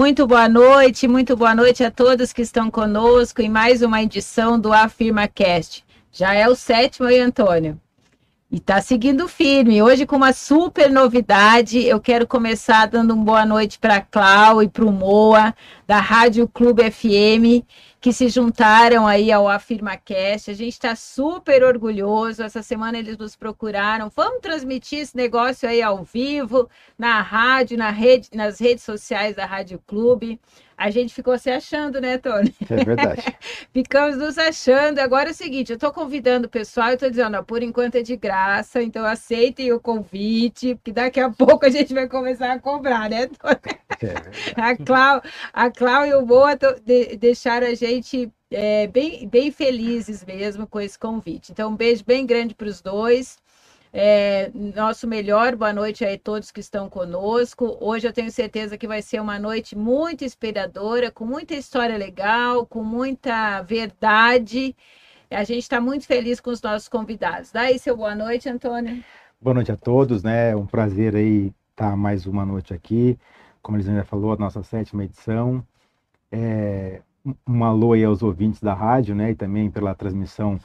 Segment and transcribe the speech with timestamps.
[0.00, 4.58] Muito boa noite, muito boa noite a todos que estão conosco em mais uma edição
[4.58, 5.84] do Afirma Cast.
[6.10, 7.78] Já é o sétimo aí, Antônio.
[8.52, 9.80] E está seguindo firme.
[9.80, 14.68] Hoje, com uma super novidade, eu quero começar dando uma boa noite para Clau e
[14.68, 15.54] para o Moa,
[15.86, 17.64] da Rádio Clube FM,
[18.00, 20.50] que se juntaram aí ao AfirmaCast.
[20.50, 22.42] A gente está super orgulhoso.
[22.42, 24.10] Essa semana eles nos procuraram.
[24.16, 29.46] Vamos transmitir esse negócio aí ao vivo, na rádio, na rede, nas redes sociais da
[29.46, 30.40] Rádio Clube
[30.80, 32.54] a gente ficou se achando, né, Tony?
[32.70, 33.22] É verdade.
[33.70, 34.98] Ficamos nos achando.
[34.98, 37.96] Agora é o seguinte, eu estou convidando o pessoal, eu estou dizendo, ó, por enquanto
[37.96, 42.50] é de graça, então aceitem o convite, porque daqui a pouco a gente vai começar
[42.50, 43.78] a cobrar, né, Tony?
[44.56, 49.50] É a Clau, a Clau e o Boa de, deixaram a gente é, bem, bem
[49.50, 51.52] felizes mesmo com esse convite.
[51.52, 53.36] Então, um beijo bem grande para os dois.
[53.92, 57.76] É, nosso melhor boa noite a todos que estão conosco.
[57.80, 62.64] Hoje eu tenho certeza que vai ser uma noite muito inspiradora, com muita história legal,
[62.64, 64.76] com muita verdade.
[65.28, 67.50] A gente está muito feliz com os nossos convidados.
[67.50, 69.02] Daí seu boa noite, Antônio.
[69.40, 70.54] Boa noite a todos, né?
[70.54, 73.18] Um prazer aí estar mais uma noite aqui.
[73.60, 75.66] Como a Lisandra falou, a nossa sétima edição.
[76.30, 77.02] É,
[77.46, 79.32] um alô aí aos ouvintes da rádio, né?
[79.32, 80.60] E também pela transmissão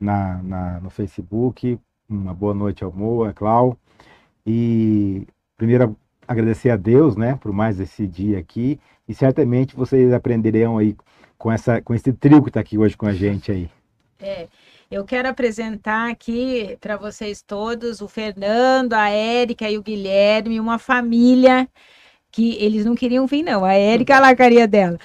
[0.00, 1.78] na, na no Facebook,
[2.10, 3.78] uma boa noite ao Moa, Clau.
[4.44, 8.78] E primeiro agradecer a Deus, né, por mais esse dia aqui.
[9.08, 10.96] E certamente vocês aprenderão aí
[11.38, 13.70] com essa com esse trio que está aqui hoje com a gente aí.
[14.18, 14.48] É.
[14.90, 20.80] Eu quero apresentar aqui para vocês todos o Fernando, a Érica e o Guilherme, uma
[20.80, 21.68] família
[22.30, 23.64] que eles não queriam vir, não.
[23.64, 24.98] A Érica, a lacaria dela.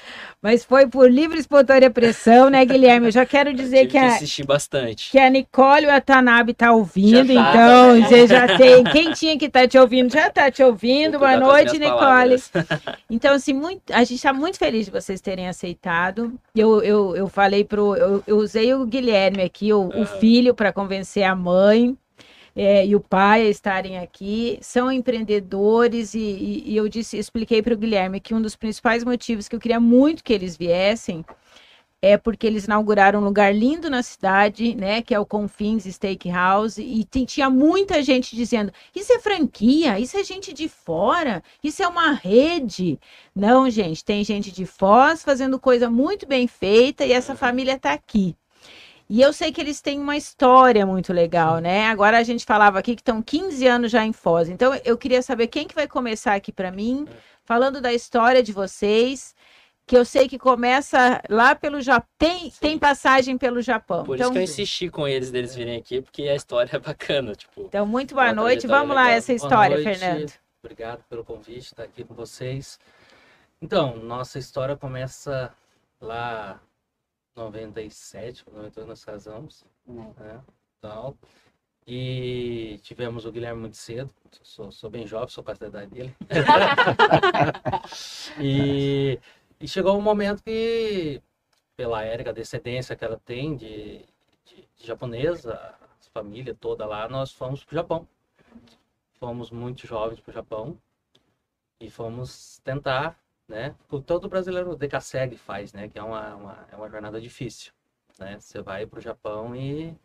[0.45, 3.07] Mas foi por livre e espontânea pressão, né, Guilherme?
[3.07, 5.09] Eu já quero dizer que, a, que bastante.
[5.09, 8.07] que a Nicole e a Tanabe tá ouvindo, tá, então né?
[8.07, 8.83] você já tem.
[8.83, 11.17] Quem tinha que estar tá te ouvindo já está te ouvindo.
[11.17, 12.35] Boa noite, Nicole.
[13.09, 16.33] Então, assim, muito, a gente está muito feliz de vocês terem aceitado.
[16.55, 17.95] Eu, eu, eu falei pro.
[17.95, 21.97] Eu, eu usei o Guilherme aqui, o, o filho, para convencer a mãe
[22.55, 27.73] é, e o pai estarem aqui, são empreendedores e, e, e eu disse, expliquei para
[27.73, 31.25] o Guilherme que um dos principais motivos que eu queria muito que eles viessem
[32.01, 36.79] é porque eles inauguraram um lugar lindo na cidade, né, que é o Confins Steakhouse,
[36.79, 41.87] e tinha muita gente dizendo: isso é franquia, isso é gente de fora, isso é
[41.87, 42.99] uma rede.
[43.35, 47.93] Não, gente, tem gente de Foz fazendo coisa muito bem feita e essa família está
[47.93, 48.35] aqui.
[49.07, 51.87] E eu sei que eles têm uma história muito legal, né?
[51.87, 54.49] Agora a gente falava aqui que estão 15 anos já em Foz.
[54.49, 57.07] Então eu queria saber quem que vai começar aqui para mim,
[57.43, 59.35] falando da história de vocês,
[59.85, 62.09] que eu sei que começa lá pelo Japão.
[62.17, 64.03] Tem, tem passagem pelo Japão.
[64.03, 66.79] Por então, isso que eu insisti com eles deles virem aqui, porque a história é
[66.79, 67.35] bacana.
[67.35, 68.65] Tipo, então, muito boa noite.
[68.65, 69.77] Vamos lá, essa história.
[69.83, 70.33] Fernando.
[70.63, 72.79] Obrigado pelo convite, estar aqui com vocês.
[73.61, 75.53] Então, nossa história começa
[76.01, 76.59] lá
[77.35, 79.65] 97, 98 nós casamos.
[79.87, 80.13] Uhum.
[80.17, 80.41] Né,
[80.81, 81.17] tal.
[81.87, 84.09] E tivemos o Guilherme muito cedo.
[84.41, 86.15] Sou, sou bem jovem, sou quase da idade dele.
[88.41, 89.19] e,
[89.59, 91.21] e, chegou um momento que,
[91.75, 93.99] pela Érica, a descendência que ela tem de,
[94.45, 98.07] de, de japonesa, a família toda lá, nós fomos para o Japão.
[99.19, 100.77] Fomos muito jovens para o Japão
[101.79, 103.17] e fomos tentar
[103.47, 103.75] né?
[104.05, 105.87] Todo brasileiro decassegue faz, né?
[105.87, 107.71] Que é uma, uma, é uma jornada difícil,
[108.19, 108.37] né?
[108.39, 109.95] Você vai para o Japão e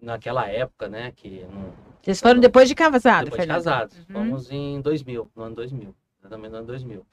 [0.00, 1.12] naquela época, né?
[1.12, 1.72] Que não...
[2.02, 3.58] Vocês foram depois de casado, Depois Fernando.
[3.58, 3.98] de casados.
[3.98, 4.04] Uhum.
[4.12, 7.06] Fomos em 2000, no ano 2000, exatamente no ano 2000.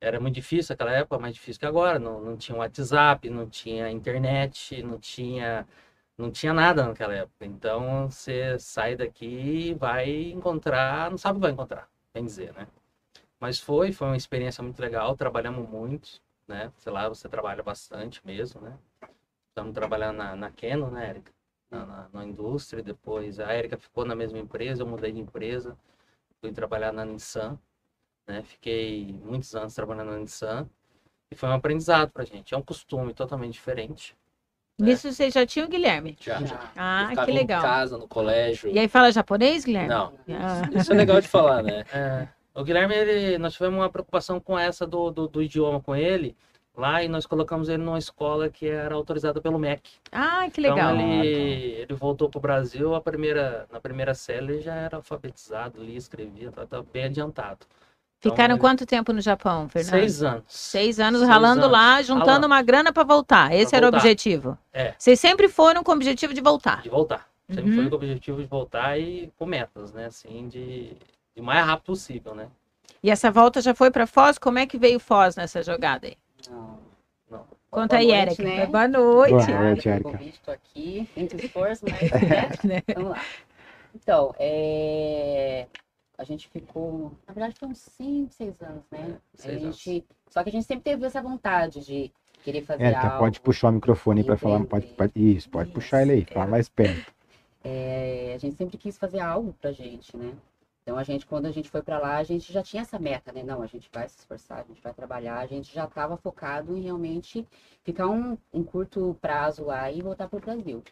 [0.00, 1.98] Era muito difícil aquela época, mais difícil que agora.
[1.98, 5.66] Não, não tinha WhatsApp, não tinha internet, não tinha
[6.18, 7.46] não tinha nada naquela época.
[7.46, 9.26] Então você sai daqui
[9.70, 12.66] e vai encontrar, não sabe o que vai encontrar, bem dizer, né?
[13.40, 16.72] Mas foi, foi uma experiência muito legal, trabalhamos muito, né?
[16.78, 18.76] Sei lá, você trabalha bastante mesmo, né?
[19.50, 21.32] Estamos trabalhando na, na Canon, né, Érica?
[21.70, 25.76] Na, na, na, indústria, depois a Érica ficou na mesma empresa, eu mudei de empresa,
[26.40, 27.58] fui trabalhar na Nissan,
[28.26, 28.42] né?
[28.42, 30.68] Fiquei muitos anos trabalhando na Nissan
[31.30, 32.54] e foi um aprendizado pra gente.
[32.54, 34.16] É um costume totalmente diferente.
[34.78, 34.88] Né?
[34.88, 36.16] Nisso você já tinha o Guilherme?
[36.20, 36.40] Já.
[36.44, 36.72] já.
[36.76, 37.60] Ah, que legal.
[37.60, 38.70] em casa, no colégio.
[38.70, 39.88] E aí fala japonês, Guilherme?
[39.88, 40.14] Não.
[40.30, 40.62] Ah.
[40.72, 41.84] Isso é legal de falar, né?
[41.92, 42.37] É.
[42.58, 46.36] O Guilherme, ele, nós tivemos uma preocupação com essa do, do, do, idioma com ele
[46.76, 49.88] lá e nós colocamos ele numa escola que era autorizada pelo MEC.
[50.10, 50.96] Ah, que legal.
[50.96, 54.96] Então ele, ele voltou para o Brasil, a primeira, na primeira série ele já era
[54.96, 57.60] alfabetizado, lia, escrevia, estava tá, tá bem adiantado.
[58.18, 58.60] Então, Ficaram ele...
[58.60, 59.90] quanto tempo no Japão, Fernando?
[59.90, 60.44] Seis anos.
[60.48, 61.72] Seis anos Seis ralando anos.
[61.72, 62.46] lá, juntando ralando.
[62.48, 63.54] uma grana para voltar.
[63.54, 63.98] Esse pra era voltar.
[63.98, 64.58] o objetivo.
[64.72, 64.94] É.
[64.98, 66.82] Vocês sempre foram com o objetivo de voltar.
[66.82, 67.28] De voltar.
[67.48, 67.76] Sempre uhum.
[67.76, 70.06] foi com o objetivo de voltar e com metas, né?
[70.06, 70.96] Assim, de
[71.40, 72.48] o mais rápido possível, né?
[73.02, 74.38] E essa volta já foi para Foz?
[74.38, 76.16] Como é que veio Foz nessa jogada aí?
[76.50, 76.78] Não.
[77.30, 77.44] Não.
[77.70, 78.42] Conta Boa aí, noite, Érica.
[78.42, 78.66] né?
[78.66, 79.46] Boa noite.
[79.46, 82.00] Boa noite, convite, tô aqui, entre esforço, mas
[82.64, 82.82] né?
[82.94, 83.22] vamos lá.
[83.94, 85.66] Então, é,
[86.16, 89.16] a gente ficou, na verdade, foi uns 5, 6 anos, né?
[89.38, 90.04] a seis gente...
[90.28, 92.12] Só que a gente sempre teve essa vontade de
[92.42, 93.18] querer fazer Érica, algo.
[93.18, 94.64] pode puxar o microfone para falar.
[94.64, 96.46] Pode, pode- isso, pode puxar ele aí, Isso, é.
[96.46, 97.12] mais perto.
[97.64, 100.32] É, a gente sempre quis fazer algo pra gente, né?
[100.88, 103.30] Então a gente, quando a gente foi pra lá, a gente já tinha essa meta,
[103.30, 103.42] né?
[103.42, 106.74] Não, a gente vai se esforçar, a gente vai trabalhar, a gente já estava focado
[106.74, 107.46] em realmente
[107.84, 110.82] ficar um, um curto prazo lá e voltar pro Brasil.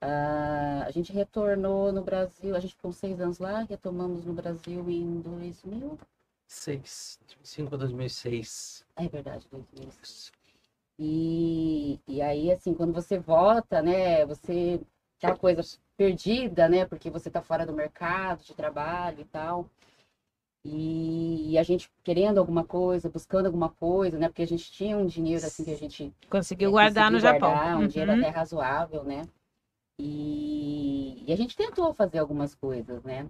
[0.00, 4.88] Ah, a gente retornou no Brasil, a gente ficou seis anos lá, retomamos no Brasil
[4.88, 5.98] em 2000,
[6.46, 8.86] 6, 2005 a 2006.
[8.96, 10.32] é verdade, 2006.
[10.98, 14.80] E, e aí, assim, quando você volta, né, você,
[15.18, 15.62] aquela coisa
[15.98, 19.68] perdida, né, porque você tá fora do mercado de trabalho e tal.
[20.64, 25.06] E, a gente querendo alguma coisa, buscando alguma coisa, né, porque a gente tinha um
[25.06, 27.52] dinheiro, assim, que a gente Conseguiu é, guardar no conseguiu Japão.
[27.52, 28.18] guardar, um dinheiro Uhum.
[28.18, 29.26] até razoável, né?
[29.98, 33.28] E, e a gente tentou fazer algumas coisas, né?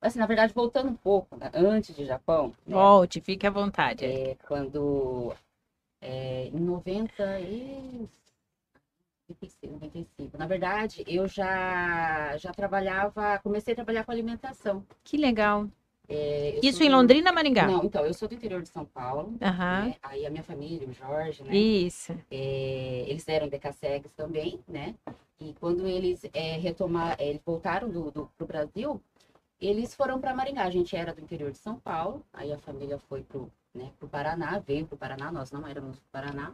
[0.00, 2.74] Assim, na verdade, voltando um pouco, né, antes de Japão, né?
[2.74, 4.04] Volte, fique à vontade.
[4.04, 5.32] É, quando
[6.02, 8.19] é, em 90 e 96,
[9.62, 10.38] 95.
[10.38, 14.84] Na verdade, eu já já trabalhava, comecei a trabalhar com alimentação.
[15.04, 15.68] Que legal.
[16.12, 17.68] É, Isso em Londrina, Maringá?
[17.68, 19.36] Não, então, eu sou do interior de São Paulo.
[19.40, 19.86] Aham.
[19.86, 19.96] né?
[20.02, 21.54] Aí a minha família, o Jorge, né?
[21.54, 22.12] Isso.
[22.28, 24.96] É, eles eram decassegues também, né?
[25.38, 29.00] E quando eles é, retomar, é, eles voltaram do, do, pro Brasil,
[29.60, 30.64] eles foram para Maringá.
[30.64, 34.08] A gente era do interior de São Paulo, aí a família foi pro, né, pro
[34.08, 36.52] Paraná, veio pro Paraná, nós não éramos do Paraná.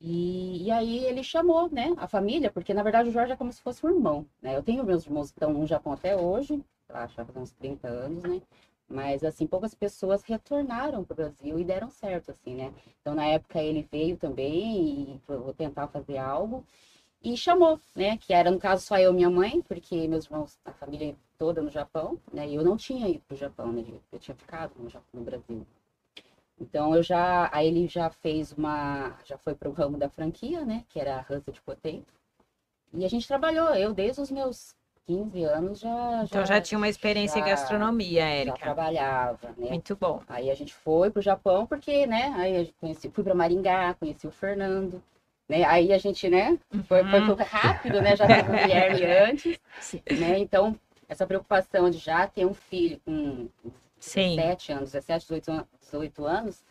[0.00, 3.52] E, e aí ele chamou, né, a família, porque na verdade o Jorge é como
[3.52, 4.56] se fosse um irmão, né?
[4.56, 8.22] Eu tenho meus irmãos que estão no Japão até hoje, acho que uns 30 anos,
[8.22, 8.40] né?
[8.88, 12.72] Mas, assim, poucas pessoas retornaram pro Brasil e deram certo, assim, né?
[13.00, 16.64] Então, na época, ele veio também e vou tentar fazer algo.
[17.22, 18.16] E chamou, né?
[18.18, 21.62] Que era, no caso, só eu e minha mãe, porque meus irmãos, a família toda
[21.62, 22.48] no Japão, né?
[22.48, 23.84] E eu não tinha ido pro Japão, né?
[24.10, 25.64] Eu tinha ficado no, Japão, no Brasil.
[26.60, 27.48] Então, eu já...
[27.52, 29.16] Aí ele já fez uma...
[29.24, 30.84] Já foi pro ramo da franquia, né?
[30.88, 32.04] Que era a Hansa de Potato.
[32.92, 34.74] E a gente trabalhou, eu desde os meus
[35.06, 36.22] 15 anos já...
[36.24, 38.58] Então já tinha uma experiência em já- gastronomia, Já Érica.
[38.58, 39.70] trabalhava, né?
[39.70, 40.20] Muito bom.
[40.28, 42.32] Aí a gente foi pro Japão, porque, né?
[42.36, 45.02] Aí gente conheci, fui para Maringá, conheci o Fernando,
[45.48, 45.64] né?
[45.64, 46.58] Aí a gente, né?
[46.86, 47.34] Foi, Uhum.
[47.36, 48.14] foi rápido, né?
[48.16, 49.58] Já teve o Guilherme antes,
[50.18, 50.38] né?
[50.38, 50.76] Então,
[51.08, 53.48] essa preocupação de já ter um filho com
[54.00, 54.34] Sim.
[54.36, 56.64] 17 anos, 17, 18, an- 18 anos.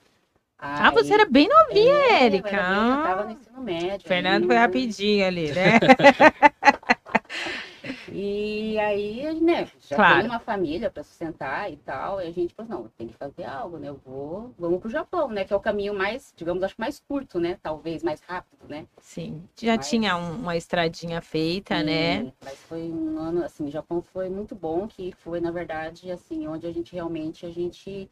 [0.58, 2.50] Ah, você era bem novinha, é, Érica.
[2.50, 4.06] Eu eu tava no ensino médio.
[4.06, 4.66] Fernando foi ainda.
[4.66, 5.80] rapidinho ali, né?
[8.22, 10.18] E aí, né, já Claro.
[10.20, 13.46] tem uma família para sustentar e tal, e a gente falou, não, tem que fazer
[13.46, 13.88] algo, né?
[13.88, 15.46] Eu vou, vamos pro Japão, né?
[15.46, 17.58] Que é o caminho mais, digamos, acho que mais curto, né?
[17.64, 18.86] Talvez mais rápido, né?
[18.98, 19.48] Sim.
[19.56, 22.24] Já Mas- tinha um- uma estradinha feita, né?
[22.26, 26.12] E- Mas foi um ano, assim, o Japão foi muito bom, que foi, na verdade,
[26.12, 28.10] assim, onde a gente realmente, a gente,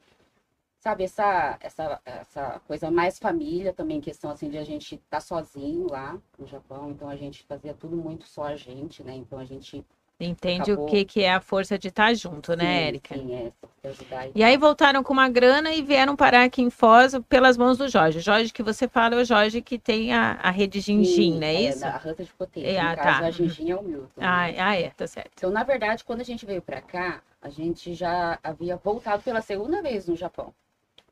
[0.80, 5.88] sabe, essa, essa, essa coisa mais família também, questão, assim, de a gente estar sozinho
[5.92, 9.14] lá no Japão, então a gente fazia tudo muito só a gente, né?
[9.14, 9.84] Então a gente...
[10.20, 10.88] Entende Acabou.
[10.88, 13.14] o que, que é a força de estar junto, né, Érica?
[13.16, 13.52] Sim, é,
[13.88, 17.78] ajudar E aí voltaram com uma grana e vieram parar aqui em Foz pelas mãos
[17.78, 18.18] do Jorge.
[18.18, 21.46] O Jorge que você fala é o Jorge que tem a, a rede Gingin, não
[21.46, 21.82] é isso?
[21.82, 22.68] Da Ranta de Poteiro.
[22.68, 23.26] É, no ah, caso, tá.
[23.28, 24.08] a Gingin é o Milton.
[24.18, 24.56] Ah, né?
[24.60, 25.34] ah, é, tá certo.
[25.36, 29.42] Então, na verdade, quando a gente veio para cá, a gente já havia voltado pela
[29.42, 30.52] segunda vez no Japão.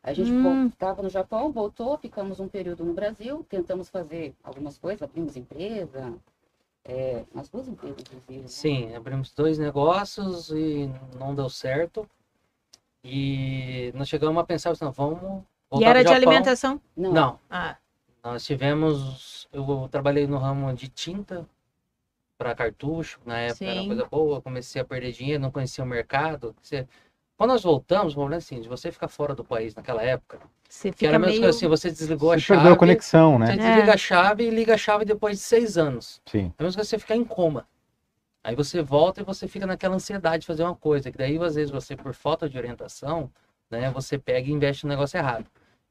[0.01, 0.67] A gente Hum.
[0.67, 6.13] estava no Japão, voltou, ficamos um período no Brasil, tentamos fazer algumas coisas, abrimos empresa,
[6.85, 8.41] é, duas empresas, inclusive.
[8.43, 8.47] né?
[8.47, 10.89] Sim, abrimos dois negócios e
[11.19, 12.07] não deu certo.
[13.03, 15.19] E nós chegamos a pensar, assim, não, vamos
[15.69, 16.17] voltar E era de Japão.
[16.17, 16.81] alimentação?
[16.97, 17.77] Não, Não, Ah,
[18.23, 21.47] nós tivemos, eu trabalhei no ramo de tinta
[22.37, 23.87] para cartucho, na época era Sim.
[23.87, 26.55] coisa boa, comecei a perder dinheiro, não conhecia o mercado.
[26.61, 26.87] Você-
[27.37, 30.39] Quando nós voltamos, o problema é assim, de você ficar fora do país naquela época,
[30.69, 31.47] você que fica era a meio...
[31.47, 33.57] assim, você desligou a Você chave, perdeu a conexão, você né?
[33.57, 33.93] desliga É.
[33.93, 36.21] a chave e liga a chave depois de seis anos.
[36.25, 36.53] Sim.
[36.57, 37.67] É a mesma coisa que você ficar em coma.
[38.43, 41.55] Aí você volta e você fica naquela ansiedade de fazer uma coisa, que daí às
[41.55, 43.31] vezes você, por falta de orientação,
[43.71, 45.45] né, você pega e investe no negócio errado.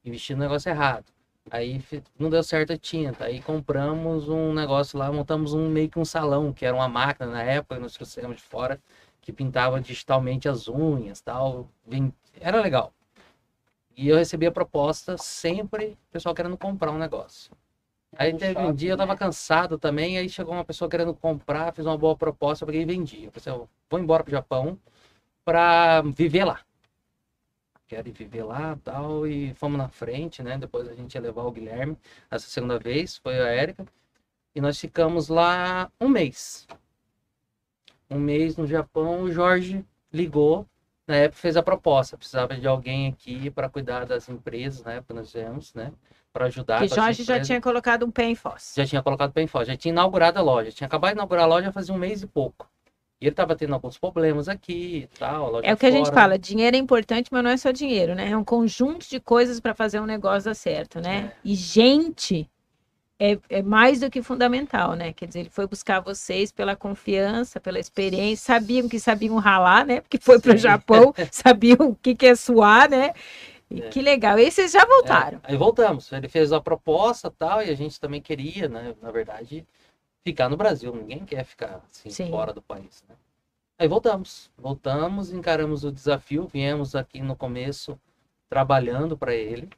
[0.04, 1.04] Investir no negócio errado.
[1.50, 1.82] Aí
[2.18, 3.24] não deu certo a tinta.
[3.24, 7.26] Aí compramos um negócio lá, montamos um meio que um salão, que era uma máquina
[7.30, 8.80] na época, nós trouxemos de fora,
[9.20, 11.68] que pintava digitalmente as unhas tal.
[12.40, 12.92] Era legal.
[13.96, 17.52] E eu recebia proposta sempre, pessoal querendo comprar um negócio.
[18.16, 19.18] Aí teve um dia eu tava né?
[19.18, 22.84] cansado também, aí chegou uma pessoa querendo comprar, fez uma boa proposta, eu peguei e
[22.84, 23.24] vendi.
[23.24, 24.78] Eu pensei, eu vou embora pro Japão
[25.44, 26.60] pra viver lá.
[27.86, 29.26] querem viver lá tal.
[29.26, 30.56] E fomos na frente, né?
[30.56, 31.96] Depois a gente ia levar o Guilherme.
[32.30, 33.84] Essa segunda vez foi a Érica.
[34.54, 36.66] E nós ficamos lá um mês.
[38.08, 40.66] Um mês no Japão, o Jorge ligou.
[41.06, 45.14] Na época fez a proposta, precisava de alguém aqui para cuidar das empresas, na época
[45.14, 45.92] nós viemos, né?
[46.32, 46.80] Para ajudar.
[46.80, 48.72] Que Jorge já tinha colocado um pé em Foz.
[48.76, 50.72] Já tinha colocado pé em Foz, já tinha inaugurado a loja.
[50.72, 52.68] Tinha acabado de inaugurar a loja fazia um mês e pouco.
[53.20, 55.62] E ele estava tendo alguns problemas aqui e tal.
[55.62, 55.94] é o que fora.
[55.94, 58.30] a gente fala, dinheiro é importante, mas não é só dinheiro, né?
[58.30, 61.32] É um conjunto de coisas para fazer um negócio dar certo, né?
[61.32, 61.36] É.
[61.44, 62.50] E gente
[63.18, 65.12] é, é, mais do que fundamental, né?
[65.12, 70.00] Quer dizer, ele foi buscar vocês pela confiança, pela experiência, sabiam que sabiam ralar, né?
[70.00, 73.12] Porque foi para o Japão, sabiam o que, que é suar, né?
[73.70, 73.88] E é.
[73.88, 74.38] que legal.
[74.38, 75.38] E vocês já voltaram.
[75.44, 76.10] É, aí voltamos.
[76.12, 78.94] Ele fez a proposta tal, e a gente também queria, né?
[79.00, 79.64] Na verdade,
[80.24, 80.94] ficar no Brasil.
[80.94, 83.14] Ninguém quer ficar assim, fora do país, né?
[83.78, 84.50] Aí voltamos.
[84.56, 87.98] Voltamos, encaramos o desafio, viemos aqui no começo
[88.48, 89.68] trabalhando para ele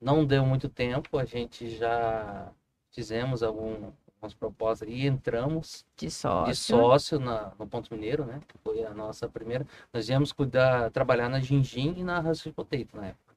[0.00, 2.52] não deu muito tempo, a gente já
[2.90, 8.40] fizemos algum, algumas propostas e entramos de sócio, de sócio na, no Ponto Mineiro, né?
[8.46, 9.66] Que foi a nossa primeira.
[9.92, 13.36] Nós íamos cuidar, trabalhar na Gingin e na Rusty Potato na época.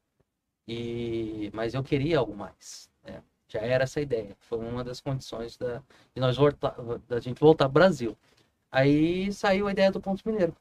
[0.67, 2.89] E, mas eu queria algo mais.
[3.03, 3.21] Né?
[3.47, 4.35] Já era essa ideia.
[4.39, 5.81] Foi uma das condições da,
[6.13, 6.75] de nós voltar,
[7.07, 8.17] da gente voltar ao Brasil.
[8.71, 10.55] Aí saiu a ideia do Ponto Mineiro.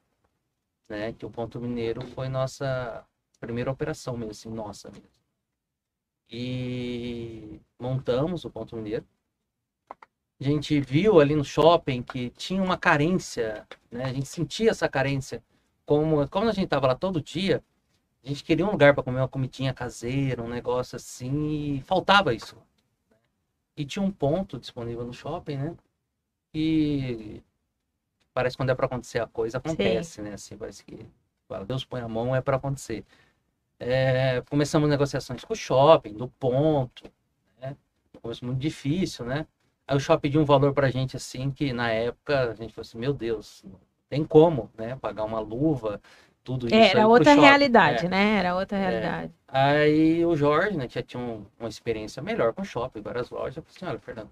[0.89, 1.13] Né?
[1.13, 3.05] Que o Ponto Mineiro foi nossa
[3.39, 5.20] primeira operação mesmo, assim, nossa mesmo
[6.31, 9.05] e montamos o Ponto Mineiro.
[10.41, 14.05] A gente viu ali no shopping que tinha uma carência, né?
[14.05, 15.43] A gente sentia essa carência.
[15.85, 17.63] Como, como a gente estava lá todo dia,
[18.25, 22.33] a gente queria um lugar para comer uma comidinha caseira, um negócio assim, e faltava
[22.33, 22.57] isso.
[23.77, 25.77] E tinha um ponto disponível no shopping, né?
[26.55, 27.43] E
[28.33, 30.23] parece que quando é para acontecer a coisa, acontece, Sim.
[30.23, 30.35] né?
[30.35, 31.07] Assim, parece que
[31.67, 33.05] Deus põe a mão, é para acontecer.
[33.81, 37.11] É, começamos negociações com o shopping, do ponto,
[37.59, 37.75] né?
[38.21, 39.47] Começou muito difícil, né?
[39.89, 42.83] Aí o shopping pediu um valor pra gente assim, que na época a gente falou
[42.83, 44.97] assim, meu Deus, não tem como, né?
[44.97, 46.01] Pagar uma luva,
[46.45, 46.75] tudo isso.
[46.75, 48.09] Era outra realidade, é.
[48.09, 48.39] né?
[48.39, 48.81] Era outra é.
[48.81, 49.33] realidade.
[49.49, 49.59] É.
[49.59, 53.57] Aí o Jorge, né, já tinha um, uma experiência melhor com o shopping, várias lojas,
[53.57, 54.31] eu falei assim, olha, Fernando,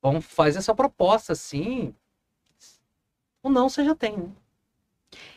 [0.00, 1.94] vamos fazer essa proposta assim,
[3.42, 4.30] ou não você já tem, né?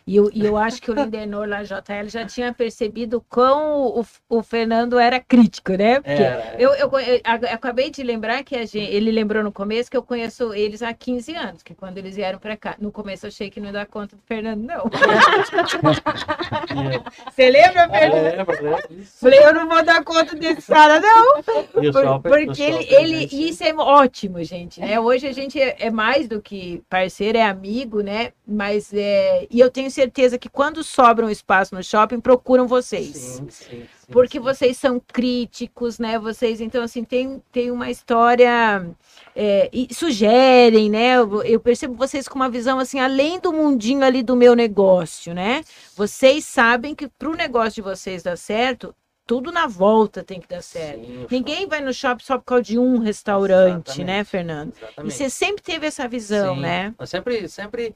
[0.05, 4.05] E eu, e eu acho que o Lindenor lá, JL, já tinha percebido quão o,
[4.29, 5.95] o Fernando era crítico, né?
[5.95, 9.97] Porque é, eu, eu, eu, acabei de lembrar que gente, ele lembrou no começo que
[9.97, 12.75] eu conheço eles há 15 anos, que quando eles vieram para cá.
[12.79, 14.89] No começo eu achei que não ia dar conta do Fernando, não.
[17.29, 18.25] Você lembra, Fernando?
[18.25, 19.05] É, lembro, lembro.
[19.19, 21.43] Falei, eu não vou dar conta desse cara, não.
[21.43, 24.99] Por, porque ele, ele isso é ótimo, gente, né?
[24.99, 28.31] Hoje a gente é, é mais do que parceiro, é amigo, né?
[28.47, 33.15] Mas é, e eu tenho certeza que quando sobra um espaço no shopping, procuram vocês.
[33.15, 36.17] Sim, sim, sim, porque vocês são críticos, né?
[36.17, 38.89] Vocês, então, assim, tem, tem uma história.
[39.35, 41.17] É, e sugerem, né?
[41.17, 45.33] Eu, eu percebo vocês com uma visão assim, além do mundinho ali do meu negócio,
[45.33, 45.63] né?
[45.95, 48.93] Vocês sabem que para o negócio de vocês dar certo,
[49.25, 51.05] tudo na volta tem que dar certo.
[51.05, 54.03] Sim, Ninguém vai no shopping só por causa de um restaurante, Exatamente.
[54.03, 54.73] né, Fernando?
[54.75, 55.13] Exatamente.
[55.13, 56.61] E você sempre teve essa visão, Sim.
[56.61, 56.93] né?
[56.99, 57.95] Eu sempre, sempre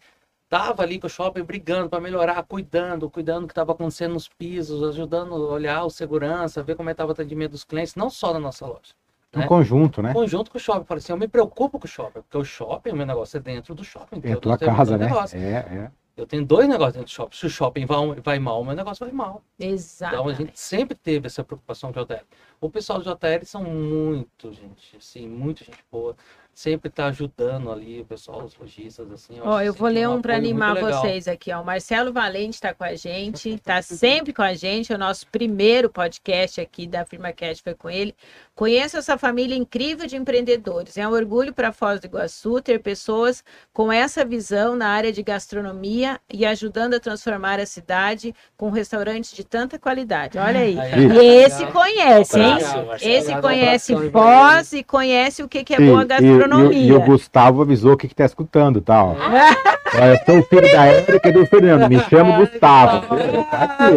[0.49, 4.27] tava ali com o shopping brigando para melhorar, cuidando, cuidando do que estava acontecendo nos
[4.27, 8.09] pisos, ajudando a olhar o segurança, ver como é estava o atendimento dos clientes, não
[8.09, 8.93] só na nossa loja.
[9.35, 9.47] Um né?
[9.47, 10.11] conjunto, né?
[10.11, 10.85] Um conjunto com o shopping.
[10.85, 13.39] Falei assim, eu me preocupo com o shopping, porque o shopping, o meu negócio é
[13.39, 14.21] dentro do shopping.
[14.23, 15.07] É a tua casa, né?
[15.07, 15.37] Negócio.
[15.37, 15.91] É, é.
[16.15, 17.35] Eu tenho dois negócios dentro do shopping.
[17.35, 19.43] Se o shopping vai, vai mal, o meu negócio vai mal.
[19.59, 20.15] Exato.
[20.15, 22.23] Então a gente sempre teve essa preocupação com o JL.
[22.61, 26.15] O pessoal do JL são muito, gente, assim, muito gente boa
[26.55, 29.37] sempre está ajudando ali o pessoal, os lojistas, assim.
[29.41, 31.61] Ó, eu vou ler um, um para animar vocês aqui, ó.
[31.61, 34.93] O Marcelo Valente está com a gente, está sempre com a gente.
[34.93, 38.15] É o nosso primeiro podcast aqui da Firma Cash foi com ele.
[38.55, 40.97] Conheço essa família incrível de empreendedores.
[40.97, 43.43] É um orgulho para Foz do Iguaçu ter pessoas
[43.73, 49.33] com essa visão na área de gastronomia e ajudando a transformar a cidade com restaurantes
[49.33, 50.37] de tanta qualidade.
[50.37, 50.77] Olha aí.
[50.77, 52.55] E esse conhece, hein?
[53.01, 56.79] Esse conhece Foz e conhece o que, que é boa gastronomia gastronomia.
[56.79, 59.03] E, e, o Gustavo avisou que, que tá escutando, tá?
[59.03, 59.15] Ó.
[59.15, 63.05] eu sou o filho da Érica e do Fernando, me chamo Gustavo.
[63.51, 63.87] Ah,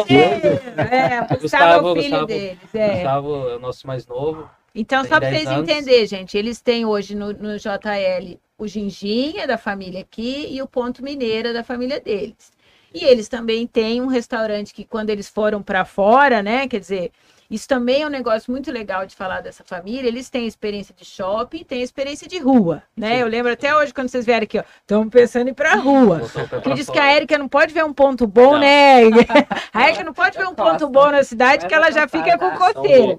[0.00, 2.58] aqui, é, Gustavo, Gustavo é o filho Gustavo, deles.
[2.74, 2.94] É.
[2.94, 4.48] Gustavo é o nosso mais novo.
[4.74, 9.56] Então, só para vocês entenderem, gente, eles têm hoje no, no JL o Ginginha da
[9.56, 12.52] família aqui e o Ponto Mineira da família deles.
[12.92, 16.66] E eles também têm um restaurante que, quando eles foram para fora, né?
[16.66, 17.12] Quer dizer,
[17.50, 20.06] Isso também é um negócio muito legal de falar dessa família.
[20.06, 23.14] Eles têm experiência de shopping, têm experiência de rua, né?
[23.14, 23.20] Sim.
[23.22, 26.20] Eu lembro até hoje quando vocês vieram aqui, ó, estamos pensando em ir pra rua.
[26.62, 28.60] Que diz que a Érica não pode ver um ponto bom, Não.
[28.60, 29.00] né?
[29.72, 32.50] A Érica não pode ver um ponto bom na cidade que ela já fica com
[32.50, 33.18] coceira.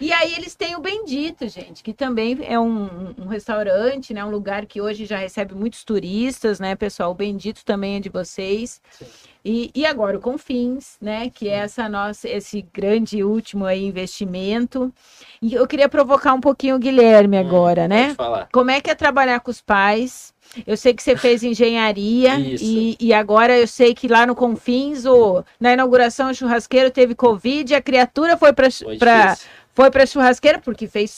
[0.00, 4.24] E aí eles têm o Bendito, gente, que também é um, um restaurante, né?
[4.24, 7.10] Um lugar que hoje já recebe muitos turistas, né, pessoal?
[7.10, 8.80] O Bendito também é de vocês.
[8.90, 9.06] Sim.
[9.44, 11.30] E, e agora o Confins, né?
[11.30, 14.92] Que é essa nossa, esse grande último aí investimento.
[15.40, 18.06] E eu queria provocar um pouquinho o Guilherme Hum, agora, né?
[18.06, 18.48] Pode falar.
[18.52, 20.34] Como é que é trabalhar com os pais?
[20.66, 25.06] Eu sei que você fez engenharia e, e agora eu sei que lá no Confins,
[25.06, 28.68] o, na inauguração, o churrasqueiro teve Covid e a criatura foi para
[29.72, 31.10] Foi para churrasqueira porque fez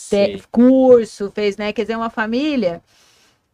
[0.50, 1.72] curso, fez, né?
[1.72, 2.82] Quer dizer, uma família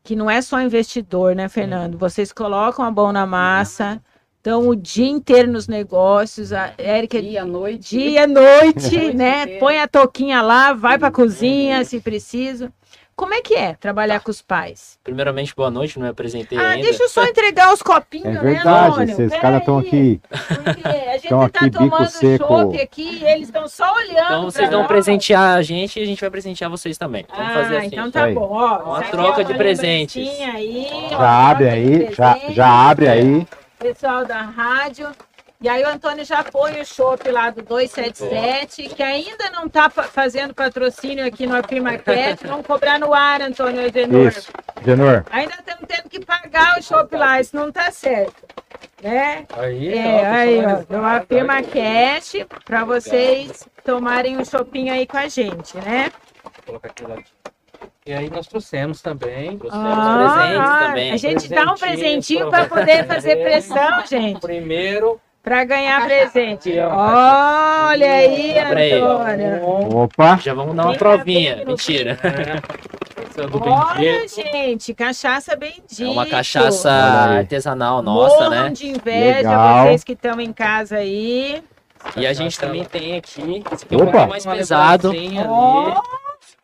[0.03, 1.97] que não é só investidor, né, Fernando?
[1.97, 4.03] Vocês colocam a mão na massa,
[4.49, 7.97] estão o dia inteiro nos negócios, a Érica Dia, noite.
[7.99, 9.43] dia, noite, Noite né?
[9.43, 9.61] inteira.
[9.61, 12.73] Põe a touquinha lá, vai para cozinha se precisa.
[13.15, 14.97] Como é que é trabalhar com os pais?
[15.03, 16.85] Primeiramente, boa noite, não me apresentei Ah, ainda.
[16.85, 19.11] deixa eu só entregar os copinhos, É né, verdade, Antônio?
[19.13, 20.21] esses Pera caras estão aí, aqui.
[20.29, 22.47] Porque a gente Estão tá aqui, bico tomando seco.
[22.47, 24.21] chopp aqui e eles estão só olhando.
[24.25, 24.87] Então vocês vão nós.
[24.89, 27.27] presentear a gente e a gente vai presentear vocês também.
[27.29, 27.87] Vamos ah, fazer assim.
[27.89, 28.35] então tá Aí.
[28.35, 28.49] bom.
[28.53, 30.15] Ó, Uma troca é de uma presentes.
[30.25, 32.55] lembrancinha Aí, Já abre de aí, já, presente.
[32.55, 33.47] já abre aí.
[33.79, 35.11] Pessoal da rádio.
[35.61, 39.91] E aí o Antônio já põe o chopp lá do 277, que ainda não tá
[39.91, 42.47] fa- fazendo patrocínio aqui no Afirmaquete.
[42.47, 44.29] Vamos cobrar no ar, Antônio Egenor.
[44.29, 44.53] Isso.
[44.85, 48.47] Genor, Ainda estamos tendo que pagar o chopp lá, isso não tá certo.
[49.03, 49.47] Né?
[49.57, 55.27] Aí, É, ó, aí, ó, Afirma Cash, para vocês tomarem um chopinho aí com a
[55.29, 56.13] gente, né?
[56.45, 57.27] Vou colocar aqui do ladinho.
[58.09, 59.59] E aí nós trouxemos também.
[59.59, 61.11] Trouxemos presentes também.
[61.11, 66.73] Ah, A gente dá um Presentinho para poder fazer pressão, gente, Primeiro, para ganhar presente.
[66.79, 68.59] Olha aí.
[68.59, 69.95] Antônio.
[69.95, 71.63] opa, Já vamos dar uma provinha.
[71.67, 72.19] Mentira.
[73.61, 74.35] Olha, Bendito.
[74.35, 76.03] gente, cachaça bendita.
[76.03, 78.71] É uma cachaça artesanal nossa, Morram né?
[78.71, 79.85] de inveja Legal.
[79.87, 81.63] vocês que estão em casa aí.
[82.17, 83.63] E a gente também tem aqui.
[83.71, 85.13] Esse aqui é um pouquinho mais pesado.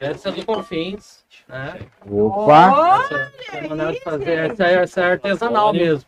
[0.01, 1.24] Essa do Confins.
[1.49, 1.75] Né?
[2.11, 3.01] opa.
[3.05, 4.51] Essa, essa é maneira de fazer.
[4.51, 6.05] Essa, é- essa é artesanal mesmo.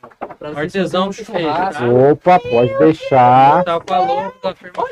[0.57, 1.47] Artesão que fez.
[1.47, 1.71] Tá?
[2.11, 3.65] Opa, pode deixar.
[3.65, 4.85] Tá com a logo da firma.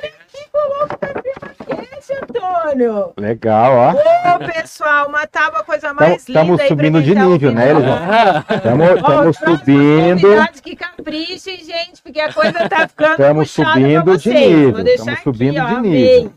[1.98, 3.12] Esse, Antônio.
[3.16, 3.90] Legal, ó.
[3.92, 6.40] Ô, pessoal, uma tábua coisa mais linda.
[6.42, 7.70] Estamos subindo de tá nível, né?
[7.70, 10.28] Eles Ah, Estamos subindo.
[10.62, 15.58] que caprichem, gente, porque a coisa tá ficando Estamos subindo pra de nível, estamos subindo
[15.58, 16.14] aqui, ó, de amei.
[16.18, 16.32] nível.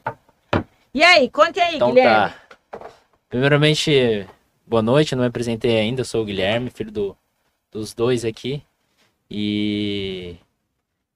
[0.93, 2.31] E aí, conte aí, então Guilherme.
[3.29, 4.25] Primeiramente,
[4.65, 5.15] boa noite.
[5.15, 6.01] Não me apresentei ainda.
[6.01, 7.17] Eu sou o Guilherme, filho do,
[7.71, 8.63] dos dois aqui.
[9.29, 10.35] E.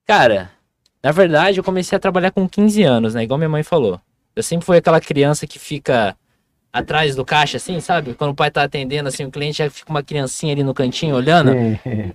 [0.05, 0.51] Cara,
[1.01, 3.23] na verdade, eu comecei a trabalhar com 15 anos, né?
[3.23, 3.99] Igual minha mãe falou.
[4.35, 6.15] Eu sempre fui aquela criança que fica
[6.71, 8.13] atrás do caixa, assim, sabe?
[8.13, 11.15] Quando o pai tá atendendo, assim, o cliente já fica uma criancinha ali no cantinho
[11.15, 11.51] olhando.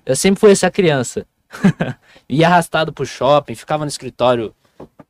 [0.05, 1.25] Eu sempre fui essa criança.
[2.29, 4.53] Ia arrastado pro shopping, ficava no escritório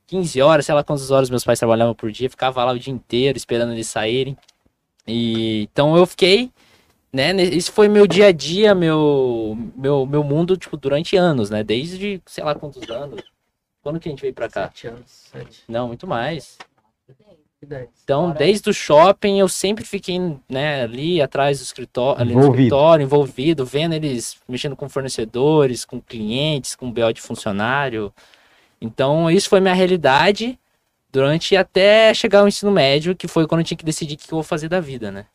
[0.06, 2.92] 15 horas, sei lá quantas horas meus pais trabalhavam por dia, ficava lá o dia
[2.92, 4.36] inteiro esperando eles saírem.
[5.08, 6.50] E então eu fiquei,
[7.12, 11.64] né, isso foi meu dia a dia, meu meu meu mundo tipo durante anos, né?
[11.64, 13.22] Desde sei lá quantos anos.
[13.82, 14.66] Quando que a gente veio pra cá?
[14.68, 15.28] Sete anos.
[15.32, 15.62] Sete.
[15.66, 16.58] Não, muito mais.
[18.04, 20.18] Então, desde o shopping, eu sempre fiquei,
[20.48, 22.62] né, ali atrás do escritório, ali no Envolvido.
[22.62, 28.12] escritório, envolvido, vendo eles mexendo com fornecedores, com clientes, com BO de funcionário.
[28.80, 30.56] Então, isso foi minha realidade
[31.12, 34.24] durante até chegar ao ensino médio, que foi quando eu tinha que decidir o que
[34.32, 35.26] eu vou fazer da vida, né?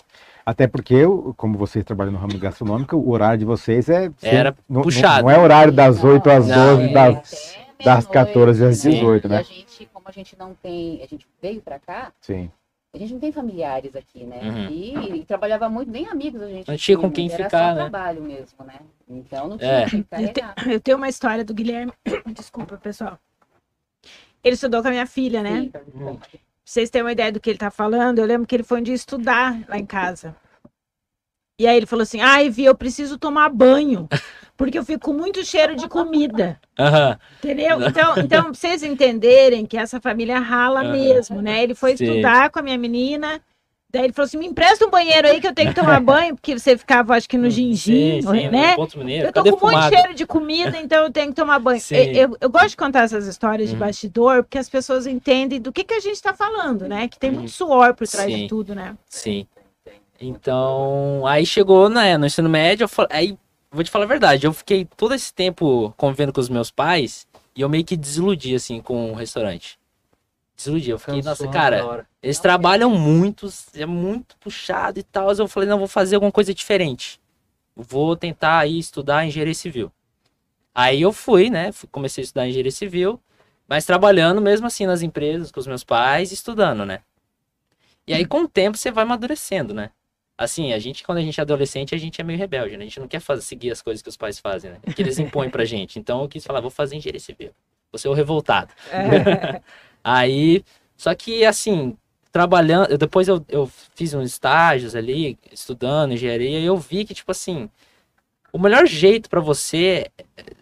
[0.46, 4.12] Até porque, eu- como vocês trabalham no ramo gastronômico, o horário de vocês é.
[4.22, 5.24] Era não- puxado.
[5.24, 8.90] Não é horário das 8 às Não, 12, é das, das meia-noite, 14 às Sim.
[8.92, 9.38] 18, E né?
[9.38, 12.52] a gente, como a gente não tem, a gente veio pra cá, Sim.
[12.94, 14.40] a gente não tem familiares aqui, né?
[14.44, 14.68] Uhum.
[14.70, 17.76] E, e trabalhava muito, nem amigos a gente Não tinha com quem era ficar, só
[17.76, 17.82] né?
[17.90, 18.76] trabalho mesmo, né?
[19.10, 19.90] Então não tinha É.
[19.90, 20.56] quem carregar.
[20.68, 21.94] Eu tenho uma história do Guilherme.
[22.36, 23.18] Desculpa, pessoal.
[24.44, 25.70] Ele estudou com a minha filha, né?
[25.72, 25.82] Pra
[26.66, 28.84] vocês terem uma ideia do que ele tá falando, eu lembro que ele foi um
[28.84, 30.36] dia estudar lá em casa.
[31.60, 34.10] E aí ele falou assim: ai, Vi, eu preciso tomar banho,
[34.58, 36.60] porque eu fico com muito cheiro de comida.
[36.78, 37.20] Aham.
[37.38, 37.82] Entendeu?
[37.82, 41.62] Então, então, pra vocês entenderem que essa família rala mesmo, né?
[41.62, 42.06] Ele foi Sim.
[42.06, 43.42] estudar com a minha menina.
[43.94, 46.36] Daí ele falou assim: me empresta um banheiro aí que eu tenho que tomar banho,
[46.36, 48.76] porque você ficava, acho que no gingim, né?
[48.96, 49.28] Mineiro.
[49.28, 49.96] Eu tô com muito fumado?
[49.96, 51.80] cheiro de comida, então eu tenho que tomar banho.
[51.94, 53.80] Eu, eu- eu gosto de contar essas histórias de Uhum.
[53.82, 57.08] bastidor, porque as pessoas entendem do que, que a gente tá falando, né?
[57.08, 57.36] Que tem Uhum.
[57.38, 58.38] muito suor por trás Sim.
[58.44, 58.96] de tudo, né?
[59.08, 59.46] Sim.
[60.20, 63.38] Então, aí chegou né, no ensino médio, eu fal- aí
[63.72, 67.28] vou te falar a verdade, eu fiquei todo esse tempo convivendo com os meus pais
[67.56, 69.78] e eu meio que desiludi assim com o restaurante.
[70.56, 70.90] Desiludi.
[70.90, 75.32] Eu fiquei, Cansou nossa, cara, eles trabalham muito, é muito puxado e tal.
[75.32, 77.20] Eu falei, não, vou fazer alguma coisa diferente.
[77.76, 79.92] Vou tentar aí estudar engenharia civil.
[80.76, 81.72] Aí eu fui, né?
[81.92, 83.20] Comecei a estudar engenharia civil,
[83.68, 87.02] mas trabalhando mesmo assim nas empresas, com os meus pais, estudando, né?
[88.06, 89.90] E aí, com o tempo, você vai amadurecendo, né?
[90.38, 92.84] Assim, a gente, quando a gente é adolescente, a gente é meio rebelde, né?
[92.84, 94.80] A gente não quer fazer, seguir as coisas que os pais fazem, né?
[94.94, 96.00] Que eles impõem pra gente.
[96.00, 97.52] Então, eu quis falar, vou fazer engenharia civil.
[97.92, 98.74] Vou ser o revoltado.
[98.92, 99.62] É.
[100.04, 100.64] Aí,
[100.98, 101.96] só que assim,
[102.32, 107.32] trabalhando, depois eu, eu fiz uns estágios ali, estudando engenharia, e eu vi que, tipo
[107.32, 107.70] assim,
[108.52, 110.08] o melhor jeito pra você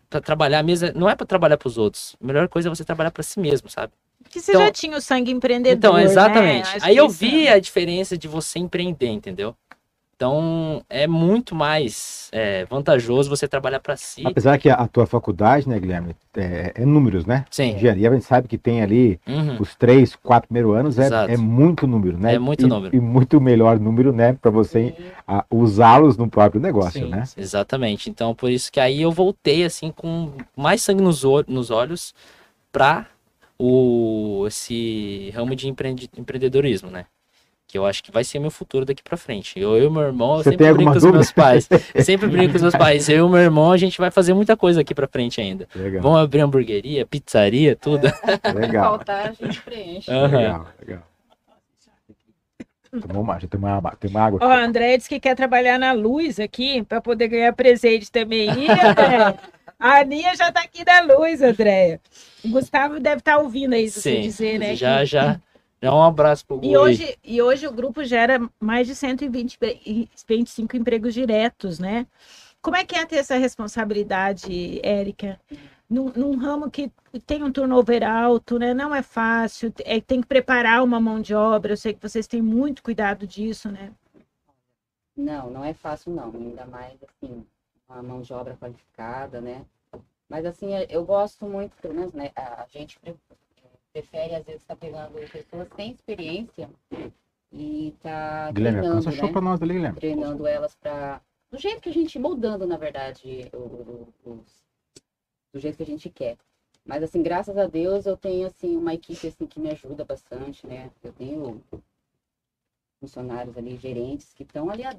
[0.10, 2.16] para trabalhar mesmo, é- não é pra trabalhar pros outros.
[2.22, 3.94] A melhor coisa é você trabalhar pra si mesmo, sabe?
[4.30, 5.78] Que você Então- já tinha o sangue empreendedor.
[5.78, 6.04] Então, né?
[6.04, 6.68] exatamente.
[6.68, 9.56] Acho Aí eu vi a diferença de você empreender, entendeu?
[10.22, 14.22] Então, é muito mais é, vantajoso você trabalhar pra si.
[14.24, 17.44] Apesar que a, a tua faculdade, né, Guilherme, é, é números, né?
[17.50, 17.72] Sim.
[17.74, 19.58] Engenharia, a gente sabe que tem ali Uhum.
[19.60, 22.36] os três, quatro primeiros anos, é, é muito número, né?
[22.36, 22.96] É muito E- número.
[22.96, 24.94] E muito melhor número, né, para você
[25.50, 27.24] usá-los no próprio negócio, Sim, né?
[27.36, 28.08] Exatamente.
[28.08, 32.14] Então, por isso que aí eu voltei, assim, com mais sangue nos, nos olhos
[32.72, 33.08] pra
[33.58, 37.06] o, esse ramo de empreende- empreendedorismo, né?
[37.72, 39.58] Que eu acho que vai ser meu futuro daqui pra frente.
[39.58, 41.70] Eu e o meu irmão, eu Você sempre brinco com os meus pais.
[41.96, 43.08] Eu sempre brinco com os meus pais.
[43.08, 45.66] Eu e o meu irmão, a gente vai fazer muita coisa aqui pra frente ainda.
[45.74, 48.12] Legal, Vamos abrir hamburgueria, pizzaria, tudo.
[48.54, 50.12] legal, Faltar, a gente preenche.
[50.12, 50.38] Aham.
[50.38, 51.04] legal, legal.
[53.08, 54.40] Tomou uma, já tem uma, água- tem uma água.
[54.42, 58.50] Ó, a André disse que quer trabalhar na luz aqui para poder ganhar presente também.
[58.50, 59.38] Ih, André,
[59.80, 62.02] a Aninha já tá aqui na luz, Andréia.
[62.44, 64.76] O Gustavo deve estar ouvindo aí, se você dizer, né?
[64.76, 65.40] já, que- já.
[65.82, 69.82] Já um abraço pro E hoje, e hoje o grupo gera mais de 120, pe-
[69.86, 72.06] e 25 empregos diretos, né?
[72.62, 75.40] Como é que é ter essa responsabilidade, Érica?
[75.90, 76.92] Num, num ramo que
[77.26, 78.74] tem um turnover alto, né?
[78.74, 81.74] Não é fácil, é, tem que preparar uma mão de obra.
[81.74, 83.92] Eu sei que vocês têm muito cuidado disso, né?
[85.18, 87.46] Não, não é fácil não, ainda mais assim,
[87.90, 89.66] uma mão de obra qualificada, né?
[90.30, 92.32] Mas assim, eu gosto muito, pelo menos, né?
[92.36, 92.98] A gente
[93.94, 96.70] prefere às vezes estar pegando pessoas sem experiência
[97.52, 99.34] e tá Guilherme, treinando, alcança show né?
[99.34, 100.00] pra nós ali, Guilherme.
[100.00, 104.64] Treinando elas para do jeito que a gente moldando, na verdade, o, o- os-
[105.54, 106.38] do jeito que a gente quer.
[106.86, 110.66] Mas assim, graças a Deus eu tenho assim uma equipe assim que me ajuda bastante,
[110.66, 110.90] né?
[111.04, 111.62] Eu tenho
[113.00, 114.96] funcionários ali, gerentes que estão ali há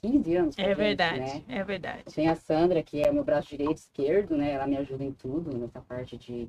[0.00, 0.58] 15 anos.
[0.58, 1.44] É gente, verdade, né?
[1.48, 2.04] é verdade.
[2.14, 4.52] Tem a Sandra, que é o meu braço direito e esquerdo, né?
[4.52, 6.48] Ela me ajuda em tudo, nessa parte de,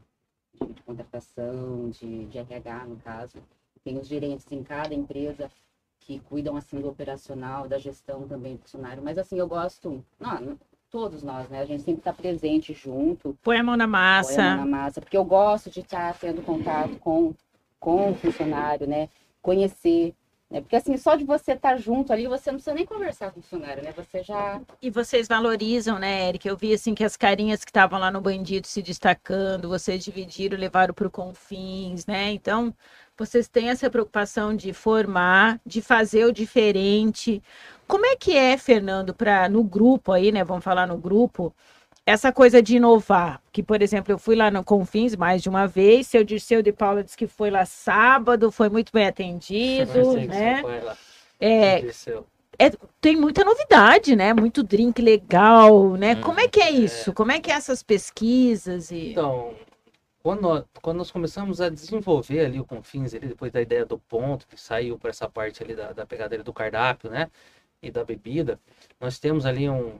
[0.60, 3.38] de, de contratação, de, de RH, no caso.
[3.84, 5.52] Tem os gerentes em cada empresa
[6.00, 9.04] que cuidam, assim, do operacional, da gestão também do funcionário.
[9.04, 10.04] Mas, assim, eu gosto...
[10.20, 10.58] Não,
[10.90, 11.62] todos nós, né?
[11.62, 14.56] A gente sempre está presente junto, Põe a mão na põe a mão massa.
[14.56, 15.02] na massa.
[15.02, 17.34] Porque eu gosto de estar tendo contato com,
[17.80, 19.10] com o funcionário, né?
[19.42, 20.14] Conhecer...
[20.54, 20.62] Né?
[20.62, 23.44] Porque, assim, só de você estar junto ali, você não precisa nem conversar com o
[23.44, 23.92] funcionário, né?
[23.98, 24.62] Você já...
[24.80, 26.48] E vocês valorizam, né, Érica?
[26.48, 30.56] Eu vi assim que as carinhas que estavam lá no bandido se destacando, vocês dividiram,
[30.56, 32.32] levaram para o Confins, né?
[32.32, 32.72] Então,
[33.18, 37.42] vocês têm essa preocupação de formar, de fazer o diferente.
[37.88, 40.44] Como é que é, Fernando, para no grupo aí, né?
[40.44, 41.52] Vamos falar no grupo,
[42.06, 43.42] essa coisa de inovar.
[43.52, 46.72] Que, por exemplo, eu fui lá no Confins mais de uma vez, seu Dirceu de
[46.72, 50.62] Paula disse que foi lá sábado, foi muito bem atendido, com né?
[51.40, 52.26] É, desceu.
[53.02, 54.34] tem muita novidade, né?
[54.34, 56.16] Muito drink legal, né?
[56.16, 57.14] Hum, Como é que é isso?
[57.14, 59.54] Como é que é essas pesquisas e Então,
[60.22, 63.98] quando nós, quando nós começamos a desenvolver ali o Confins, ali, depois da ideia do
[63.98, 67.30] ponto, que saiu para essa parte ali da, da pegadeira do cardápio, né?
[67.82, 68.58] E da bebida,
[69.02, 70.00] nós temos ali um,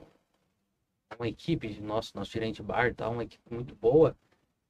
[1.20, 3.10] uma equipe, nosso, nosso gerente de bar, tá?
[3.10, 4.16] uma equipe muito boa.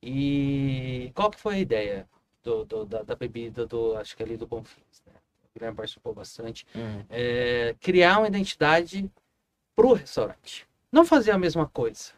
[0.02, 2.08] E qual que foi a ideia
[2.44, 5.14] do, do- da, da bebida, do, acho que ali do Confins, né?
[5.46, 9.10] O Guilherme participou bastante Hum, é, criar uma identidade
[9.76, 10.68] pro restaurante.
[10.92, 12.12] Não fazer a mesma coisa,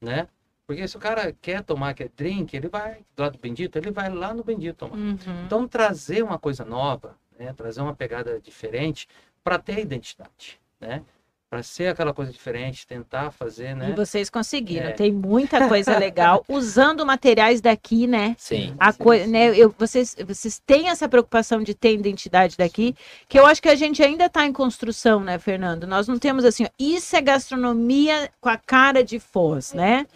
[0.00, 0.28] né?
[0.66, 4.10] Porque se o cara quer tomar quer drink, ele vai lá do Bendito, ele vai
[4.12, 4.96] lá no Bendito tomar.
[4.96, 5.44] Uhum.
[5.46, 7.52] Então trazer uma coisa nova, né?
[7.54, 9.08] Trazer uma pegada diferente
[9.42, 11.02] para ter identidade, né?
[11.50, 13.92] Para ser aquela coisa diferente, tentar fazer, E né?
[13.96, 14.88] vocês conseguiram.
[14.88, 14.92] É.
[14.92, 18.36] Tem muita coisa legal usando materiais daqui, né?
[18.38, 18.74] sim.
[18.78, 19.30] A Sim, coi- sim.
[19.30, 22.94] né, eu, vocês, vocês têm essa preocupação de ter identidade daqui,
[23.26, 25.86] que eu acho que a gente ainda está em construção, né, Fernando?
[25.86, 30.06] Nós não temos assim, ó, isso é gastronomia com a cara de Foz, né?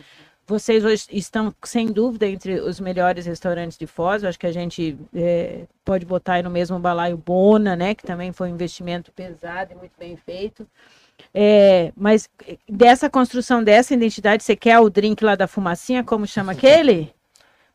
[0.47, 4.23] Vocês hoje estão, sem dúvida, entre os melhores restaurantes de Foz.
[4.23, 7.95] Eu acho que a gente é, pode botar aí no mesmo balaio Bona, né?
[7.95, 10.66] Que também foi um investimento pesado e muito bem feito.
[11.35, 12.29] É, mas
[12.69, 17.13] dessa construção dessa identidade, você quer o drink lá da fumacinha, como chama aquele?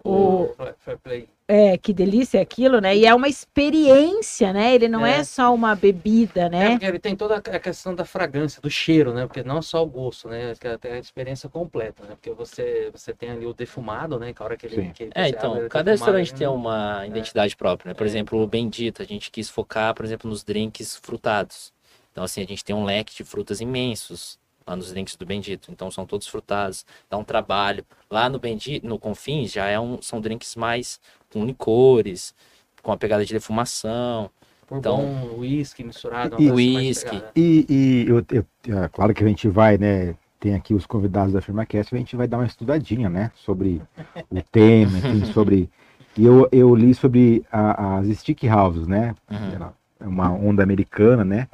[0.04, 1.28] o fair play.
[1.50, 2.94] É, que delícia é aquilo, né?
[2.94, 4.76] E é uma experiência, né?
[4.76, 6.66] Ele não é, é só uma bebida, né?
[6.66, 9.26] É, porque ele tem toda a questão da fragrância, do cheiro, né?
[9.26, 10.54] Porque não só o gosto, né?
[10.82, 12.10] Tem a experiência completa, né?
[12.16, 14.34] Porque você, você tem ali o defumado, né?
[14.34, 14.92] Que a hora que ele.
[14.92, 17.08] Que é, então, abre, cada restaurante tem uma é.
[17.08, 17.94] identidade própria, né?
[17.94, 18.10] Por é.
[18.10, 21.72] exemplo, o Bendito, a gente quis focar, por exemplo, nos drinks frutados.
[22.18, 25.72] Então, assim, a gente tem um leque de frutas imensos lá nos drinks do Bendito.
[25.72, 27.86] Então são todos frutados, dá um trabalho.
[28.10, 31.00] Lá no Bendito, no Confins, já é um, são drinks mais
[31.32, 32.34] com licores,
[32.82, 34.32] com a pegada de defumação.
[34.66, 36.42] Por então, uísque misturado.
[36.42, 37.22] E uísque.
[37.36, 40.16] E, e eu, eu, é claro que a gente vai, né?
[40.40, 43.32] Tem aqui os convidados da FirmaCast, a gente vai dar uma estudadinha, né?
[43.36, 43.80] Sobre
[44.32, 45.70] o tema, enfim, sobre.
[46.18, 49.14] E eu, eu li sobre a, as stick houses, né?
[49.30, 49.70] Uhum.
[50.00, 51.48] É uma onda americana, né?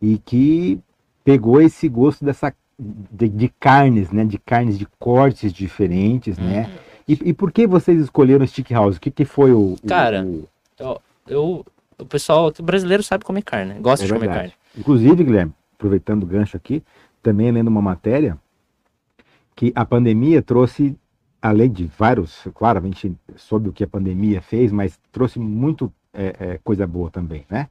[0.00, 0.78] E que
[1.24, 4.24] pegou esse gosto dessa de, de, carnes, né?
[4.24, 6.44] De carnes de cortes diferentes, né?
[6.44, 6.68] uhum.
[6.68, 6.78] né?
[7.06, 8.96] E, e, por que vocês escolheram Stick House?
[8.96, 9.76] O que, que foi o.
[9.86, 10.48] Cara, o...
[11.26, 11.66] Eu,
[11.98, 14.30] o pessoal o brasileiro sabe comer carne, gosta é de verdade.
[14.30, 14.54] comer carne.
[14.76, 16.82] Inclusive, Guilherme, aproveitando o gancho aqui,
[17.22, 18.38] também lendo uma matéria
[19.54, 20.96] que a pandemia trouxe,
[21.42, 25.92] além de vários, claro, a gente soube o que a pandemia fez, mas trouxe muito
[26.14, 27.68] é, é, coisa boa também, né?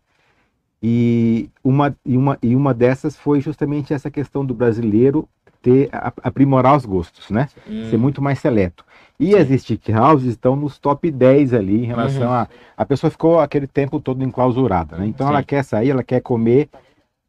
[0.81, 5.27] E uma, e, uma, e uma dessas foi justamente essa questão do brasileiro
[5.61, 5.89] ter
[6.23, 7.49] aprimorar os gostos, né?
[7.67, 7.89] Hum.
[7.89, 8.85] Ser muito mais seleto.
[9.19, 9.35] E Sim.
[9.35, 12.33] as stick houses estão nos top 10 ali em relação uhum.
[12.33, 15.05] a a pessoa ficou aquele tempo todo enclausurada, né?
[15.05, 15.33] Então Sim.
[15.33, 16.69] ela quer sair, ela quer comer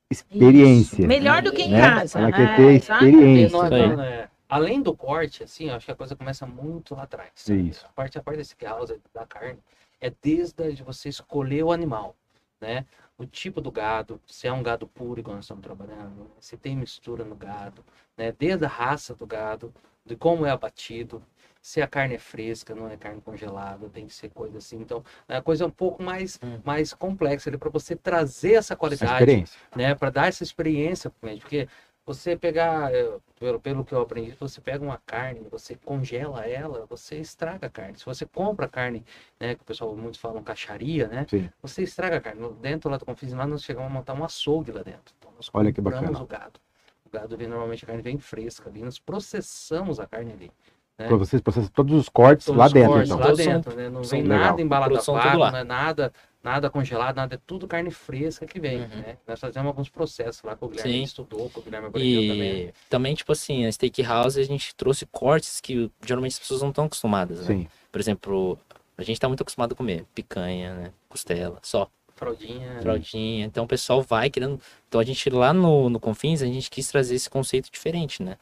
[0.09, 1.01] experiência.
[1.01, 1.09] Isso.
[1.09, 1.81] Melhor do que em né?
[1.81, 2.19] casa.
[2.21, 2.37] Ela né?
[2.37, 3.57] quer ter experiência.
[4.05, 7.31] É, além do corte, assim, acho que a coisa começa muito lá atrás.
[7.49, 7.85] Isso.
[7.85, 9.59] A parte a parte desse house da carne
[10.01, 12.15] é desde você escolher o animal,
[12.61, 12.87] né?
[13.21, 16.75] O tipo do gado, se é um gado puro, igual nós estamos trabalhando, se tem
[16.75, 17.85] mistura no gado,
[18.17, 18.33] né?
[18.33, 19.75] desde a raça do gado,
[20.07, 21.23] de como é abatido,
[21.61, 24.79] se a carne é fresca, não é carne congelada, tem que ser coisa assim.
[24.79, 26.59] Então, é a coisa é um pouco mais, hum.
[26.65, 29.45] mais complexa para você trazer essa qualidade,
[29.77, 29.95] né?
[29.95, 31.69] Para dar essa experiência para o porque
[32.15, 36.85] você pegar, eh, pelo, pelo que eu aprendi, você pega uma carne, você congela ela,
[36.87, 37.97] você estraga a carne.
[37.99, 39.05] Se você compra carne,
[39.39, 41.25] né, que o pessoal muitos falam caixaria, né?
[41.31, 41.49] Sim.
[41.63, 42.53] Você estraga a carne.
[42.61, 45.15] Dentro lá do Confins, lá nós chegamos a montar um açougue lá dentro.
[45.19, 46.21] Então, nós Olha que bacana.
[46.21, 46.61] o gado.
[47.05, 50.53] O gado, vem, normalmente a carne vem fresca ali, nós processamos a carne ali.
[51.01, 51.09] Né?
[51.09, 53.27] Vocês processam todos os cortes todos lá os dentro, cortes, então.
[53.27, 53.89] Lá dentro, né?
[53.89, 54.39] Não vem legal.
[54.39, 58.59] nada embalado a vácuo, não é nada nada congelado, nada, é tudo carne fresca que
[58.59, 58.89] vem, uhum.
[58.89, 59.19] né?
[59.27, 61.03] Nós fazemos alguns processos lá que o Guilherme Sim.
[61.03, 62.73] estudou, que o Guilherme e também.
[62.89, 66.87] também, tipo assim, a Steakhouse a gente trouxe cortes que geralmente as pessoas não estão
[66.87, 67.47] acostumadas, né?
[67.47, 67.69] Sim.
[67.93, 68.59] Por exemplo,
[68.97, 70.93] a gente está muito acostumado a comer picanha, né?
[71.09, 71.89] Costela, só.
[72.15, 72.81] Fraldinha.
[72.83, 73.47] Fraldinha.
[73.47, 74.61] Então o pessoal vai querendo.
[74.89, 78.37] Então a gente lá no, no Confins, a gente quis trazer esse conceito diferente, né?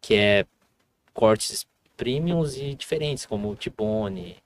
[0.00, 0.46] Que é
[1.14, 1.66] cortes
[2.02, 4.36] premiums e diferentes, como o Tibone,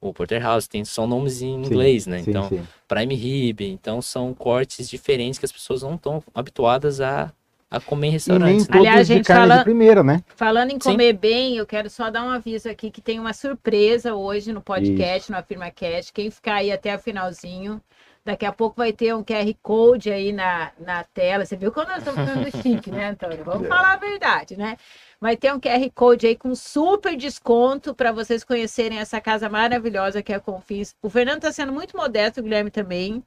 [0.00, 2.22] o Porterhouse, tem, são nomes em inglês, sim, né?
[2.22, 2.62] Sim, então, sim.
[2.86, 7.32] Prime Rib, então são cortes diferentes que as pessoas não estão habituadas a,
[7.68, 8.66] a comer em restaurantes.
[8.66, 9.58] E nem Aliás, gente, fala...
[9.58, 10.22] de primeira, né?
[10.36, 14.14] Falando em comer bem, eu quero só dar um aviso aqui que tem uma surpresa
[14.14, 15.32] hoje no podcast, Isso.
[15.32, 16.12] no AfirmaCast.
[16.12, 17.80] Quem ficar aí até o finalzinho,
[18.24, 21.44] daqui a pouco vai ter um QR Code aí na, na tela.
[21.44, 23.44] Você viu que nós estamos ficando chique, né, Antônio?
[23.44, 23.68] Vamos é.
[23.68, 24.76] falar a verdade, né?
[25.20, 30.22] Vai ter um QR Code aí com super desconto para vocês conhecerem essa casa maravilhosa
[30.22, 30.94] que é a Confis.
[31.02, 33.22] O Fernando está sendo muito modesto, o Guilherme também.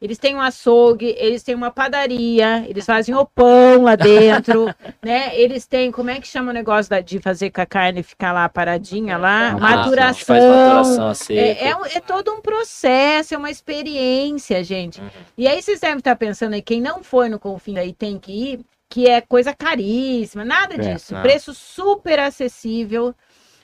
[0.00, 5.36] Eles têm um açougue, eles têm uma padaria, eles fazem o pão lá dentro, né?
[5.36, 8.30] Eles têm, como é que chama o negócio da, de fazer com a carne ficar
[8.30, 9.48] lá paradinha lá?
[9.48, 10.36] Ah, maturação.
[10.36, 15.00] maturação é, é, é, todo um processo, é uma experiência, gente.
[15.00, 15.08] Uhum.
[15.36, 18.30] E aí vocês devem estar pensando aí, quem não foi no Confim aí tem que
[18.30, 21.12] ir, que é coisa caríssima, nada é, disso.
[21.12, 21.22] Não.
[21.22, 23.12] Preço super acessível,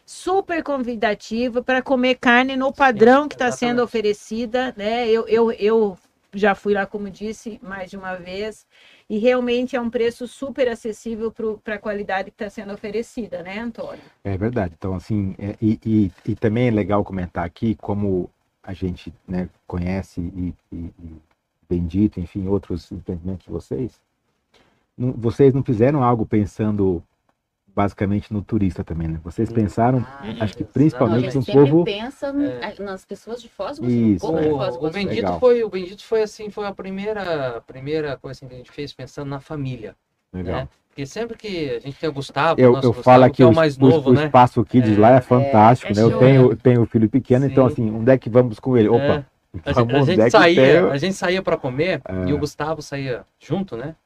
[0.05, 5.09] super convidativo para comer carne no padrão Sim, que está sendo oferecida, né?
[5.09, 5.97] Eu, eu, eu
[6.35, 8.66] já fui lá, como disse, mais de uma vez,
[9.09, 13.59] e realmente é um preço super acessível para a qualidade que está sendo oferecida, né,
[13.59, 14.03] Antônio?
[14.23, 14.75] É verdade.
[14.77, 18.31] Então, assim, é, e, e, e, também é legal comentar aqui como
[18.62, 21.16] a gente né, conhece e, e, e
[21.68, 24.01] Bendito, enfim, outros empreendimentos de vocês,
[24.97, 27.03] não, vocês não fizeram algo pensando
[27.75, 29.21] basicamente no turista também, né?
[29.25, 31.85] Vocês pensaram, ah, acho que principalmente no povo.
[31.85, 32.83] pensa é.
[32.83, 34.49] nas pessoas de Foz do Isso, né?
[34.49, 38.55] o, o Bendito foi, o Bendito foi assim, foi a primeira, primeira coisa assim, que
[38.55, 39.97] a gente fez pensando na família.
[40.33, 40.61] Legal.
[40.61, 40.69] Né?
[40.89, 43.77] Porque sempre que a gente tem o Gustavo, eu, eu falo aqui, é o, mais
[43.77, 44.23] novo, o, né?
[44.23, 46.03] o espaço Kids é, lá é fantástico, é, né?
[46.03, 47.83] Eu tenho, tenho um filho pequeno, então, Sim.
[47.83, 48.89] então assim, onde é que vamos com ele?
[48.89, 49.27] Opa,
[49.67, 53.77] a, gente, a gente saía, a gente saía para comer e o Gustavo saía junto,
[53.77, 53.97] né?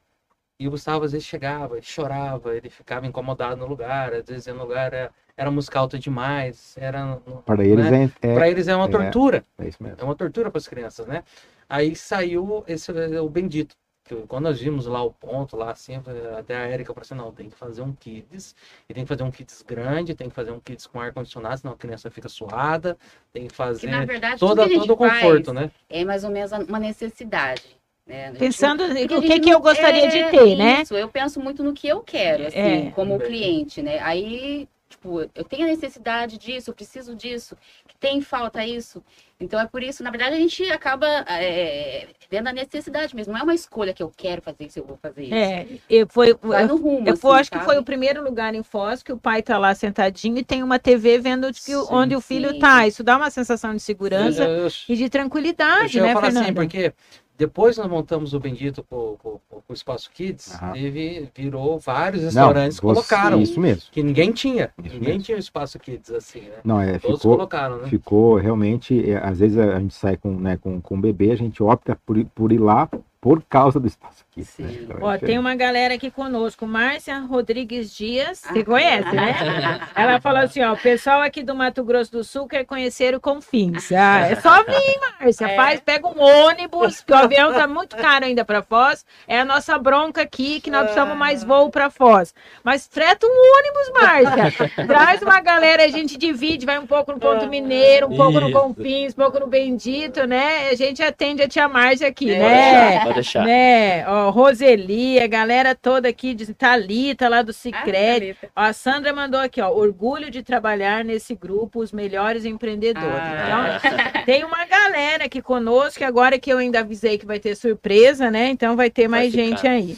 [0.59, 4.45] E o Gustavo às vezes chegava, ele chorava, ele ficava incomodado no lugar, às vezes
[4.47, 8.11] no lugar era, era música alta demais, era para eles né?
[8.21, 9.45] é, é para eles é uma é, tortura.
[9.57, 9.97] É isso mesmo.
[10.01, 11.23] É uma tortura para as crianças, né?
[11.69, 13.73] Aí saiu esse o bendito.
[14.03, 16.01] Que quando nós vimos lá o ponto, lá assim,
[16.37, 18.53] até a Erika falou assim, não, tem que fazer um kids,
[18.89, 21.73] e tem que fazer um kids grande, tem que fazer um kids com ar-condicionado, senão
[21.73, 22.97] a criança fica suada,
[23.31, 25.71] tem que fazer Que, na verdade, toda, tudo que a todo o conforto, faz né?
[25.89, 27.78] É mais ou menos uma necessidade.
[28.09, 28.23] Né?
[28.25, 30.81] A gente- Pensando porque o a que, gente que eu gostaria de é ter, né?
[30.81, 32.91] Isso, eu penso muito no que eu quero, assim, É.
[32.95, 33.99] como cliente, né?
[34.01, 37.55] Aí, tipo, eu tenho a necessidade disso, eu preciso disso,
[37.87, 39.03] que tem falta isso.
[39.39, 43.31] Então é por isso, na verdade, a gente acaba é, vendo a necessidade mesmo.
[43.31, 45.33] Não é uma escolha que eu quero fazer isso, eu vou fazer isso.
[45.35, 47.65] É, e foi, Vai no rumo, eu assim, acho que sabe?
[47.69, 50.79] foi o primeiro lugar em Foz que o pai tá lá sentadinho e tem uma
[50.79, 52.59] TV vendo que, Sim, onde o filho sim.
[52.59, 52.87] tá.
[52.87, 56.25] Isso dá uma sensação de segurança Eu- eu- e de eu tranquilidade, a né, falar
[56.25, 56.45] Fernanda?
[56.47, 56.93] assim, porque
[57.39, 62.85] depois nós montamos o Bendito pro- pro Espaço Kids, teve, virou vários Não, restaurantes que
[62.85, 63.41] você- colocaram.
[63.41, 63.83] Isso mesmo.
[63.91, 64.71] Que ninguém tinha.
[64.83, 65.23] Isso ninguém mesmo.
[65.23, 66.57] tinha o Espaço Kids assim, né?
[66.65, 67.87] Não, é, Todos ficou, colocaram, né?
[67.87, 71.35] ficou realmente, é, às vezes a gente sai com, né, com, com o bebê, a
[71.37, 72.89] gente opta por, por ir lá
[73.21, 74.45] por causa do espaço aqui.
[74.45, 74.63] Sim.
[74.63, 74.77] Né?
[74.83, 78.65] Então, é Ó, tem uma galera aqui conosco, Márcia Rodrigues Dias, você Ah.
[78.65, 79.79] conhece, né?
[79.93, 83.19] Ela falou assim, ó, o pessoal aqui do Mato Grosso do Sul quer conhecer o
[83.19, 83.91] Confins.
[83.91, 85.55] Ah, é só vir, Márcia, É.
[85.57, 89.43] faz, pega um ônibus, que o avião tá muito caro ainda para Foz, é a
[89.43, 92.33] nossa bronca aqui, que nós precisamos mais voo para Foz.
[92.63, 97.19] Mas freta um ônibus, Márcia, traz uma galera, a gente divide, vai um pouco no
[97.19, 98.57] Ponto Mineiro, um pouco no Isso.
[98.59, 100.69] Confins, um pouco no Bendito, né?
[100.69, 102.39] A gente atende a tia Márcia aqui, É.
[102.39, 103.08] né?
[103.09, 103.45] Pode deixar.
[103.45, 107.93] Né, ó, Roseli, a galera toda aqui de Talita lá do Ah, Cicred.
[108.19, 108.49] Thalita.
[108.55, 113.07] Ó, a Sandra mandou aqui, ó, orgulho de trabalhar nesse grupo, os melhores empreendedores.
[113.09, 113.79] Ah.
[113.81, 118.31] Então, tem uma galera aqui conosco, agora que eu ainda avisei que vai ter surpresa,
[118.31, 118.49] né?
[118.49, 119.43] Então vai ter Vai mais ficar.
[119.43, 119.97] gente aí.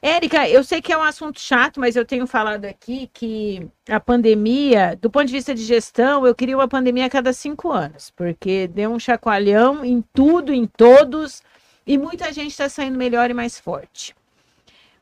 [0.00, 3.98] Érica, eu sei que é um assunto chato, mas eu tenho falado aqui que a
[3.98, 8.12] pandemia, do ponto de vista de gestão, eu queria uma pandemia a cada cinco anos,
[8.14, 11.42] porque deu um chacoalhão em tudo, em todos,
[11.88, 14.14] e muita gente está saindo melhor e mais forte.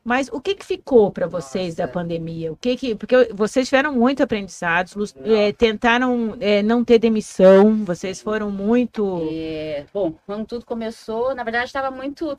[0.04, 1.94] Mas o que, que ficou para vocês da Nossa.
[1.94, 2.52] pandemia?
[2.52, 8.22] O que que, porque vocês tiveram muito aprendizados, eh, tentaram eh, não ter demissão, vocês
[8.22, 9.28] foram muito.
[9.32, 12.30] É, bom, quando tudo começou, na verdade estava muito.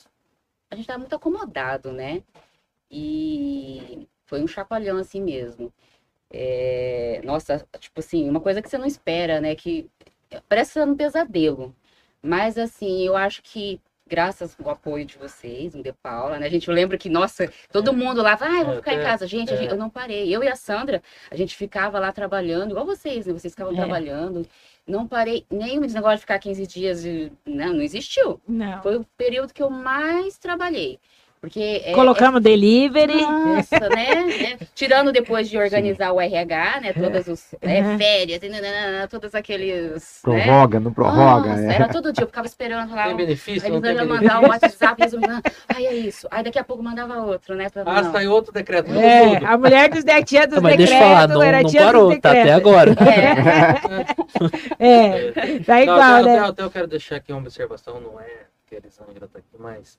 [0.71, 2.23] A gente estava muito acomodado, né?
[2.89, 5.73] E foi um chacoalhão assim mesmo.
[6.31, 9.53] É, nossa, tipo assim, uma coisa que você não espera, né?
[9.55, 9.89] Que
[10.47, 11.75] parece ser um pesadelo.
[12.21, 16.45] Mas assim, eu acho que graças ao apoio de vocês, um de Paula, né?
[16.47, 19.03] A gente lembra que, nossa, todo mundo lá, ah, eu vou É, ficar em é,
[19.03, 19.27] casa.
[19.27, 19.57] Gente, a é.
[19.59, 20.33] gente- eu não parei.
[20.33, 23.33] Eu e a Sandra, a gente ficava lá trabalhando, igual vocês, né?
[23.33, 23.75] Vocês ficavam É.
[23.75, 24.47] trabalhando.
[24.87, 27.03] Não parei, nem esse negócio de ficar 15 dias,
[27.45, 28.39] não, não existiu.
[28.47, 28.81] Não.
[28.81, 30.97] Foi o período que eu mais trabalhei.
[31.47, 33.21] Porque é, Colocamos delivery.
[33.21, 34.25] nossa, né?
[34.25, 34.57] né?
[34.75, 36.93] Tirando depois de organizar o RH, né?
[36.93, 37.97] Todas os né, Uhum.
[37.97, 39.93] férias, nananana, todos aqueles.
[39.93, 39.99] né?
[40.21, 41.49] Prorroga, não prorroga.
[41.49, 41.75] Nossa, é.
[41.75, 43.05] era todo dia, eu ficava esperando lá.
[43.05, 43.63] Tem um- benefício?
[43.65, 45.21] Aí Não eles iam mandar um WhatsApp, eles iam
[45.73, 46.27] ai, é isso.
[46.29, 47.69] Aí daqui a pouco mandava outro, né?
[47.69, 48.11] Pra, Ah, não.
[48.11, 48.91] saiu outro decreto.
[48.91, 51.61] É, a mulher dos de, tia dos Não, mas decretos, deixa eu falar, não, era
[51.63, 52.91] não tia parou, tá até agora.
[54.79, 55.31] É,
[55.61, 56.39] tá Não, igual, até, né?
[56.39, 58.25] até- até eu quero deixar aqui uma observação, não é
[58.67, 59.97] que a Elisângela tá aqui, mas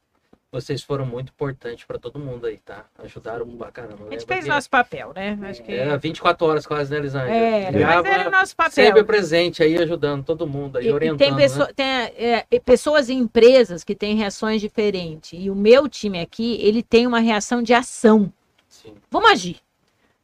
[0.51, 2.87] vocês foram muito importantes para todo mundo aí, tá?
[2.99, 3.95] Ajudaram pra caramba.
[3.95, 5.39] A gente Lembra fez que nosso papel, né?
[5.43, 7.31] Acho que Era 24 horas quase, né, Elisângela?
[7.35, 9.05] era, mas era o nosso Sempre papel.
[9.05, 11.19] presente aí, ajudando todo mundo aí, E- E, orientando.
[11.19, 11.37] tem, né?
[11.37, 15.39] pessoa- tem, é, e pessoas e empresas que têm reações diferentes.
[15.39, 18.33] E o meu time aqui, ele tem uma reação de ação.
[18.69, 18.95] Sim.
[19.11, 19.59] Vamos agir.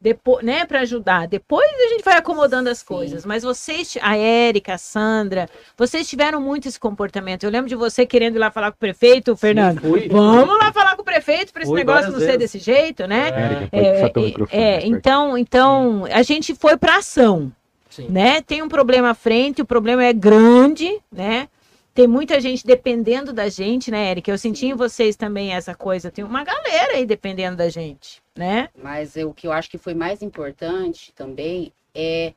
[0.05, 1.27] Depois, né, para ajudar.
[1.27, 2.85] Depois a gente vai acomodando as Sim.
[2.85, 3.25] coisas.
[3.25, 7.43] Mas vocês, a Érica, a Sandra, vocês tiveram muito esse comportamento.
[7.43, 9.81] Eu lembro de você querendo ir lá falar com o prefeito, Fernando.
[9.81, 10.07] Sim, fui.
[10.07, 12.51] Vamos lá falar com o prefeito para esse Fui negócio não várias ser vezes.
[12.53, 13.69] desse jeito, né?
[13.71, 14.85] É, é, é, perto.
[14.85, 17.51] então, então a gente foi para ação
[17.89, 18.07] Sim.
[18.07, 18.41] né?
[18.41, 21.47] Tem um problema à frente, o problema é grande, né?
[21.95, 24.29] Tem muita gente dependendo da gente, né, Érica?
[24.29, 26.11] Eu senti em vocês também essa coisa.
[26.11, 28.67] Tem uma galera aí dependendo da gente, né?
[28.83, 32.33] Mas eu- o que eu acho que foi mais importante também é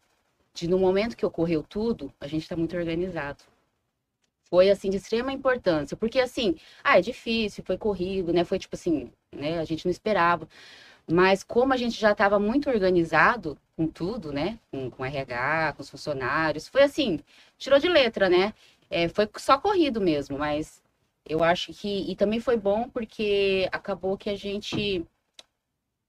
[0.54, 3.42] de no momento que ocorreu tudo, a gente está muito organizado.
[4.48, 6.54] Foi assim de extrema importância, porque assim,
[6.84, 8.44] ah, é difícil, foi corrido, né?
[8.44, 9.58] Foi tipo assim, né?
[9.58, 10.48] A gente não esperava.
[11.10, 14.58] Mas como a gente já estava muito organizado com tudo, né?
[14.70, 17.18] Com, com RH, com os funcionários, foi assim,
[17.58, 18.54] tirou de letra, né?
[18.90, 20.82] É, foi só corrido mesmo, mas
[21.24, 22.10] eu acho que.
[22.10, 25.04] E também foi bom porque acabou que a gente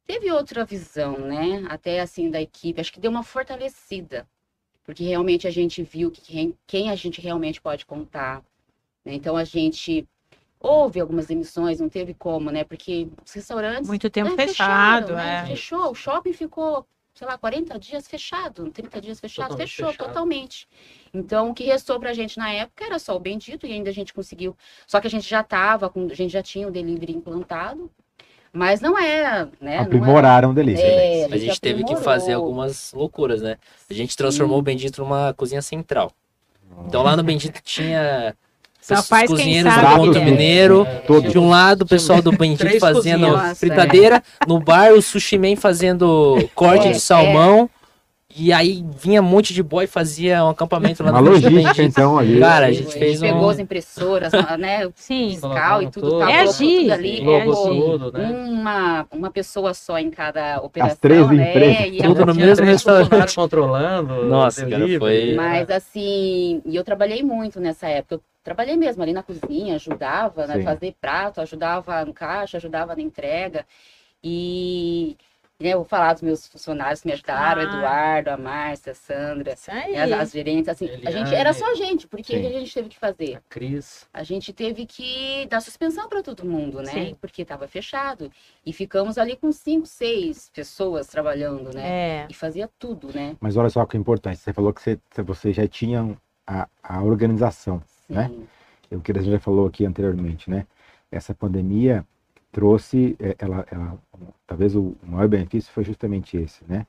[0.06, 1.66] teve outra visão, né?
[1.70, 4.28] Até assim da equipe, acho que deu uma fortalecida,
[4.84, 8.44] porque realmente a gente viu que quem, a gente realmente pode contar.
[9.06, 9.14] né?
[9.14, 10.08] Então a gente
[10.62, 12.66] Houve algumas demissões, não teve como, né?
[12.66, 13.88] Porque os restaurantes.
[13.88, 15.44] Muito tempo né, fechado, fecharam, né?
[15.44, 15.46] é.
[15.48, 15.92] Fechou.
[15.92, 16.86] O shopping ficou,
[17.20, 20.08] sei lá, 40 dias fechado, 30 dias fechado, Totalmente fechou fechado.
[20.08, 20.70] totalmente.
[21.14, 23.94] Então, o que restou pra gente na época era só o bendito e ainda a
[23.94, 24.56] gente conseguiu.
[24.88, 27.92] Só que a gente já tava, com, a gente já tinha o delivery implantado,
[28.54, 29.52] mas não era, né?
[29.60, 30.88] não era- Aprimoraram o delivery.
[30.88, 33.58] É, A gente teve que fazer algumas loucuras, né?
[33.90, 36.14] A gente transformou o Bendito numa cozinha central.
[36.88, 38.34] Então lá no Bendito tinha
[38.96, 40.26] Quem cozinheiros sabe do o Ponto é.
[40.26, 40.88] Mineiro.
[41.30, 43.60] De um lado, o pessoal do Bendito fazendo cozinhas.
[43.60, 44.24] Fritadeira.
[44.48, 47.70] No bar, o Sushi Man fazendo corte É, de salmão.
[48.38, 51.82] E aí vinha um monte de boy e fazia um acampamento lá Uma no logística,
[51.82, 52.40] então, ali.
[52.40, 53.50] Cara, a A gente fez pegou um...
[53.50, 54.86] as impressoras, né?
[54.86, 55.32] O Sim.
[55.32, 58.30] fiscal e tudo, tá, É agir, tudo ali, é tudo, né?
[58.48, 61.50] uma, uma pessoa só em cada operação, três né?
[61.50, 61.88] empresas.
[61.92, 63.36] E Tudo a- no mesmo restaurante.
[63.36, 64.26] controlando.
[64.26, 68.16] Nossa, cara, foi- Mas assim, e eu trabalhei muito nessa época.
[68.16, 70.64] Eu trabalhei mesmo ali na cozinha, ajudava a Sim.
[70.64, 73.64] fazer prato, ajudava no caixa, ajudava na entrega.
[74.24, 75.16] E
[75.62, 77.66] né, eu vou falar dos meus funcionários que me ajudaram, Ah.
[77.66, 81.76] Eduardo, a Márcia, a Sandra, né, as, as gerentes, assim, a gente era só a
[81.76, 82.40] gente, porque Sim.
[82.40, 83.36] o que a gente teve que fazer?
[83.36, 84.08] A Cris.
[84.12, 86.92] A gente teve que dar suspensão para todo mundo, né?
[86.92, 87.18] Sim.
[87.22, 88.32] Porque estava fechado.
[88.66, 91.84] E ficamos ali com cinco, seis pessoas trabalhando, né?
[91.86, 92.28] É.
[92.30, 93.36] E fazia tudo, né?
[93.40, 94.38] Mas olha só que é importante.
[94.38, 97.84] Você falou que você, você já tinha a, a organização.
[98.10, 98.30] Né?
[98.30, 98.48] Sim.
[98.98, 100.66] o que a gente já falou aqui anteriormente, né?
[101.12, 102.06] Essa pandemia
[102.52, 104.00] trouxe, é, ela, ela-
[104.48, 106.86] talvez o maior benefício foi justamente esse, né?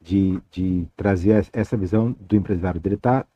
[0.00, 3.26] De, de trazer es- essa visão do empresário, dele estar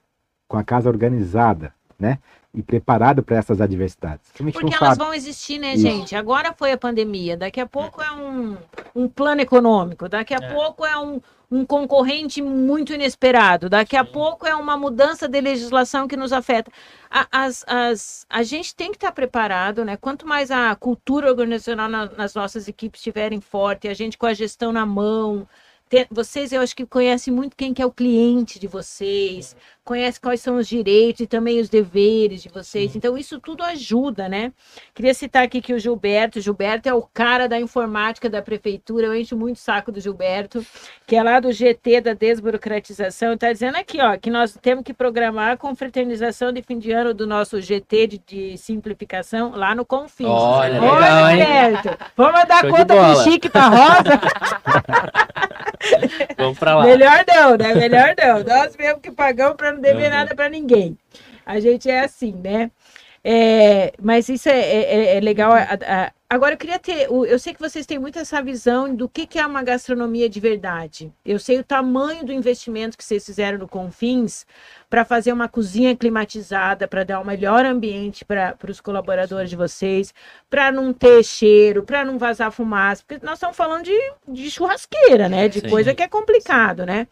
[0.49, 2.19] com a casa organizada, né?
[2.53, 4.27] E preparado para essas adversidades.
[4.37, 4.99] Gente Porque elas sabe.
[4.99, 5.83] vão existir, né, Isso.
[5.83, 6.17] gente?
[6.17, 8.57] Agora foi a pandemia, daqui a pouco é um,
[8.95, 10.53] um plano econômico, daqui a É.
[10.53, 14.11] pouco é um, um concorrente muito inesperado, daqui a Sim.
[14.11, 16.73] pouco é uma mudança de legislação que nos afeta.
[17.09, 19.97] A, as, as, a gente tem que estar preparado, né?
[19.97, 24.35] Quanto mais a cultura organizacional na- nas nossas equipes estiverem forte, a gente com a
[24.35, 25.47] gestão na mão.
[26.09, 29.57] vocês, eu acho que conhecem muito quem que é o cliente de vocês,
[29.91, 32.93] conhece quais são os direitos e também os deveres de vocês.
[32.93, 32.99] Sim.
[32.99, 34.53] Então, isso tudo ajuda, né?
[34.95, 39.09] Queria citar aqui que o Gilberto, o Gilberto é o cara da informática da prefeitura,
[39.09, 40.65] eu encho muito o saco do Gilberto,
[41.09, 44.95] que é lá do GT da desburocratização, está dizendo aqui, ó, que nós temos que
[44.95, 49.85] programar a confraternização de fim de ano do nosso GT de, de simplificação lá no
[49.85, 50.29] Confins.
[50.29, 51.37] Olha, Olha, legal, hein?
[51.37, 54.21] Gilberto, vamos dar Show conta do Chique tá rosa?
[56.37, 56.85] Vamos pra lá.
[56.85, 57.75] Melhor não, né?
[57.75, 58.45] Melhor não.
[58.45, 60.17] Nós mesmo que pagamos para não dever Uhum.
[60.17, 60.97] nada para ninguém.
[61.45, 62.71] A gente é assim, né?
[63.23, 65.53] É, mas isso é, é- é legal.
[65.53, 67.07] a- a- agora, eu queria ter.
[67.11, 70.27] o- Eu sei que vocês têm muito essa visão do que, que é uma gastronomia
[70.27, 71.13] de verdade.
[71.23, 74.47] Eu sei o tamanho do investimento que vocês fizeram no Confins
[74.89, 80.15] para fazer uma cozinha climatizada, para dar um melhor ambiente para os colaboradores de vocês,
[80.49, 85.29] para não ter cheiro, para não vazar fumaça, porque nós estamos falando de, de churrasqueira,
[85.29, 85.47] né?
[85.47, 85.69] De Sim.
[85.69, 87.07] coisa que é complicado, né?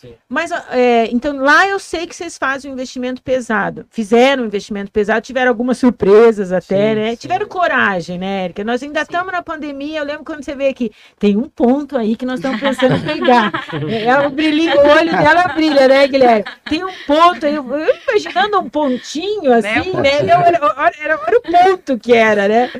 [0.00, 0.14] Sim.
[0.30, 3.84] Mas, é, então, lá eu sei que vocês fazem um investimento pesado.
[3.90, 7.10] Fizeram um investimento pesado, tiveram algumas surpresas até, Sim, né?
[7.10, 7.16] sim.
[7.16, 8.64] Tiveram coragem, né, Érica?
[8.64, 9.98] Nós ainda estamos na pandemia.
[9.98, 13.00] Eu lembro quando você veio aqui, tem um ponto aí que nós estamos pensando em
[13.00, 13.52] pegar.
[13.90, 16.44] É, o brilhinho, o olho dela brilha, né, Guilherme?
[16.64, 20.22] Tem um ponto aí, eu eu imaginando um pontinho assim, né?
[20.22, 22.70] Não, era, era, era- era o ponto que era, né?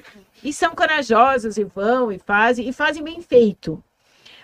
[0.42, 3.82] E são corajosos e vão e fazem, e fazem bem feito.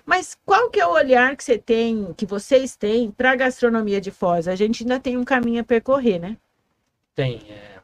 [0.07, 4.01] Mas qual que é o olhar que você tem, que vocês têm para a gastronomia
[4.01, 4.47] de Foz?
[4.47, 6.37] A gente ainda tem um caminho a percorrer, né?
[7.13, 7.81] Tem, é,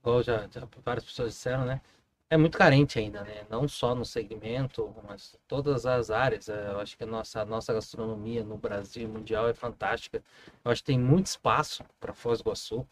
[0.00, 1.82] igual já, já várias pessoas disseram, né?
[2.30, 3.44] É muito carente ainda, né?
[3.50, 6.48] Não só no segmento, mas todas as áreas.
[6.48, 10.22] É, Eu acho que a nossa, a nossa gastronomia no Brasil mundial é fantástica.
[10.64, 12.86] Eu acho que tem muito espaço para Foz do Iguaçu.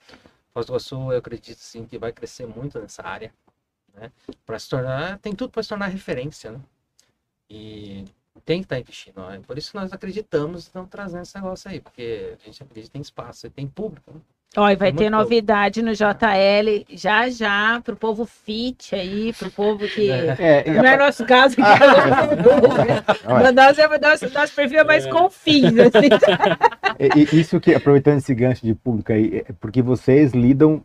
[0.52, 3.32] Foz do Iguaçu, eu acredito sim que vai crescer muito nessa área,
[3.94, 4.12] né?
[4.44, 6.60] Para se tornar, tem tudo para se tornar referência, né?
[7.48, 8.04] E
[8.44, 9.18] tem que estar investindo.
[9.18, 9.38] ó.
[9.40, 13.00] Por isso nós acreditamos e estamos trazendo esse negócio aí, porque a gente acredita em
[13.00, 14.12] espaço e tem público.
[14.12, 14.20] Né?
[14.56, 19.86] E vai Muito ter novidade no JL já já pro povo fit aí, pro povo
[19.86, 21.62] que É, e não é nosso caso que
[23.26, 23.48] Olha.
[23.48, 26.08] é nosso, nosso perfil é mais confins assim.
[27.32, 30.84] Isso que, aproveitando esse gancho de público aí, é porque vocês lidam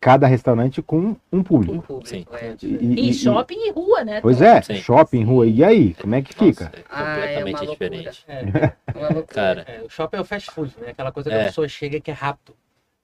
[0.00, 1.74] cada restaurante com um público.
[1.74, 2.24] Um público, Sim.
[2.32, 2.54] é.
[2.62, 4.20] E, e- shopping e rua, né?
[4.20, 4.76] Pois é, Sim.
[4.76, 5.46] shopping, rua.
[5.46, 6.64] E aí, como é que fica?
[6.66, 7.90] Nossa, é Ah, é completamente uma loucura.
[7.90, 8.24] diferente.
[8.28, 9.26] É, Uma loucura.
[9.26, 10.90] Cara, é, o shopping é o fast food, né?
[10.90, 11.42] Aquela coisa que É.
[11.42, 12.54] a pessoa chega que é rápido.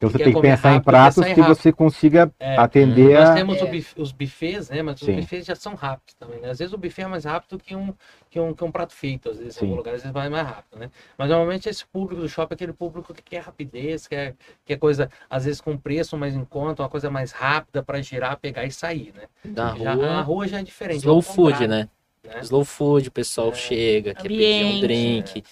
[0.04, 3.16] Então você tem que pensar em rápido, pratos pensar em que você consiga É, atender
[3.16, 3.34] Nós a...
[3.34, 3.70] temos o É.
[3.70, 4.82] buf- os buffets, né?
[4.82, 5.16] Mas os Sim.
[5.16, 6.50] buffets já são rápidos também, né?
[6.50, 7.94] Às vezes o buffet é mais rápido que um,
[8.30, 9.66] que um, que um prato feito, às vezes em Sim.
[9.66, 10.90] algum lugar, às vezes vai mais rápido, né?
[11.16, 14.34] Mas normalmente esse público do shopping é aquele público que quer rapidez, quer,
[14.64, 18.36] quer coisa, às vezes com preço mais em conta, uma coisa mais rápida para girar,
[18.38, 19.22] pegar e sair, né?
[19.44, 20.98] Na Já, rua, na rua já é diferente.
[20.98, 21.88] slow ao food, né?
[22.24, 22.40] né?
[22.42, 23.52] Slow food, o pessoal É.
[23.54, 25.44] chega, quer pedir um drink,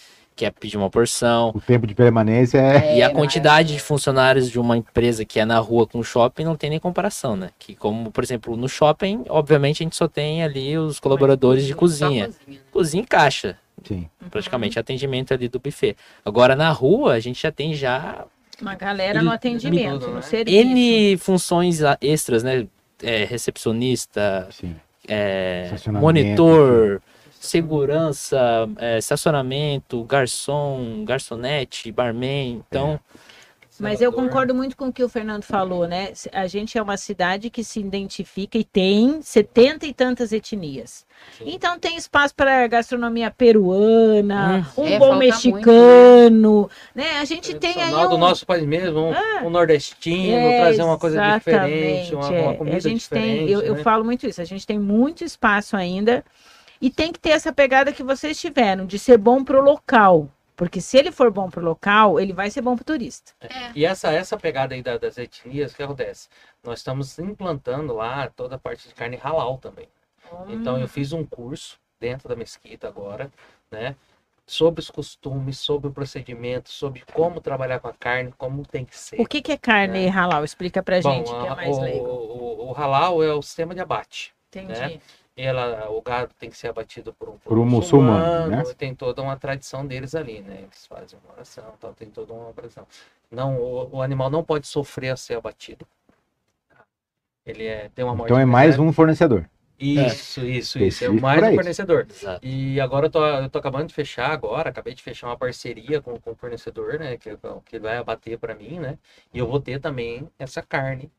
[0.43, 1.51] quer pedir uma porção.
[1.55, 2.97] O tempo de permanência é...
[2.99, 6.45] E a É, quantidade de funcionários de uma empresa que é na rua com shopping
[6.45, 7.51] não tem nem comparação, né?
[7.59, 11.75] Que como, por exemplo, no shopping, obviamente a gente só tem ali os colaboradores de
[11.75, 12.27] cozinha.
[12.27, 12.57] cozinha, né?
[12.73, 14.09] Cozinha e caixa, Sim.
[14.31, 15.97] praticamente, atendimento ali do buffet.
[16.25, 18.25] Agora na rua a gente já tem já
[18.61, 20.23] Uma galera no atendimento, no né?
[20.23, 20.57] serviço.
[20.57, 22.67] N funções extras, né?
[23.03, 24.75] É, recepcionista, Sim.
[25.09, 27.01] é, monitor,
[27.43, 28.39] segurança,
[28.79, 32.63] é, estacionamento, garçom, garçonete, barman.
[32.69, 33.01] Então,
[33.81, 36.13] Mas eu concordo muito com o que o Fernando falou, né?
[36.31, 41.05] A gente é uma cidade que se identifica e tem setenta e tantas etnias.
[41.37, 41.45] Sim.
[41.47, 47.19] Então tem espaço para gastronomia peruana, um É, bom mexicano, né?
[47.21, 48.19] A gente tem aí Tradicional do um...
[48.19, 49.43] nosso país mesmo, um, Ah.
[49.45, 52.55] um nordestino, É, trazer uma coisa diferente, uma, uma é.
[52.55, 53.39] comida a gente diferente.
[53.39, 53.83] tem, eu, eu né?
[53.83, 56.25] falo muito isso, a gente tem muito espaço ainda
[56.83, 60.81] e tem que ter essa pegada que vocês tiveram de ser bom pro local, porque
[60.81, 63.33] se ele for bom pro local, ele vai ser bom pro turista.
[63.75, 66.29] E essa, essa pegada aí da- das etnias, o que acontece?
[66.63, 69.89] Nós estamos implantando lá toda a parte de carne halal também.
[70.49, 73.31] Então eu fiz um curso dentro da mesquita agora,
[73.71, 73.95] né?
[74.47, 78.99] Sobre os costumes, sobre o procedimento, sobre como trabalhar com a carne, como tem que
[78.99, 79.21] ser.
[79.21, 80.09] O que, que é carne É.
[80.09, 80.43] halal?
[80.45, 82.05] Explica pra gente Bom, que é mais o, leigo.
[82.07, 84.35] o, o halal é o sistema de abate.
[84.49, 84.73] Entendi.
[84.81, 85.01] né?
[85.35, 88.63] Ela, o gado tem que ser abatido por um, Por um muçulmano, né?
[88.77, 90.59] Tem toda uma tradição deles ali, né?
[90.63, 92.87] Eles fazem uma oração, tal, tem toda uma tradição.
[93.31, 95.87] Não, o, o animal não pode sofrer a ser abatido.
[97.47, 98.31] Ele é, tem uma morte.
[98.31, 99.49] Então é mais um fornecedor.
[99.79, 101.05] Isso, isso, isso.
[101.05, 101.55] É mais um isso.
[101.55, 102.07] fornecedor.
[102.09, 102.47] exato.
[102.47, 106.01] E agora eu tô, eu tô acabando de fechar agora, acabei de fechar uma parceria
[106.01, 107.17] com, com o fornecedor, né?
[107.17, 108.99] Que, que vai abater para mim, né?
[109.35, 111.11] E eu vou ter também essa carne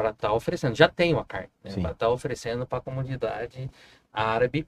[0.00, 0.74] para estar oferecendo.
[0.74, 1.74] Já tenho a carne, né?
[1.82, 3.70] Para estar oferecendo para a comunidade
[4.12, 4.66] árabe,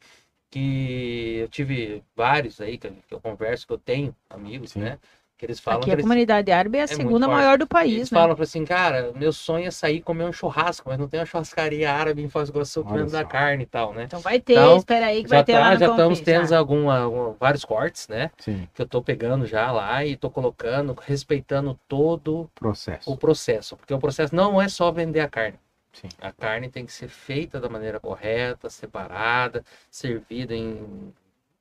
[0.50, 4.80] que eu tive vários aí que, eu- que eu converso, que eu tenho amigos, Sim.
[4.80, 4.98] né?
[5.42, 7.62] Que eles falam Aqui que a eles, comunidade árabe é a muito segunda maior do
[7.62, 8.16] eles país, né?
[8.20, 11.26] falam assim, cara, meu sonho é sair e comer um churrasco, mas não tem uma
[11.26, 14.04] churrascaria árabe em Foz do Iguaçu comendo da carne e tal, né?
[14.04, 16.20] Então vai ter, Então, espera aí que Já, vai ter lá tá, no já estamos
[16.20, 16.56] tendo já.
[16.58, 18.30] alguma, alguma- vários cortes, né?
[18.38, 18.68] Sim.
[18.72, 23.10] Que eu tô pegando já lá e tô colocando, respeitando todo Processo.
[23.10, 23.76] o processo.
[23.76, 25.58] Porque o processo não é só vender a carne.
[25.92, 26.08] Sim.
[26.20, 31.12] A carne tem que ser feita da maneira correta, separada, servida em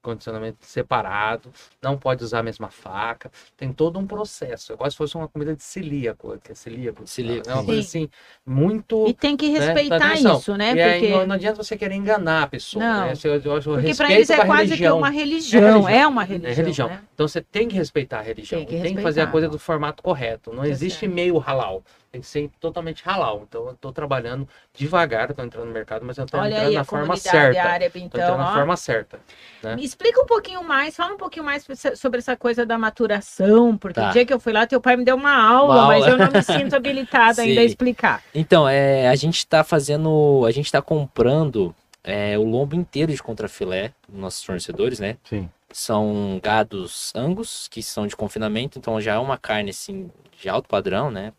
[0.02, 4.74] condicionamento separado, não pode usar a mesma faca, tem todo um processo.
[4.74, 7.06] É quase se fosse uma comida de celíaco, que é celíaco.
[7.06, 8.10] Celíaco, É uma coisa assim,
[8.46, 9.60] muito E tem que né?
[9.60, 10.38] respeitar atenção.
[10.38, 10.74] isso, né?
[10.76, 12.84] e aí Porque, não, não adianta você querer enganar a pessoa.
[12.84, 13.06] Não.
[13.08, 13.14] Né?
[13.24, 14.96] Eu, eu, eu porque para eles é quase religião.
[14.98, 16.52] que uma religião, é, uma religião.
[16.52, 16.88] É religião.
[16.90, 17.02] né?
[17.14, 18.60] Então você tem que respeitar a religião.
[18.66, 20.52] Tem que Tem que, fazer a coisa do formato correto.
[20.52, 21.14] Não Tá existe certo.
[21.14, 21.84] meio halal.
[22.12, 23.46] Tem que ser totalmente halal.
[23.48, 26.68] Então eu tô trabalhando devagar, eu tô entrando no mercado, mas eu tô Olha entrando
[26.68, 27.62] aí na a forma certa.
[27.62, 28.54] árabe, Tô então, entrando na ó.
[28.54, 29.20] forma certa.
[29.64, 29.76] né?
[29.78, 34.02] Me explica um pouquinho mais, fala um pouquinho mais sobre essa coisa da maturação, porque
[34.02, 34.10] Tá.
[34.10, 36.10] o dia que eu fui lá, teu pai me deu uma aula, Uma mas aula.
[36.14, 38.22] eu não me sinto habilitada ainda a explicar.
[38.36, 40.44] Então, é, a gente tá fazendo.
[40.46, 45.16] A gente tá comprando é, o lombo inteiro de contrafilé dos nossos fornecedores, né?
[45.24, 45.50] Sim.
[45.72, 50.68] São gados angus, que são de confinamento, então já é uma carne assim de alto
[50.68, 51.32] padrão, né?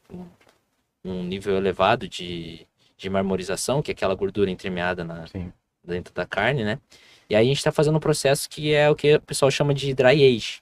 [1.05, 5.53] Um, nível elevado de, de marmorização, que é aquela gordura entremeada na, Sim.
[5.83, 6.79] dentro da carne, né?
[7.29, 9.75] E aí a gente está fazendo um processo que é o que o pessoal chama
[9.75, 10.61] de dry age,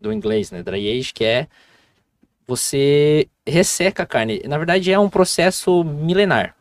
[0.00, 0.62] do inglês, né?
[0.62, 1.46] Dry age, que é
[2.46, 4.42] você resseca a carne.
[4.46, 6.56] Na verdade, é um processo milenar.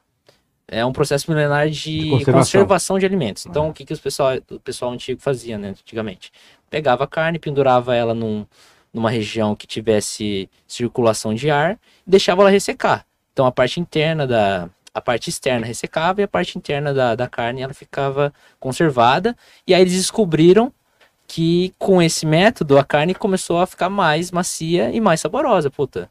[0.68, 2.34] É um processo milenar de, De conservação.
[2.34, 3.00] conservação.
[3.00, 3.46] de alimentos.
[3.46, 3.70] Então, Ah.
[3.70, 5.70] o que, que os pessoal, o pessoal antigo fazia, né?
[5.70, 6.32] Antigamente.
[6.70, 8.46] Pegava a carne, pendurava ela num,
[8.94, 13.06] numa região que tivesse circulação de ar e deixava ela ressecar.
[13.34, 14.70] Então, a parte interna da...
[14.92, 19.38] A parte externa ressecava e a parte interna da, da carne ela ficava conservada.
[19.66, 20.74] E aí eles descobriram
[21.30, 25.70] que com esse método a carne começou a ficar mais macia e mais saborosa.
[25.70, 26.10] Puta,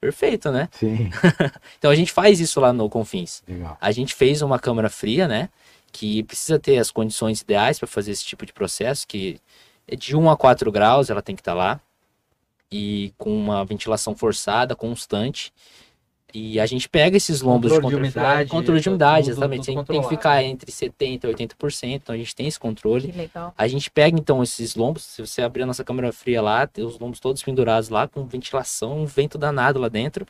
[0.00, 0.68] perfeito, né?
[0.72, 1.10] Sim.
[1.76, 3.42] Então a gente faz isso lá no Confins.
[3.48, 3.76] Legal.
[3.80, 5.48] A gente fez uma câmara fria, né?
[5.90, 9.40] Que precisa ter as condições ideais para fazer esse tipo de processo, que
[9.88, 11.80] é de 1 a 4 graus ela tem que estar lá.
[12.72, 15.52] E com uma ventilação forçada, constante.
[16.32, 19.24] E a gente pega esses lombos Controle de de controle umidade, controle de tudo- umidade,
[19.24, 19.66] tudo- exatamente.
[19.66, 23.10] tudo tem, tem que ficar entre 70% e 80%, então a gente tem esse controle.
[23.10, 23.52] Que legal.
[23.58, 26.84] A gente pega então esses lombos, se você abrir a nossa câmera fria lá, tem
[26.84, 30.24] os lombos todos pendurados lá, com ventilação, um vento danado lá dentro,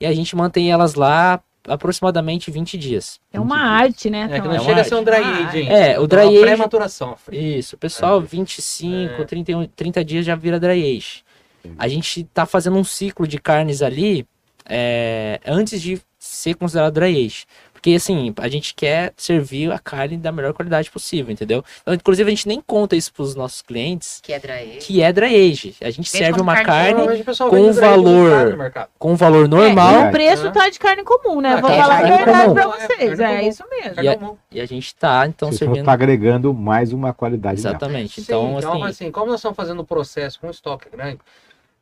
[0.00, 1.38] e a gente mantém elas lá
[1.68, 3.20] aproximadamente 20 dias.
[3.30, 4.28] É uma arte, né?
[4.32, 5.68] É que não É chega a ser um dry age, hein?
[5.70, 7.14] É, o dry uma age- pré-maturação.
[7.30, 8.24] Isso, pessoal, É.
[8.24, 9.24] 25, É.
[9.26, 11.22] 31, 30 dias já vira dry age.
[11.78, 14.26] A gente tá fazendo um ciclo de carnes ali
[14.68, 17.44] é, antes de ser considerado dry age.
[17.72, 21.64] Porque, assim, a gente quer servir a carne da melhor qualidade possível, entendeu?
[21.80, 24.78] Então, inclusive, a gente nem conta isso pros nossos clientes, Que é dry.
[24.80, 25.74] que é dry age.
[25.80, 28.88] A gente Vende serve uma carne carne com age valor- mercado.
[29.00, 30.50] com um valor É, normal e o preço É.
[30.52, 31.54] tá de carne comum, né?
[31.54, 32.54] Ah, Vou tá falar a verdade comum.
[32.54, 33.18] pra É, vocês.
[33.20, 33.48] É comum.
[33.48, 34.00] isso mesmo.
[34.02, 34.18] E a-
[34.52, 35.80] e a gente tá, então, servindo.
[35.80, 37.58] está agregando mais uma qualidade.
[37.58, 38.14] Exatamente.
[38.14, 41.18] Sim, Então, então, assim, assim, como nós estamos fazendo o processo com estoque grande,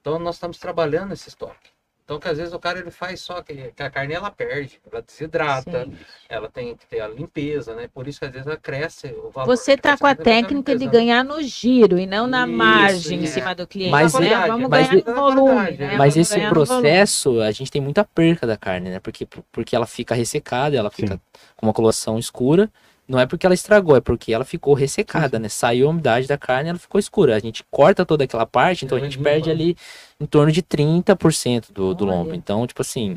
[0.00, 1.70] então nós estamos trabalhando esse estoque.
[2.10, 4.80] Então, que às vezes o cara ele faz só que, que a carne ela perde,
[4.90, 5.96] ela desidrata, Sim.
[6.28, 7.88] ela tem que ter a limpeza, né?
[7.94, 9.56] Por isso que às vezes ela cresce o valor.
[9.56, 10.90] Você tá cresce com a técnica de né?
[10.90, 13.26] ganhar no giro e não na Isso, margem em é.
[13.28, 13.92] cima do cliente.
[13.92, 14.44] Mas né?
[14.48, 15.54] Vamos mas ganhar e- no volume.
[15.54, 15.96] Mas né?
[15.96, 18.98] Mas Vamos esse processo, a gente tem muita perca da carne, né?
[18.98, 21.20] Porque, porque ela fica ressecada, ela fica Sim.
[21.56, 22.68] com uma coloração escura.
[23.10, 25.48] Não é porque ela estragou, é porque ela ficou ressecada, né?
[25.48, 27.34] Saiu a umidade da carne ela ficou escura.
[27.34, 29.30] A gente corta toda aquela parte, então a gente limpa.
[29.30, 29.76] perde ali
[30.20, 32.32] em torno de 30% do, do lombo.
[32.34, 33.16] Então, tipo assim,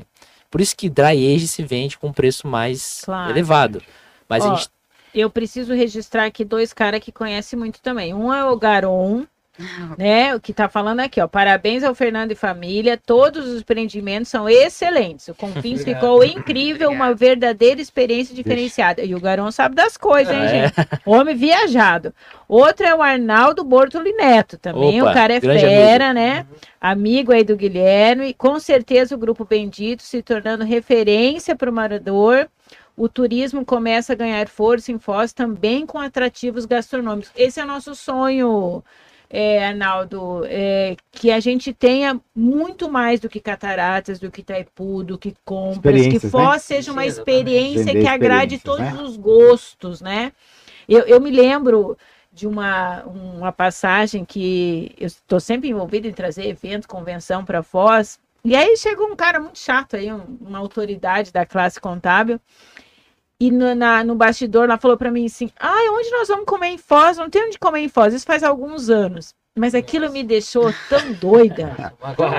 [0.49, 3.31] por isso que dry age se vende com um preço mais Claro.
[3.31, 3.83] elevado.
[4.27, 4.69] Mas Ó, a gente
[5.13, 8.15] Eu preciso registrar aqui dois caras que conhecem muito também.
[8.15, 9.27] Um é o Garon,
[9.97, 10.35] né?
[10.35, 11.27] O que tá falando aqui, ó.
[11.27, 12.97] Parabéns ao Fernando e família.
[12.97, 15.27] Todos os empreendimentos são excelentes.
[15.27, 16.01] O Confins Obrigado.
[16.01, 19.03] ficou incrível, uma verdadeira experiência diferenciada.
[19.03, 20.49] E o Garon sabe das coisas, hein, É.
[20.65, 20.73] gente?
[21.05, 22.13] Homem viajado.
[22.47, 25.01] Outro é o Arnaldo Bortoli Neto também.
[25.01, 26.45] Opa, o cara é fera, né?
[26.81, 28.33] Amigo aí do Guilherme.
[28.33, 32.47] Com certeza o Grupo Bendito se tornando referência para o morador.
[32.95, 37.31] O turismo começa a ganhar força em Foz também com atrativos gastronômicos.
[37.35, 38.83] Esse é o nosso sonho,
[39.35, 45.03] é, Arnaldo, é, que a gente tenha muito mais do que cataratas, do que Itaipu,
[45.03, 46.59] do que compras, que Experiências, Foz né?
[46.59, 49.01] seja uma experiência Vender que agrade todos né?
[49.01, 50.31] os gostos, né?
[50.87, 51.97] Eu, eu me lembro
[52.31, 58.19] de uma, uma passagem que eu estou sempre envolvida em trazer evento, convenção para Foz.
[58.45, 62.39] E aí chegou um cara muito chato aí, um- uma autoridade da classe contábil.
[63.43, 66.67] E no, na- no bastidor lá falou para mim assim: Ah, onde nós vamos comer
[66.69, 67.17] em Foz?
[67.17, 68.13] Não tem onde comer em Foz.
[68.13, 69.33] Isso faz alguns anos.
[69.53, 71.75] Mas aquilo me deixou tão doida,
[72.15, 72.33] tão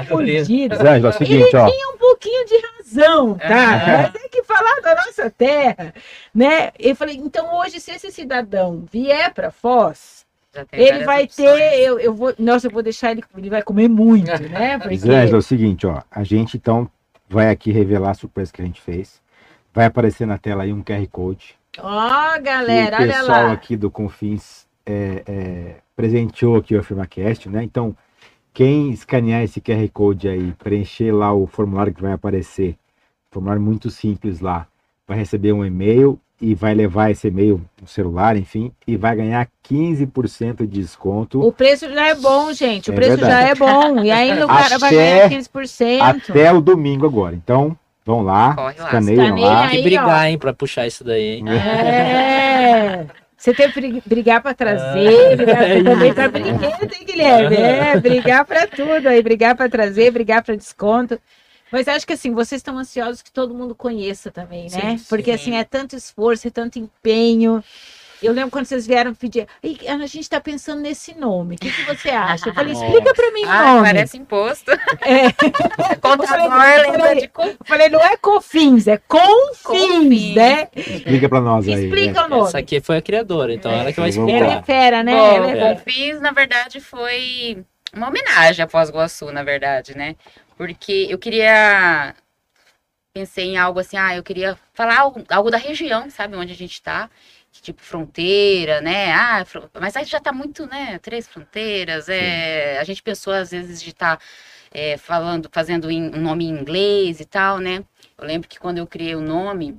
[1.05, 1.68] é o seguinte, ó.
[1.92, 3.74] um pouquinho de razão, tá?
[3.74, 4.02] Aham.
[4.02, 5.94] Mas tem que falar da nossa terra,
[6.34, 6.72] né?
[6.78, 10.24] Eu falei, então hoje, se esse cidadão vier para Foz,
[10.72, 11.50] ele vai opções.
[11.59, 14.78] ter, eu, eu vou, nossa, eu vou deixar ele, ele vai comer muito, né?
[14.78, 16.00] Porque, Ângela, é o seguinte, ó.
[16.11, 16.90] A gente então
[17.28, 19.22] vai aqui revelar a surpresa que a gente fez.
[19.75, 21.57] Vai aparecer na tela aí um QR Code.
[21.81, 23.53] ó, que galera, o olha pessoal lá.
[23.53, 27.64] aqui do Confins é, é, presenteou aqui o AfirmaCast, né?
[27.64, 27.97] Então,
[28.53, 32.77] quem escanear esse QR Code aí, preencher lá o formulário que vai aparecer,
[33.33, 34.66] formulário muito simples lá,
[35.09, 39.49] vai receber um e-mail e vai levar esse e-mail no celular, enfim, e vai ganhar
[39.68, 42.91] 15% de desconto O preço já é bom, gente.
[42.91, 43.51] O É preço já verdade.
[43.51, 44.05] é bom.
[44.05, 46.01] E ainda o cara vai Até- ganhar 15%.
[46.31, 47.35] até o domingo agora.
[47.35, 49.62] Então, vão lá, Corre lá, escaneiam escaneia lá.
[49.64, 49.68] aí.
[49.70, 51.44] tem que brigar, hein, pra puxar isso daí, hein?
[51.48, 53.07] É.
[53.36, 57.57] Você tem que bri- brigar para trazer, brigar É também para brinquedo, hein, Guilherme?
[57.57, 61.18] É, brigar para tudo aí, brigar para trazer, brigar para desconto.
[61.70, 64.96] Mas acho que assim, vocês estão ansiosos que todo mundo conheça também, né?
[64.96, 65.52] Sim, Porque sim.
[65.52, 67.62] assim, é tanto esforço, é tanto empenho.
[68.27, 71.70] Eu lembro quando vocês vieram pedir, "Ei, a gente está pensando nesse nome, o que,
[71.70, 72.49] que você acha?
[72.49, 73.83] Eu falei, explica para mim o Ah, nome.
[73.89, 74.70] parece imposto.
[75.03, 75.31] É.
[76.01, 80.35] Contador falei- lembra de Eu falei, não é Cofins, é Confins, Confins.
[80.35, 80.68] né?
[80.75, 81.85] Explica pra nós aí.
[81.85, 82.27] Explica né?
[82.27, 82.49] o nome.
[82.49, 84.61] Essa aqui foi a criadora, então ela que vai Vamos Ela explicar.
[84.61, 85.12] é fera, né?
[85.14, 85.75] Bom, Ela é.
[85.75, 87.64] Confins, na verdade, foi
[87.95, 90.16] uma homenagem a Foz Iguaçu, na verdade, né?
[90.57, 92.14] Porque eu queria.
[93.12, 96.57] Pensei em algo assim, ah, eu queria falar algo, algo da região, sabe, onde a
[96.57, 97.09] gente tá.
[97.62, 99.12] Tipo, fronteira, né?
[99.12, 99.44] Ah,
[99.80, 100.98] mas aí já tá muito, né?
[100.98, 102.09] Três fronteiras.
[102.09, 104.20] É, a gente pensou, às vezes, de estar
[104.98, 107.84] falando, fazendo um nome em inglês e tal, né?
[108.18, 109.78] Eu lembro que quando eu criei o nome,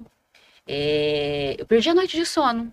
[0.68, 2.72] é, eu perdi a noite de sono.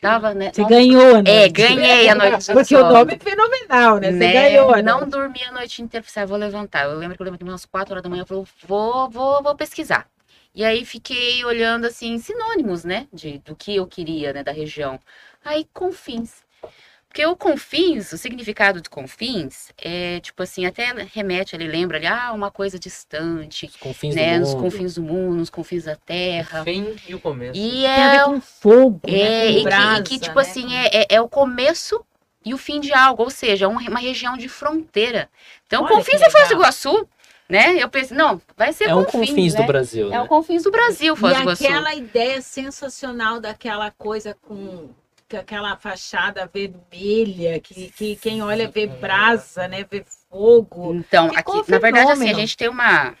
[0.00, 0.50] Tava, né?
[0.52, 1.44] Você Nossa, ganhou, né?
[1.44, 2.86] é, ganhei a noite de Porque sono.
[2.86, 4.12] o nome é fenomenal, né?
[4.12, 4.32] Você Né?
[4.50, 4.82] ganhou, né?
[4.82, 6.84] Não dormi a noite inteira, falei, ah, vou levantar.
[6.86, 9.54] Eu lembro que eu levantei umas 4 horas da manhã, eu falei, vou, vou, vou
[9.54, 10.08] pesquisar.
[10.54, 15.00] E aí fiquei olhando, assim, sinônimos, né, de, do que eu queria, né, da região.
[15.44, 16.42] Aí, confins.
[17.08, 22.06] Porque o confins, o significado de confins é tipo assim, até remete, ele lembra ali,
[22.06, 24.34] ah, uma coisa distante, Os confins né?
[24.36, 24.62] do Nos mundo.
[24.62, 26.62] confins do mundo, nos confins da terra.
[26.62, 27.60] O fim e o começo.
[27.60, 29.50] E Tem a ver é, com fogo, é, né?
[29.50, 30.40] e Com que- brasa, e que, tipo né?
[30.42, 32.02] assim, é, é, é o começo
[32.42, 35.28] e o fim de algo, ou seja, um- uma região de fronteira.
[35.66, 36.54] Então, Olha confins que é Foz do.
[36.54, 37.08] Iguaçu,
[37.52, 37.76] né?
[37.82, 39.60] Eu pensei, não, vai ser É um confins, confins né?
[39.60, 40.20] do Brasil, É né?
[40.22, 41.64] o confins do Brasil, Foz do E Iguaçu.
[41.64, 44.88] aquela ideia sensacional daquela coisa com
[45.36, 49.86] aquela fachada vermelha, que, que quem olha vê brasa, né?
[49.90, 50.94] Vê fogo.
[50.94, 53.14] Então, Ficou aqui, na verdade, assim, a gente tem uma,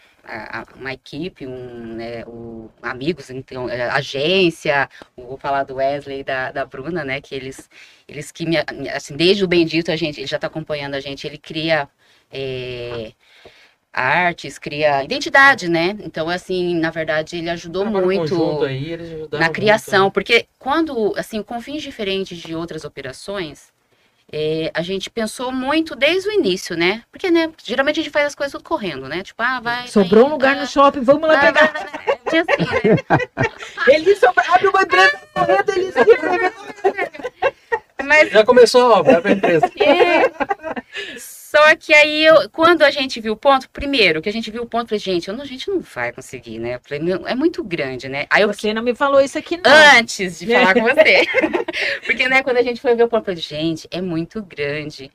[0.76, 6.52] uma equipe, um, né, o- amigos, então, é, agência, vou falar do Wesley e da,
[6.52, 7.68] da Bruna, né, que eles,
[8.08, 8.56] eles que, me,
[8.94, 11.88] assim, desde o Bendito, a gente, ele já está acompanhando a gente, ele cria
[12.30, 13.12] é,
[13.92, 18.96] artes, cria identidade, né, então, assim, na verdade, ele ajudou Trabalho muito aí,
[19.30, 20.10] na muito, criação, né?
[20.12, 23.70] porque quando, assim, com fins diferentes de outras operações,
[24.32, 27.02] é, a gente pensou muito desde o início, né?
[27.12, 29.22] Porque, né, geralmente a gente faz as coisas tudo correndo, né?
[29.22, 29.86] Tipo, ah, vai...
[29.88, 31.72] Sobrou um vai, lugar ah, no shopping, vamos lá vai, pegar.
[31.72, 32.18] vai, vai, vai.
[32.30, 32.96] Tinha assim, né?
[33.94, 34.44] Ele sobra...
[34.48, 35.92] abre uma empresa correndo, ele
[38.04, 39.70] Mas Já começou a obra, abre a empresa.
[39.78, 41.41] É.
[41.54, 44.62] Só que aí, eu- quando a gente viu o ponto, primeiro, que a gente viu
[44.62, 46.76] o ponto, falei, gente, eu não- a gente não vai conseguir, né?
[46.76, 48.24] Eu falei, "Meu, é muito grande, né?
[48.30, 49.70] Aí eu, Você não me falou isso aqui, não.
[49.98, 51.26] antes de falar com você.
[52.06, 55.10] Porque, né, quando a gente foi ver o ponto, eu falei, gente, é muito grande.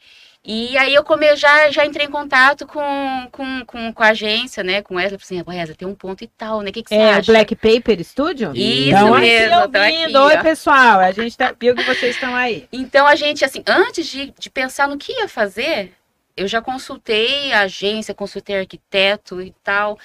[0.46, 4.64] E aí eu come, já, já entrei em contato com, com, com, com a agência,
[4.64, 4.82] né?
[4.84, 6.70] Com falei assim, Wesley, tem um ponto e tal, né?
[6.70, 7.32] O que, que você É o acha?
[7.32, 8.52] Black Paper Studio?
[8.56, 10.20] Isso Então, mesmo, aqui tô aqui, ouvindo.
[10.22, 11.00] Oi, pessoal.
[11.00, 12.68] A gente tá, viu que vocês estão aí.
[12.72, 15.92] Então a gente, assim, antes de, de pensar no que ia fazer,
[16.38, 19.98] eu já consultei a agência, consultei arquiteto e tal.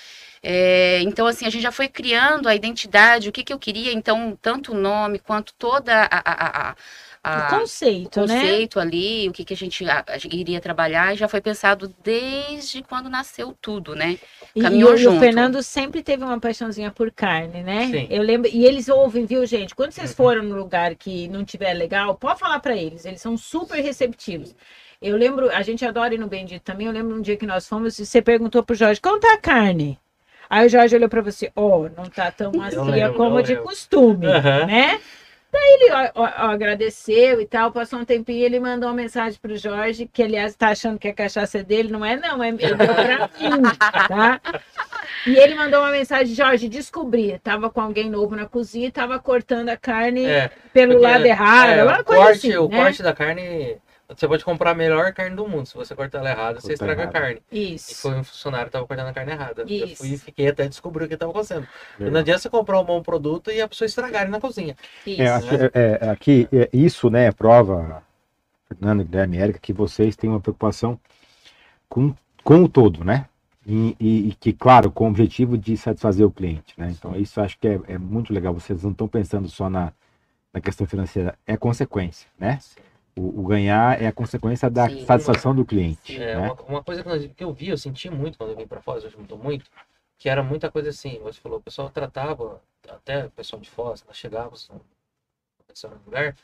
[0.42, 3.92] É, então, assim, a gente já foi criando a identidade, o que, que eu queria,
[3.92, 6.76] então, tanto o nome quanto toda a, a, a- a-
[7.24, 8.26] a- o conceito, né?
[8.26, 11.40] conceito ali, o que, que a gente, a- a gente iria trabalhar, e já foi
[11.40, 14.18] pensado desde quando nasceu tudo, né?
[14.56, 15.20] E, e Caminhou o, e o junto.
[15.20, 17.86] Fernando sempre teve uma paixãozinha por carne, né?
[17.86, 18.06] Sim.
[18.10, 18.50] Eu lembro.
[18.52, 19.74] E eles ouvem, viu, gente?
[19.74, 20.16] Quando vocês Uhum.
[20.16, 23.04] foram no lugar que não tiver legal, pode falar pra eles.
[23.04, 24.54] Eles são super receptivos.
[25.02, 26.86] Eu lembro, a gente adora ir no Bendito também.
[26.86, 29.38] Eu lembro um dia que nós fomos e você perguntou pro Jorge, como tá a
[29.38, 29.98] carne?
[30.48, 34.26] Aí o Jorge olhou pra você, ó, não tá tão macia como eu de costume,
[34.26, 34.66] Aham.
[34.66, 35.00] né?
[35.50, 39.38] Daí ele ó, ó, agradeceu e tal, passou um tempinho e ele mandou uma mensagem
[39.40, 42.48] pro Jorge, que aliás tá achando que a cachaça é dele, não é não, é,
[42.48, 43.62] é deu pra mim,
[44.08, 44.40] tá?
[45.26, 49.18] E ele mandou uma mensagem, Jorge, descobri, tava com alguém novo na cozinha e tava
[49.18, 52.82] cortando a carne É, pelo lado errado, é, uma o coisa corte, assim, o né?
[52.82, 53.76] corte da carne,
[54.16, 55.66] você pode comprar a melhor carne do mundo.
[55.66, 57.16] Se você cortar ela errada, você estraga errado.
[57.16, 57.42] a carne.
[57.50, 57.94] E Isso.
[58.02, 59.62] foi um funcionário que tava cortando a carne errada.
[59.62, 59.96] Eu Isso.
[59.96, 61.66] fui e fiquei até descobrir o que estava acontecendo.
[61.98, 64.76] E não adianta você comprar um bom produto e a pessoa estragar ele na cozinha.
[65.06, 65.22] Isso.
[65.22, 65.70] É, acho que, é,
[66.02, 68.02] é, aqui, é, isso, né, prova,
[68.68, 70.98] Fernando, Guilherme, Érica, que vocês têm uma preocupação
[71.88, 73.26] com, com o todo, né?
[73.66, 76.90] E, e- e que, claro, com o objetivo de satisfazer o cliente, né?
[76.90, 78.52] Então, isso acho que é, é muito legal.
[78.52, 79.92] Vocês não estão pensando só na,
[80.52, 82.58] na questão financeira, é consequência, né?
[83.16, 85.04] O, o ganhar é a consequência da Sim.
[85.04, 86.50] satisfação do cliente, É, né?
[86.50, 88.80] uma, uma coisa que, nós- que eu vi, eu senti muito quando eu vim para
[88.80, 89.70] Foz, hoje mudou muito,
[90.18, 94.02] que era muita coisa assim, você falou, o pessoal tratava, até o pessoal de Foz,
[94.06, 94.80] nós chegávamos no
[95.84, 96.36] no lugar,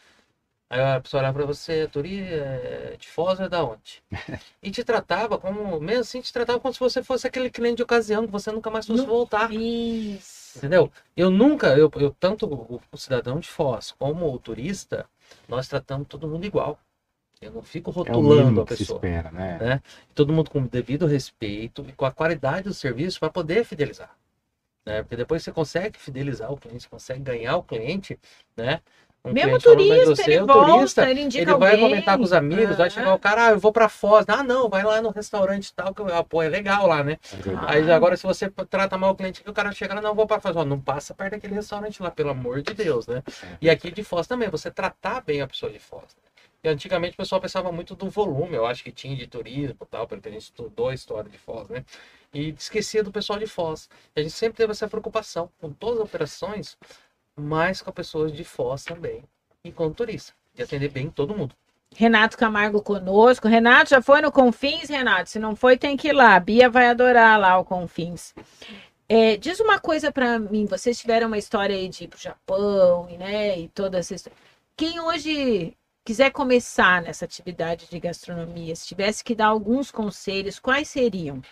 [0.70, 4.02] aí a pessoa olhava para você, Turi, é de Foz é da onde?
[4.62, 7.82] E te tratava como, mesmo assim, te tratava como se você fosse aquele cliente de
[7.84, 9.52] ocasião, que você nunca mais fosse Não- voltar.
[9.52, 10.58] Isso.
[10.58, 10.90] Entendeu?
[11.16, 15.06] Eu nunca, eu, eu tanto o, o cidadão de Foz como o turista,
[15.48, 16.78] nós tratamos todo mundo igual.
[17.40, 18.96] Eu não fico É rotulando mínimo a pessoa.
[18.96, 19.58] espera, né?
[19.58, 19.82] né?
[20.14, 24.16] Todo mundo com o devido respeito e com a qualidade do serviço para poder fidelizar.
[24.84, 25.02] Né?
[25.02, 28.18] Porque depois você consegue fidelizar o cliente, você consegue ganhar o cliente,
[28.56, 28.80] né?
[29.28, 31.88] Um Mesmo turista, ele o volta, turista, ele indica ele vai alguém.
[31.88, 32.90] comentar com os amigos, vai Ah.
[32.90, 34.24] chegar o cara, ah, eu vou para Foz.
[34.28, 37.18] Ah, não, vai lá no restaurante e tal, que ah, pô, é legal lá, né?
[37.32, 37.66] É verdade.
[37.76, 40.26] Aí agora, se você trata mal o cliente, que o cara chega lá, não, vou
[40.26, 40.56] para Foz.
[40.56, 43.22] Ó, não passa perto daquele restaurante lá, pelo amor de Deus, né?
[43.60, 46.02] E aqui de Foz também, você tratar bem a pessoa de Foz.
[46.04, 46.22] né?
[46.64, 49.86] E antigamente o pessoal pensava muito do volume, eu acho que tinha de turismo e
[49.86, 51.84] tal, porque a gente estudou a história de Foz, né?
[52.34, 53.88] E esquecia do pessoal de Foz.
[54.14, 56.76] E a gente sempre teve essa preocupação com todas as operações,
[57.38, 59.22] mas com as pessoas de Foz também.
[59.64, 60.32] E com turista.
[60.54, 61.54] De atender bem todo mundo.
[61.94, 63.48] Renato Camargo conosco.
[63.48, 65.30] Renato, já foi no Confins, Renato?
[65.30, 66.34] Se não foi, tem que ir lá.
[66.34, 68.34] A Bia vai adorar lá o Confins.
[69.08, 70.66] É, diz uma coisa pra mim.
[70.66, 73.58] Vocês tiveram uma história aí de ir pro Japão, né?
[73.58, 74.36] E toda essa história.
[74.76, 75.74] Quem hoje
[76.04, 81.42] quiser começar nessa atividade de gastronomia, se tivesse que dar alguns conselhos, quais seriam?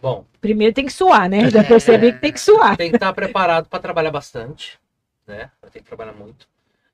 [0.00, 1.50] Bom, Primeiro tem que suar, né?
[1.50, 2.76] Já percebi que tem que suar.
[2.76, 4.78] tem que estar preparado para trabalhar bastante,
[5.26, 5.50] né?
[5.72, 6.48] Tem que trabalhar muito.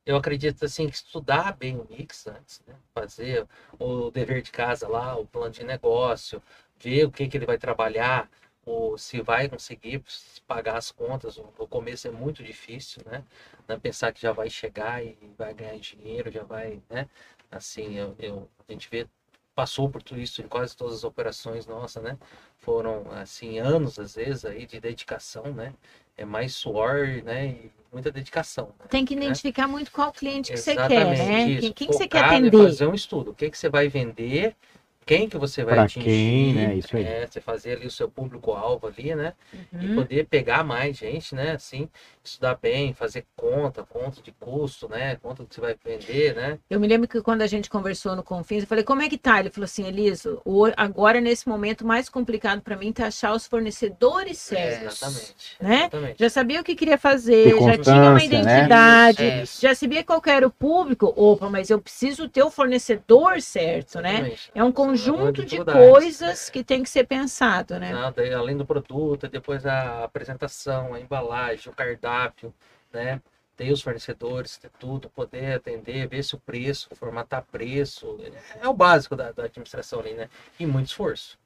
[0.07, 2.75] eu acredito assim que estudar bem o mix antes, né?
[2.95, 3.47] fazer
[3.79, 6.43] o dever de casa lá, o plano de negócio,
[6.79, 8.29] ver o que, que ele vai trabalhar,
[8.67, 10.03] ou se vai conseguir
[10.47, 11.37] pagar as contas.
[11.37, 13.23] No começo é muito difícil, né?
[13.69, 17.09] Não pensar que já vai chegar e vai ganhar dinheiro, já vai, né?
[17.51, 19.07] Assim, eu, eu a gente vê
[19.55, 22.19] passou por tudo isso em quase todas as operações nossas, né?
[22.59, 25.73] Foram assim anos às vezes aí de dedicação, né?
[26.17, 27.47] É mais suor, né?
[27.47, 28.67] E muita dedicação.
[28.79, 28.87] Né?
[28.89, 29.73] Tem que identificar né?
[29.73, 31.49] muito qual cliente que Exatamente, você quer, né?
[31.49, 31.61] Isso.
[31.61, 32.51] Quem, quem você quer atender?
[32.51, 33.31] Fazer um estudo.
[33.31, 34.57] O que, que você vai vender
[35.05, 36.05] quem que você vai pra atingir.
[36.05, 36.75] Quem, né?
[36.75, 37.05] Isso aí.
[37.05, 39.33] É, você fazer ali o seu público-alvo ali, né?
[39.73, 39.83] Uhum.
[39.83, 41.53] E poder pegar mais gente, né?
[41.53, 41.89] Assim,
[42.23, 45.17] estudar bem, fazer conta, conta de custo, né?
[45.17, 46.59] Conta que você vai vender, né?
[46.71, 49.19] Eu me lembro que quando a gente conversou no Confins, eu falei, como é que
[49.19, 49.41] tá?
[49.41, 50.41] Ele falou assim, Eliso,
[50.77, 55.03] agora nesse momento mais complicado para mim tá achar os fornecedores É, certos.
[55.03, 55.35] exatamente.
[55.61, 55.77] Né?
[55.81, 56.17] exatamente.
[56.19, 58.25] Já sabia o que queria fazer, já tinha uma né?
[58.25, 59.45] identidade, É.
[59.47, 61.13] já sabia qual que era o público.
[61.17, 64.13] Opa, mas eu preciso ter o fornecedor certo, né?
[64.15, 64.51] Exatamente.
[64.55, 67.92] É um Conjunto de coisas que tem que ser pensado, né?
[67.92, 72.55] Nada, além do produto, depois a apresentação, a embalagem, o cardápio,
[72.92, 73.20] né?
[73.57, 78.18] Ter os fornecedores, ter tudo, poder atender, ver se o preço, formatar preço.
[78.61, 80.28] É o básico da, da administração ali, né?
[80.61, 81.36] E muito esforço.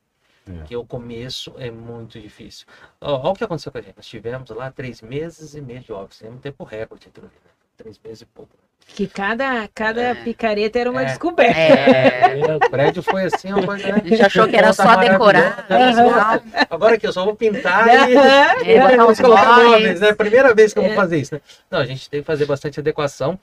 [0.47, 0.53] É.
[0.53, 2.67] Porque o começo é muito difícil.
[3.01, 3.97] Olha o que aconteceu com a gente.
[3.97, 6.23] Nós tivemos lá três meses e meio de office.
[6.23, 7.29] É um tempo recorde né?
[7.77, 8.55] Três meses e pouco.
[8.87, 10.15] Que cada, cada É.
[10.15, 11.05] picareta era uma É.
[11.05, 11.59] descoberta.
[11.61, 14.01] É, O prédio foi assim, uma coisa, né?
[14.05, 15.67] a gente achou que era só decorar.
[15.69, 16.67] e tal.
[16.71, 20.13] Agora aqui, eu só vou pintar e É, botar Vamos uns colocar né?
[20.15, 21.41] Primeira vez que eu vou fazer isso, né?
[21.71, 23.39] Não, a gente tem que fazer bastante adequação.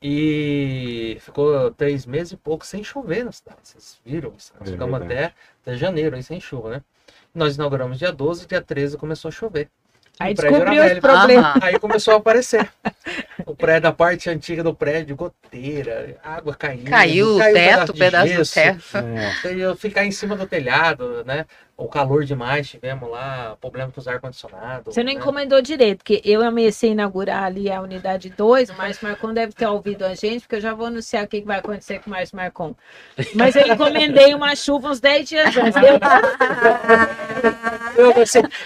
[0.00, 3.58] E ficou três meses e pouco sem chover na cidade.
[3.64, 4.30] Vocês viram?
[4.30, 6.82] Nós É ficamos até, até janeiro aí sem chuva, né?
[7.34, 9.68] Nós inauguramos dia 12, dia 13 começou a chover.
[10.20, 11.00] Aí O prédio era descobriu os velho.
[11.00, 11.62] problemas.
[11.62, 12.68] Aí começou a aparecer.
[13.46, 16.84] O prédio, a parte antiga do prédio, goteira, água caindo.
[16.90, 18.54] Caiu o caiu um teto, de pedaço do gesso.
[18.54, 18.80] teto.
[19.46, 19.54] É.
[19.54, 21.46] Eu ficar em cima do telhado, né?
[21.80, 24.90] O calor demais, tivemos lá, problema com os ar-condicionado.
[24.90, 25.16] Você não né?
[25.20, 29.52] encomendou direito, porque eu comecei a inaugurar ali a unidade 2, o Márcio Marcon deve
[29.52, 32.14] ter ouvido a gente, porque eu já vou anunciar o que vai acontecer com o
[32.14, 32.74] Márcio Marcon.
[33.32, 35.76] Mas eu encomendei uma chuva uns 10 dias antes.
[37.96, 38.12] Eu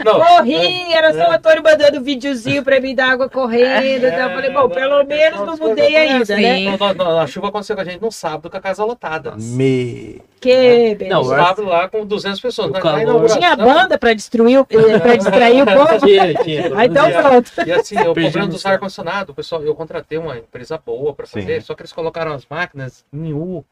[0.04, 4.06] não, corri, era só o Antônio mandando videozinho pra mim da água correndo.
[4.06, 6.56] então eu falei, bom, pelo menos não mudei ainda, né?
[6.56, 6.64] Sim.
[6.64, 9.34] não, não, não, a chuva aconteceu com a gente no sábado com a casa lotada.
[9.36, 10.22] Me...
[10.40, 11.36] Que Não, No beleza.
[11.36, 12.68] sábado lá com 200 pessoas.
[12.68, 13.01] O na calor-
[13.32, 15.98] Tinha banda pra destruir, eh, pra distrair o povo.
[16.06, 16.78] Tinha, tinha.
[16.78, 17.50] Aí então pronto.
[17.66, 21.60] E assim, o Perdi problema dos ar-condicionado, pessoal, eu contratei uma empresa boa para fazer,
[21.60, 21.66] Sim.
[21.66, 23.64] só que eles colocaram as máquinas em U.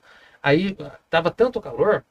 [0.42, 0.76] Aí
[1.08, 2.04] tava tanto calor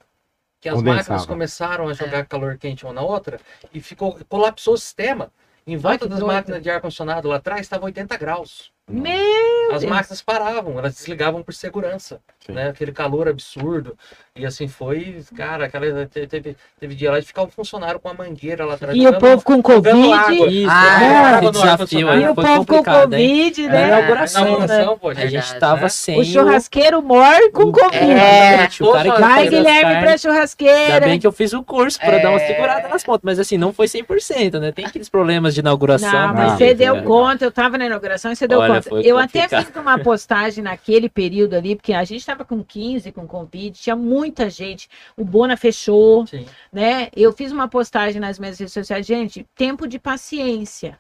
[0.61, 0.97] que as Condensava.
[0.97, 3.39] máquinas começaram a jogar calor quente uma na outra
[3.73, 5.31] e ficou colapsou o sistema.
[5.65, 8.71] Em volta das máquinas de ar-condicionado lá atrás estava 80 graus.
[8.89, 9.91] Meu As Deus.
[9.91, 12.53] máquinas paravam, elas desligavam por segurança, Sim.
[12.53, 12.69] né?
[12.69, 13.95] Aquele calor absurdo.
[14.35, 18.07] E assim foi, cara, aquela te- teve, teve dia lá de ficar um funcionário com
[18.09, 18.95] a mangueira lá atrás.
[18.97, 19.61] E o povo com.
[19.61, 20.33] Covid.
[20.49, 21.03] Isso, Ah,
[21.43, 22.83] é, desafio E o povo com?
[22.83, 23.83] Covid, É, né?
[23.83, 25.89] a inauguração, pô, A gente Verdade, tava né?
[25.89, 27.97] sem O churrasqueiro mor com Covid.
[28.11, 28.67] É.
[28.81, 31.05] o cara que Vai, Guilherme, pra Ainda churrasqueira.
[31.05, 32.47] bem que eu fiz o curso pra dar uma É.
[32.47, 34.71] segurada nas pontas, mas assim, não foi 100%, né?
[34.71, 36.09] Tem aqueles problemas de inauguração.
[36.11, 37.07] Não, mas Ah, você é deu verdade.
[37.07, 38.78] conta, eu tava na inauguração e você deu Olha, conta.
[38.81, 43.11] Foi Eu até fiz uma postagem naquele período ali, porque a gente tava com 15
[43.11, 44.89] com Covid, tinha muita gente.
[45.17, 46.45] O Bona fechou, Sim.
[46.71, 47.09] né?
[47.15, 50.99] Eu fiz uma postagem nas minhas redes sociais, gente, tempo de paciência.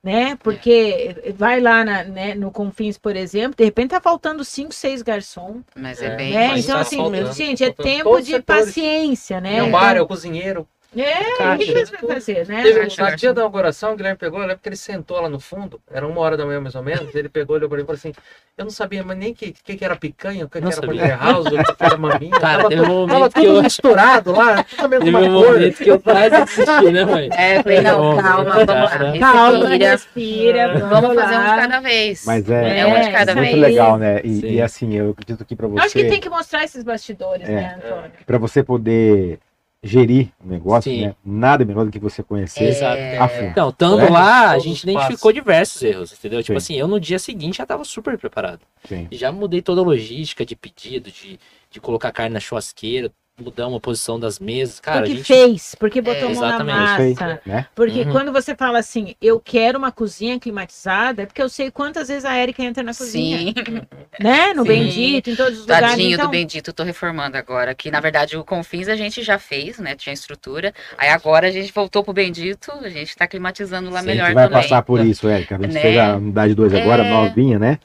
[0.00, 0.36] Né?
[0.36, 5.02] Porque vai lá na- né, no Confins, por exemplo, de repente tá faltando 5, 6
[5.02, 5.60] garçom.
[5.74, 6.32] Mas É, é bem.
[6.32, 6.48] Né?
[6.50, 8.66] mas Então, tá assim, faltando, gente, é tempo todos de setores.
[8.66, 9.56] paciência, né?
[9.56, 10.68] É o bar, é o cozinheiro.
[10.96, 12.62] É, o que você vai fazer, né?
[12.62, 15.28] Teve, Caixa, no dia da inauguração, o Guilherme pegou, eu lembro que ele sentou lá
[15.28, 17.82] no fundo, era uma hora da manhã mais ou menos, ele pegou, olhou pra mim
[17.82, 18.12] e falou assim,
[18.56, 20.70] eu não sabia mas nem o que, que, que era picanha, o que, que Não
[20.72, 21.00] era sabia.
[21.18, 23.62] porterhouse, o que, que era maminha, Cara, tava, um tudo, momento tava que tudo eu-
[23.62, 25.52] misturado lá, tudo a Teve mesma um cor.
[25.52, 27.28] momento que eu quase desisti, né, mãe?
[27.32, 29.18] É, falei, não, calma, vamos lá.
[29.20, 29.90] Calma, Respira.
[29.90, 30.78] respira.
[30.88, 32.24] Vamos fazer um de cada vez.
[32.26, 33.60] Mas é, É um de cada muito vez.
[33.60, 34.20] legal, né?
[34.24, 36.82] E, e assim, eu acredito que para Eu Acho que você, tem que mostrar esses
[36.82, 37.52] bastidores, É.
[37.52, 38.10] né, Antônio?
[38.26, 39.38] para você poder
[39.82, 41.06] gerir o negócio, Sim.
[41.06, 41.14] né?
[41.24, 43.00] Nada melhor do que você conhecer Exato.
[43.20, 43.46] a fundo.
[43.46, 44.10] Então, estando É.
[44.10, 46.42] lá, a gente identificou diversos erros, entendeu?
[46.42, 46.74] Tipo Sim.
[46.74, 48.60] assim, eu no dia seguinte já tava super preparado.
[48.88, 49.06] Sim.
[49.10, 51.38] E já mudei toda a logística de pedido, de,
[51.70, 54.80] de colocar carne na churrasqueira, mudamos a posição das mesas.
[54.80, 55.26] Cara, porque a gente.
[55.26, 57.40] fez, porque botou É, mão na massa.
[57.46, 57.66] né?
[57.74, 58.10] Porque Uhum.
[58.12, 62.24] quando você fala assim, eu quero uma cozinha climatizada, é porque eu sei quantas vezes
[62.24, 63.54] a Erika entra na cozinha, Sim,
[64.20, 64.52] né?
[64.54, 64.68] No Sim.
[64.68, 65.90] Bendito, em todos os lugares.
[65.90, 67.74] tadinho Então, do Bendito, tô reformando agora.
[67.74, 69.94] Que na verdade o Confins a gente já fez, né?
[69.94, 70.74] Tinha estrutura.
[70.96, 74.26] Aí agora a gente voltou pro Bendito, a gente tá climatizando lá Sim, A melhor
[74.26, 74.62] gente vai também.
[74.62, 75.56] passar por isso, Érica.
[75.56, 75.80] A gente Né?
[75.80, 77.10] fez a unidade 2 agora, É.
[77.10, 77.78] novinha, né?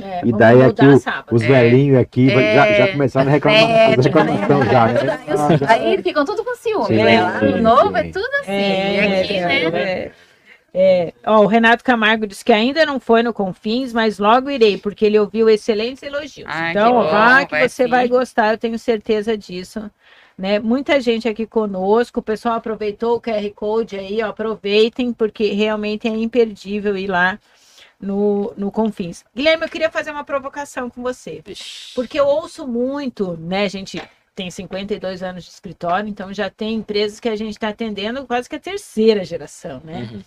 [0.00, 1.26] É, E vamos daí mudar aqui o- sábado.
[1.36, 1.46] Os É.
[1.48, 2.74] velhinhos aqui já, É.
[2.74, 5.00] já começaram a reclamar, É, fazer reclamação já, né?
[5.00, 7.22] Aí, Ah, já- aí ficam tudo com ciúme, Sim, né?
[7.22, 8.50] Lá sim, no novo é tudo assim.
[8.52, 9.80] É, aqui, é, né?
[9.82, 10.10] é.
[10.74, 14.78] É, ó, o Renato Camargo disse que ainda não foi no Confins, mas logo irei,
[14.78, 16.48] porque ele ouviu excelentes elogios.
[16.50, 17.90] Ai, então, que bom, vá que vai você sim.
[17.90, 19.90] vai gostar, eu tenho certeza disso.
[20.38, 20.58] Né?
[20.58, 26.08] Muita gente aqui conosco, o pessoal aproveitou o QR Code aí, ó, aproveitem, porque realmente
[26.08, 27.38] é imperdível ir lá
[28.02, 29.24] no, no Confins.
[29.34, 31.42] Guilherme, eu queria fazer uma provocação com você.
[31.94, 34.02] Porque eu ouço muito, né, a gente
[34.34, 38.48] tem 52 anos de escritório, então já tem empresas que a gente está atendendo quase
[38.48, 40.10] que a terceira geração, né?
[40.12, 40.22] Uhum.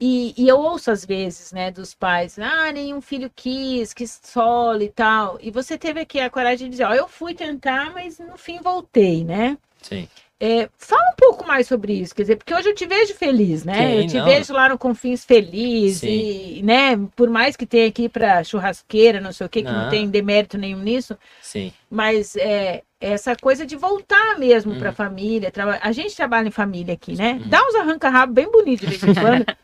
[0.00, 4.82] E, e eu ouço às vezes, né, dos pais, ah, nenhum filho quis, quis solo
[4.82, 5.38] e tal.
[5.40, 8.60] E você teve aqui a coragem de dizer, ó, eu fui tentar, mas no fim
[8.60, 9.56] voltei, né?
[9.80, 10.08] Sim.
[10.40, 13.64] É, fala um pouco mais sobre isso, quer dizer, porque hoje eu te vejo feliz,
[13.64, 13.74] né?
[13.74, 14.24] Sim, eu te não.
[14.24, 16.08] vejo lá no Confins feliz Sim.
[16.58, 19.84] e, né, por mais que tenha aqui para churrasqueira, não sei o que, que não
[19.84, 19.88] Não.
[19.90, 21.72] tem demérito nenhum nisso, Sim.
[21.88, 24.78] mas é essa coisa de voltar mesmo Uhum.
[24.78, 25.50] para a família.
[25.50, 27.38] traba- A gente trabalha em família aqui, né?
[27.40, 27.48] Uhum.
[27.48, 29.44] Dá uns arranca-rabo bem bonitos de vez em quando.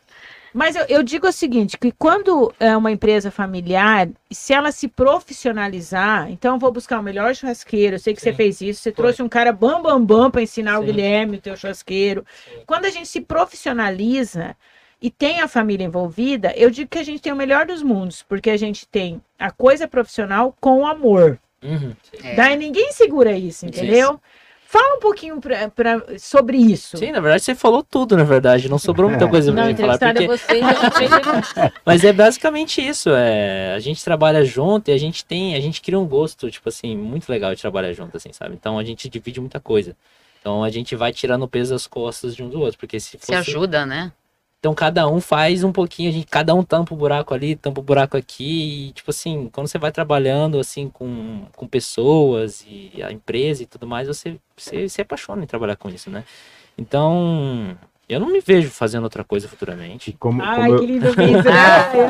[0.53, 4.89] Mas eu, eu digo o seguinte, que quando é uma empresa familiar, se ela se
[4.89, 8.37] profissionalizar, então eu vou buscar o melhor churrasqueiro, eu sei que você Sim.
[8.37, 9.05] fez isso, você Foi.
[9.05, 10.87] trouxe um cara bam, bam, bam para ensinar o Sim.
[10.87, 12.25] Guilherme, o teu churrasqueiro.
[12.45, 12.61] Sim.
[12.67, 14.57] Quando a gente se profissionaliza
[15.01, 18.23] e tem a família envolvida, eu digo que a gente tem o melhor dos mundos,
[18.23, 21.39] porque a gente tem a coisa profissional com o amor.
[21.63, 21.95] Uhum.
[22.23, 22.35] É.
[22.35, 24.21] Daí ninguém segura isso, entendeu?
[24.73, 26.97] Fala um pouquinho pra, pra- sobre isso.
[26.97, 28.69] Sim, na verdade você falou tudo, na verdade.
[28.69, 29.97] Não sobrou muita coisa pra Não, mim falar.
[29.97, 30.39] entrevistada é Porque...
[30.39, 31.65] você.
[31.67, 33.11] eu Mas é basicamente isso.
[33.11, 33.75] É...
[33.75, 35.57] A gente trabalha junto e a gente tem.
[35.57, 38.55] A gente cria um gosto, tipo assim, muito legal de trabalhar junto, assim, sabe?
[38.55, 39.97] Então a gente divide muita coisa.
[40.41, 42.79] Então a gente vai tirando o peso das costas de um do outro.
[42.79, 43.35] Porque se Se fosse...
[43.35, 44.13] ajuda, né?
[44.61, 47.81] Então cada um faz um pouquinho, a gente, cada um tampa o buraco ali, tampa
[47.81, 53.03] o buraco aqui, e tipo assim, quando você vai trabalhando assim com, com pessoas e
[53.03, 56.25] a empresa e tudo mais, você, você se apaixona em trabalhar com isso, né?
[56.77, 57.75] Então,
[58.07, 60.15] eu não me vejo fazendo outra coisa futuramente.
[60.21, 61.49] Como, Ai, como eu- que lindo isso.
[61.49, 62.01] Ai,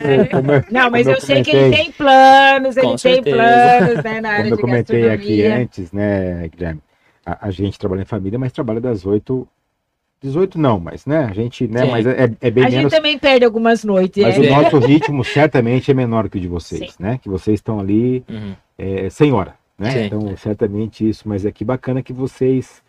[0.00, 0.28] ai, ai.
[0.28, 4.20] como eu- Não, mas como eu sei que ele tem planos, ele tem planos né,
[4.20, 6.80] na área Como eu de comentei aqui antes, né, Guilherme?
[7.24, 9.48] A, a gente trabalha em família, mas trabalha das 8.
[10.22, 11.24] 18 não, mas né?
[11.30, 11.84] A gente, né?
[11.84, 11.90] Sim.
[11.90, 12.92] Mas é, é bem A gente menos.
[12.92, 14.22] também perde algumas noites.
[14.22, 14.40] Mas é.
[14.40, 16.96] o nosso ritmo certamente é menor que o de vocês, Sim.
[17.02, 17.20] né?
[17.22, 18.54] Que vocês estão ali Uhum.
[18.78, 19.90] é, 100 horas, né?
[19.90, 20.04] Sim.
[20.06, 21.28] Então, certamente isso.
[21.28, 22.82] Mas é que bacana que vocês.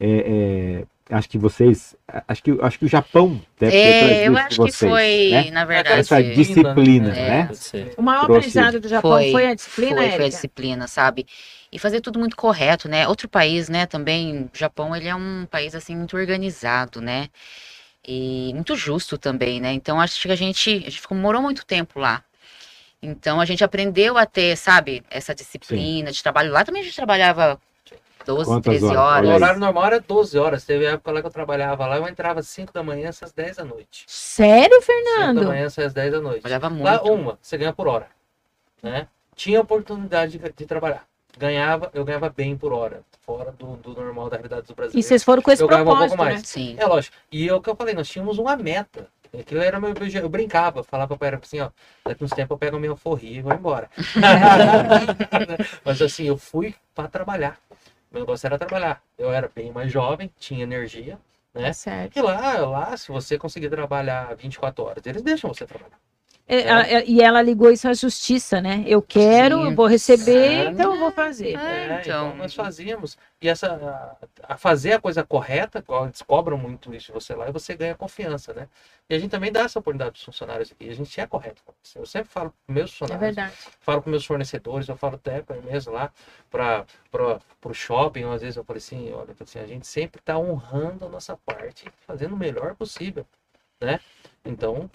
[0.00, 1.94] é, é, acho que vocês.
[2.26, 4.90] Acho que, acho que o Japão deve ter É, trazido eu acho pra que vocês,
[4.90, 5.50] foi, né?
[5.52, 7.28] na verdade, Essa disciplina, É.
[7.28, 7.50] né?
[7.96, 11.26] O maior trouxe- aprendizado do Japão foi, Foi, a disciplina, foi, foi a disciplina, sabe?
[11.74, 13.08] E fazer tudo muito correto, né?
[13.08, 17.28] Outro país, né, também, o Japão, ele é um país, assim, muito organizado, né?
[18.06, 19.72] E muito justo também, né?
[19.72, 22.22] Então, acho que a gente, a gente ficou, morou muito tempo lá.
[23.02, 26.52] Então, a gente aprendeu a ter, sabe, essa disciplina de trabalho.
[26.52, 27.60] Lá também a gente trabalhava
[28.24, 28.98] 12, Quantas 13 horas?
[28.98, 29.30] horas.
[29.30, 30.64] O horário normal era 12 horas.
[30.64, 33.56] Teve época lá que eu trabalhava lá, eu entrava às 5 da manhã, às 10
[33.56, 34.04] da noite.
[34.06, 35.46] Sério, 5 da Fernando?
[35.48, 36.42] manhã, às 10 da noite.
[36.42, 36.84] Trabalhava muito.
[36.84, 38.06] Lá, uma, você ganha por hora.
[38.80, 39.08] Né?
[39.34, 41.04] Tinha oportunidade de, de trabalhar.
[41.36, 43.02] Ganhava, eu ganhava bem por hora.
[43.20, 45.06] Fora do, do normal da realidade dos E brasileiros.
[45.06, 46.34] vocês foram com esse Eu ganhava um pouco propósito, né?
[46.36, 46.46] mais.
[46.48, 46.76] Sim.
[46.78, 47.16] É lógico.
[47.32, 49.08] E é o que eu falei, nós tínhamos uma meta.
[49.36, 51.70] Aquilo era meu, meu- eu brincava, falava para assim, ó,
[52.04, 53.90] daqui uns tempos eu pego a minha alforria e vou embora.
[55.84, 57.58] Mas assim, eu fui para trabalhar.
[58.12, 59.02] Meu negócio era trabalhar.
[59.18, 61.18] Eu era bem mais jovem, tinha energia,
[61.52, 61.66] né?
[61.66, 62.16] Tá certo.
[62.16, 65.98] E lá, lá, se você conseguir trabalhar 24 horas, eles deixam você trabalhar.
[66.46, 66.58] É,
[66.96, 68.84] é, e ela ligou isso à justiça, né?
[68.86, 69.64] Eu quero, Sim.
[69.64, 70.70] eu vou receber, Sim.
[70.72, 71.56] então eu vou fazer.
[71.56, 72.36] É, É, então, então.
[72.36, 73.16] nós fazíamos.
[73.40, 77.52] E essa, a, fazer a coisa correta, eles cobram muito isso de você lá, e
[77.52, 78.68] você ganha confiança, né?
[79.08, 80.88] E a gente também dá essa oportunidade para os funcionários aqui.
[80.88, 81.62] A gente é correto.
[81.64, 81.98] com isso.
[81.98, 83.54] Eu sempre falo para meus É funcionários, verdade.
[83.80, 86.12] falo com meus fornecedores, eu falo até para mesmo lá,
[86.50, 86.84] para
[87.64, 91.08] o shopping, às vezes eu falo assim, olha, assim, a gente sempre está honrando a
[91.08, 93.26] nossa parte, fazendo o melhor possível,
[93.80, 93.98] né?
[94.44, 94.90] Então,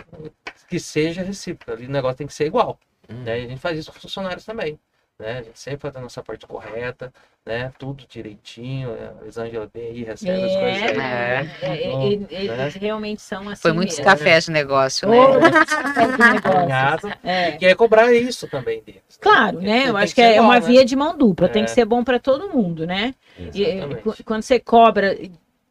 [0.68, 2.80] que seja recíproco, ali o negócio tem que ser igual,
[3.10, 3.24] Hum.
[3.24, 3.42] né?
[3.42, 4.80] E a gente faz isso com os funcionários também,
[5.18, 5.40] né?
[5.40, 7.12] A gente sempre faz a nossa parte correta,
[7.44, 7.72] né?
[7.80, 9.12] Tudo direitinho, né?
[9.20, 11.00] a Elisângela bem aí, recebe as coisas aí.
[11.00, 12.28] É, é, é, Bom, é, né?
[12.62, 13.62] eles realmente são assim.
[13.64, 14.12] Foi muitos mesmo.
[14.12, 15.18] cafés de negócio, né?
[15.18, 16.58] De negócio.
[16.60, 17.52] Alinhado, É.
[17.54, 19.02] que é cobrar isso também deles.
[19.02, 19.18] né?
[19.20, 19.90] Claro, né?
[19.90, 20.68] Eu acho que que é uma né?
[20.68, 21.74] via de mão dupla, tem que É.
[21.74, 23.16] ser bom para todo mundo, né?
[23.54, 25.18] E, e, quando você cobra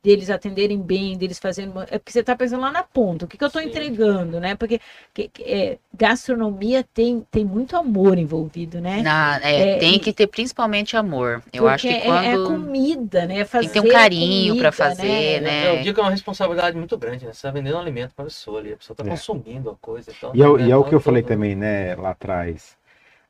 [0.02, 1.80] deles atenderem bem, deles fazendo.
[1.82, 4.54] É porque você está pensando lá na ponta, o que, que eu estou entregando, né?
[4.54, 4.80] Porque
[5.12, 9.02] que, que, é, gastronomia tem, tem muito amor envolvido, né?
[9.02, 11.42] Na, é, é, tem que ter principalmente amor.
[11.52, 12.24] Eu acho que quando...
[12.24, 13.44] é, é comida, né?
[13.44, 15.64] Fazer tem que ter um carinho para fazer, né?
[15.64, 15.78] né?
[15.78, 17.32] Eu digo que é uma responsabilidade muito grande, né?
[17.32, 19.08] Você está vendendo um alimento para a pessoa ali, a pessoa está é.
[19.10, 20.12] consumindo a coisa.
[20.16, 22.76] Então, e, é, e é o que eu falei também, né, lá atrás.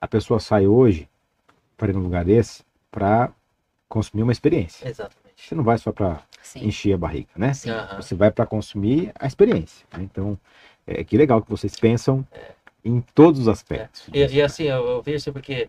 [0.01, 1.09] A pessoa sai hoje
[1.77, 3.31] para ir num lugar desse para
[3.89, 4.87] consumir uma experiência.
[4.87, 5.29] Exatamente.
[5.37, 6.21] Você não vai só para
[6.57, 7.53] encher a barriga, né?
[7.53, 7.71] Sim.
[7.97, 9.87] Você vai para consumir a experiência.
[9.93, 10.03] Né?
[10.03, 10.39] Então,
[10.87, 12.53] é, que legal que vocês pensam é.
[12.85, 14.09] em todos os aspectos.
[14.13, 14.19] É.
[14.19, 15.69] E, e, assim, eu, eu vejo assim, porque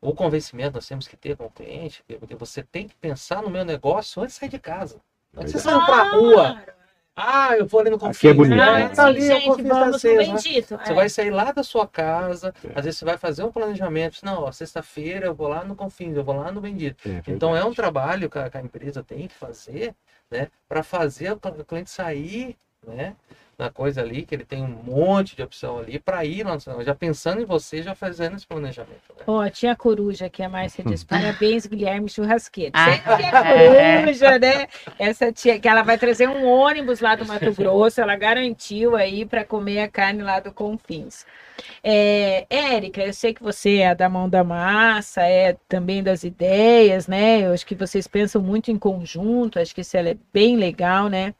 [0.00, 3.50] o convencimento nós temos que ter com o cliente, porque você tem que pensar no
[3.50, 4.96] meu negócio antes de sair de casa.
[5.32, 6.62] Não é você sair para a rua.
[7.20, 8.16] Ah, eu vou ali no Confins.
[8.16, 8.56] Aqui é bonito.
[8.56, 8.84] Né?
[8.84, 10.86] Ah, tá ali, gente, vamos tá cedo, né?
[10.86, 12.78] Você vai sair lá da sua casa, é.
[12.78, 14.20] às vezes você vai fazer um planejamento.
[14.22, 17.08] Não, sexta-feira eu vou lá no Confins, eu vou lá no Bendito.
[17.08, 19.96] É, então é um trabalho que a, que a empresa tem que fazer,
[20.30, 20.50] né?
[20.68, 23.16] Para fazer o cliente sair, né?
[23.58, 26.94] na coisa ali, que ele tem um monte de opção ali para ir lá já
[26.94, 29.12] pensando em você, já fazendo esse planejamento.
[29.16, 29.24] Né?
[29.26, 29.48] Ó, né?
[29.48, 32.70] oh, tinha a coruja aqui, a Márcia diz, parabéns, Guilherme Churrasqueiro.
[32.74, 34.68] Ah, Sempre é coruja, né?
[34.96, 39.26] Essa tia, que ela vai trazer um ônibus lá do Mato Grosso, ela garantiu aí
[39.26, 41.26] para comer a carne lá do Confins.
[41.82, 47.08] É, Érica, eu sei que você é da mão da massa, é também das ideias,
[47.08, 47.40] né?
[47.40, 51.34] Eu acho que vocês pensam muito em conjunto, acho que isso é bem legal, né?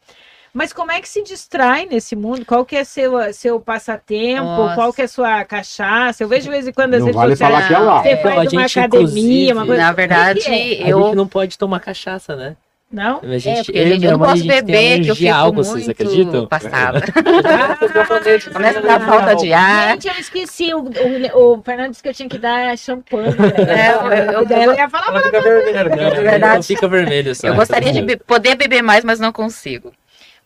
[0.58, 2.44] Mas como é que se distrai nesse mundo?
[2.44, 4.42] Qual que é seu, seu passatempo?
[4.42, 4.74] Nossa.
[4.74, 6.24] Qual que é sua cachaça?
[6.24, 8.02] Eu vejo de vez em quando as não vale falar que é lá.
[8.02, 9.80] Você faz uma academia, uma coisa.
[9.80, 10.90] Na verdade, é?
[10.90, 10.98] eu...
[10.98, 12.56] a gente não pode tomar cachaça, né?
[12.90, 13.20] Não?
[13.22, 15.88] A gente, é, porque eu, eu não posso beber, que eu fico álcool, muito vocês
[15.88, 16.46] acreditam?
[16.48, 17.02] passada.
[18.52, 19.92] Começa a dar falta de ar.
[19.92, 20.74] Gente, eu esqueci.
[20.74, 23.28] O, o, o Fernando disse que eu tinha que dar champanhe.
[23.68, 25.84] É, eu, eu, eu, ia falar, ela fica vermelha.
[25.84, 27.46] Não, verdade, fica vermelho só.
[27.46, 29.92] Eu gostaria de be poder beber mais, mas não consigo.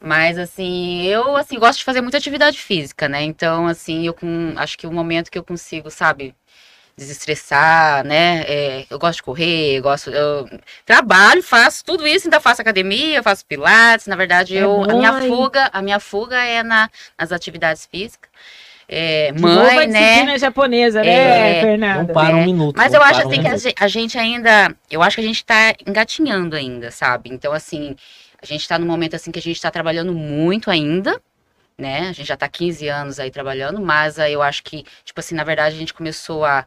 [0.05, 3.23] Mas assim, eu assim gosto de fazer muita atividade física, né?
[3.23, 6.35] Então, assim, eu com, acho que o momento que eu consigo, sabe,
[6.97, 8.43] desestressar, né?
[8.49, 10.49] É, eu gosto de correr, eu gosto, eu
[10.85, 14.09] trabalho, faço tudo isso, ainda faço academia, faço pilates.
[14.09, 18.29] Na verdade, é eu a minha fuga, a minha fuga é na, nas atividades físicas.
[18.89, 20.37] É, mãe, né?
[20.37, 22.03] japonesa, né, é, Fernanda?
[22.03, 22.77] Não para um minuto.
[22.77, 25.75] Mas eu acho assim um que a gente ainda, eu acho que a gente está
[25.87, 27.31] engatinhando ainda, sabe?
[27.33, 27.97] Então assim,
[28.43, 31.21] a gente está num momento assim que a gente está trabalhando muito ainda,
[31.79, 32.09] né?
[32.09, 35.35] A gente já está 15 anos aí trabalhando, mas aí eu acho que, tipo assim,
[35.35, 36.67] na verdade a gente começou a,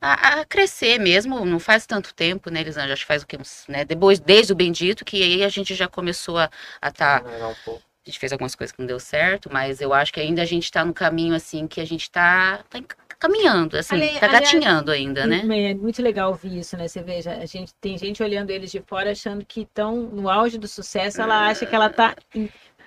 [0.00, 2.92] a, a crescer mesmo, não faz tanto tempo, né, Elisângela?
[2.92, 3.38] Acho que faz o que?
[3.68, 3.84] Né?
[3.84, 6.50] Depois, desde o Bendito, que aí a gente já começou a
[6.82, 7.20] estar.
[7.22, 7.28] Tá,
[8.06, 10.44] a gente fez algumas coisas que não deu certo, mas eu acho que ainda a
[10.44, 14.28] gente está no caminho assim que a gente está tá, tá caminhando, assim, Ali, tá
[14.28, 15.42] gatinhando ainda, né?
[15.70, 16.88] É muito legal ouvir isso, né?
[16.88, 20.58] Você veja, a gente tem gente olhando eles de fora achando que estão no auge
[20.58, 22.14] do sucesso, ela acha que ela tá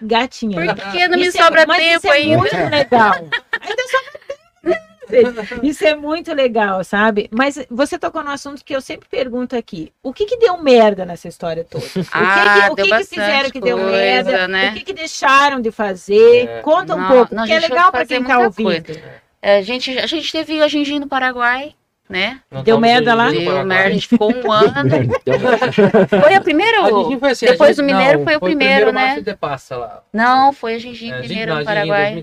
[0.01, 0.75] gatinhando.
[0.75, 2.33] Porque não me isso é sobra é, tempo isso ainda.
[2.33, 3.13] É muito legal.
[3.13, 4.19] Ainda sobra
[5.63, 7.29] Isso é muito legal, sabe?
[7.31, 9.91] Mas você tocou no assunto que eu sempre pergunto aqui.
[10.03, 11.85] O que que deu merda nessa história toda?
[11.85, 14.47] O que, ah, que, o que, que fizeram que deu merda?
[14.47, 14.69] Né?
[14.69, 16.47] O que, que deixaram de fazer?
[16.47, 16.61] É.
[16.61, 18.85] Conta um não, pouco, não, porque é legal para quem está ouvindo.
[18.85, 19.28] Coisa.
[19.41, 21.75] É, a gente, a gente teve a Gingin no Paraguai,
[22.09, 22.41] né?
[22.51, 23.29] Não Deu merda lá?
[23.29, 24.73] Deu merda, a gente ficou um ano.
[26.09, 26.81] foi a primeira.
[26.85, 29.21] A foi assim, depois do Mineiro não, foi o foi primeiro, né?
[29.21, 30.03] De passa lá.
[30.11, 32.19] Não, foi a Gingin é, primeiro no Paraguai.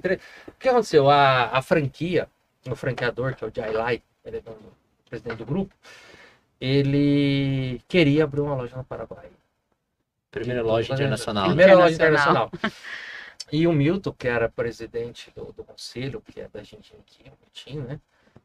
[0.48, 1.08] O que aconteceu?
[1.08, 2.28] A, a franquia,
[2.68, 5.74] o franqueador, que é o Jailai, ele é o presidente do grupo,
[6.60, 9.26] ele queria abrir uma loja no Paraguai.
[10.30, 11.46] Primeira loja internacional.
[11.46, 12.50] Primeira loja internacional.
[13.52, 17.74] E o Milton, que era presidente do, do conselho, que é da gente aqui, o
[17.74, 18.00] Milton, né?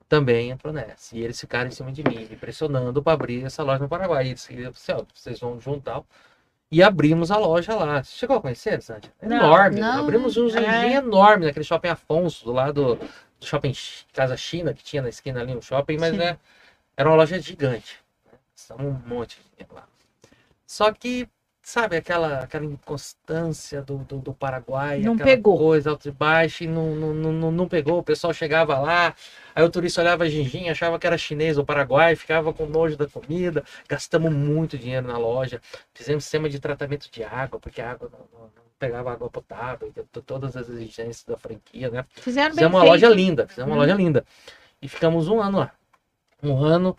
[0.08, 1.16] Também entrou nessa.
[1.16, 4.28] E eles ficaram em cima de mim, me pressionando para abrir essa loja no Paraguai.
[4.28, 6.04] E disse, assim, ó, vocês vão juntar.
[6.70, 8.04] E abrimos a loja lá.
[8.04, 9.12] Você chegou a conhecer, Sandy?
[9.22, 9.80] É enorme.
[9.80, 10.94] Não, abrimos um é.
[10.94, 13.74] enorme naquele shopping Afonso, do lado do shopping
[14.14, 16.38] Casa China, que tinha na esquina ali um shopping, mas é,
[16.96, 17.98] era uma loja gigante.
[18.26, 18.76] Né?
[18.80, 19.88] Um monte de dinheiro lá.
[20.66, 21.28] Só que
[21.72, 25.58] sabe, aquela, aquela inconstância do, do, do Paraguai, não pegou.
[25.58, 28.00] coisa alto e baixo, e não, não, não, não pegou.
[28.00, 29.16] O pessoal chegava lá,
[29.56, 32.98] aí o turista olhava a gingim, achava que era chinês ou paraguai, ficava com nojo
[32.98, 33.64] da comida.
[33.88, 35.62] Gastamos muito dinheiro na loja,
[35.94, 39.94] fizemos sistema de tratamento de água, porque a água não, não, não pegava água potável,
[40.26, 42.06] todas as exigências da franquia, né?
[42.16, 44.26] Fizeram fizemos uma loja linda, fizemos uma loja linda.
[44.82, 45.72] E ficamos um ano lá.
[46.44, 46.98] Um ano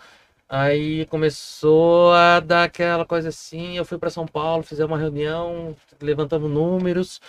[0.54, 3.78] Aí começou a dar aquela coisa assim.
[3.78, 7.22] Eu fui para São Paulo, fizemos uma reunião, levantamos números.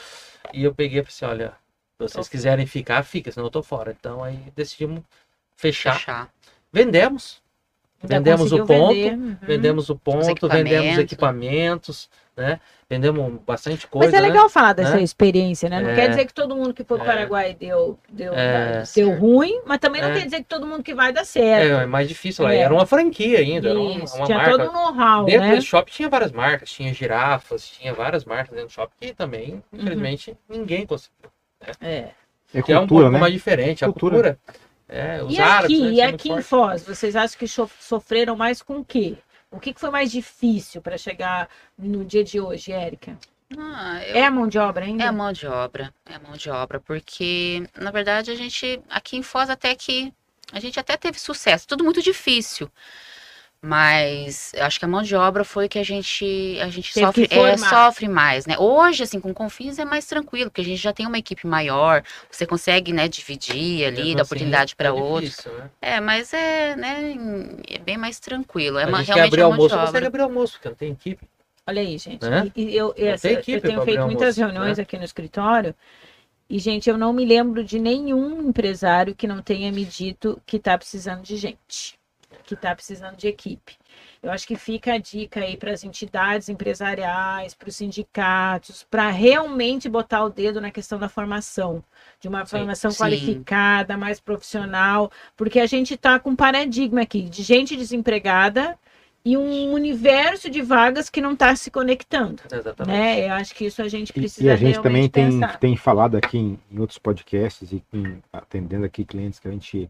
[0.53, 3.63] E eu peguei e falei assim: olha, se vocês quiserem ficar, fica, senão eu tô
[3.63, 3.95] fora.
[3.97, 5.01] Então aí decidimos
[5.55, 5.93] fechar.
[5.93, 6.33] fechar.
[6.69, 7.41] Vendemos.
[8.03, 9.37] Vendemos o ponto, uhum.
[9.41, 12.09] vendemos o ponto, vendemos equipamentos.
[12.35, 12.59] né?
[12.89, 14.07] Vendemos bastante coisa.
[14.11, 14.27] Mas é né?
[14.27, 15.03] legal falar dessa Né?
[15.03, 15.79] experiência, né?
[15.79, 15.95] Não É.
[15.95, 17.13] quer dizer que todo mundo que foi para o É.
[17.15, 18.81] Paraguai deu, deu, É.
[18.95, 20.13] deu ruim, mas também não É.
[20.15, 21.79] quer dizer que todo mundo que vai dar certo.
[21.79, 22.51] É, é mais difícil lá.
[22.51, 22.57] É.
[22.61, 24.51] Era uma franquia ainda, era uma, uma tinha marca.
[24.57, 25.55] todo um know-how, Dentro né?
[25.55, 29.53] desse shopping tinha várias marcas, tinha girafas, tinha várias marcas dentro do shopping que também,
[29.71, 29.79] Uhum.
[29.79, 31.29] infelizmente, ninguém conseguiu.
[31.79, 32.07] É.
[32.55, 33.19] É Que é um cultura, pouco né?
[33.19, 33.85] mais diferente.
[33.85, 34.39] A Cultura.
[34.87, 36.83] É, os E árabes, aqui, né, e aqui em fortes.
[36.83, 39.17] Foz, vocês acham que so- sofreram mais com o quê?
[39.51, 41.47] O que que foi mais difícil para chegar
[41.77, 43.17] no dia de hoje, Érica?
[43.57, 45.03] Ah, eu- É a mão de obra ainda?
[45.03, 48.81] É a mão de obra, é a mão de obra, porque na verdade a gente
[48.89, 50.11] aqui em Foz até que
[50.51, 52.69] a gente até teve sucesso, tudo muito difícil.
[53.65, 57.05] Mas eu acho que a mão de obra foi que a gente a gente Teve
[57.05, 58.57] sofre, que é, sofre mais, né?
[58.59, 62.03] Hoje assim com Confins é mais tranquilo, porque a gente já tem uma equipe maior,
[62.29, 65.29] você consegue, né, dividir ali, Mesmo dar assim, oportunidade para é outros.
[65.29, 65.69] difícil, né?
[65.81, 67.15] É, mas é, né,
[67.69, 69.75] é bem mais tranquilo, é a uma, gente quer realmente abrir é uma mão almoço,
[69.75, 70.07] de consegue obra.
[70.07, 71.27] abrir almoço, porque não tem equipe.
[71.65, 72.29] Olha aí, gente.
[72.29, 72.51] Né?
[72.57, 74.83] E, e eu, essa- tem eu tenho feito abrir muitas almoço, reuniões né?
[74.83, 75.73] aqui no escritório
[76.49, 80.57] e, gente, eu não me lembro de nenhum empresário que não tenha me dito que
[80.57, 81.97] está precisando de gente,
[82.45, 83.77] que está precisando de equipe.
[84.21, 89.09] Eu acho que fica a dica aí para as entidades empresariais, para os sindicatos, para
[89.09, 91.83] realmente botar o dedo na questão da formação,
[92.19, 92.57] de uma Sim.
[92.57, 92.97] formação Sim.
[92.97, 98.77] qualificada, mais profissional, porque a gente está com um paradigma aqui de gente desempregada
[99.25, 102.41] e um universo de vagas que não está se conectando.
[102.51, 102.97] Exatamente.
[102.97, 103.27] Né?
[103.27, 105.59] Eu acho que isso a gente E, precisa e a gente também tem, pensar.
[105.59, 109.89] tem falado aqui em, em outros podcasts e em- atendendo aqui clientes que a gente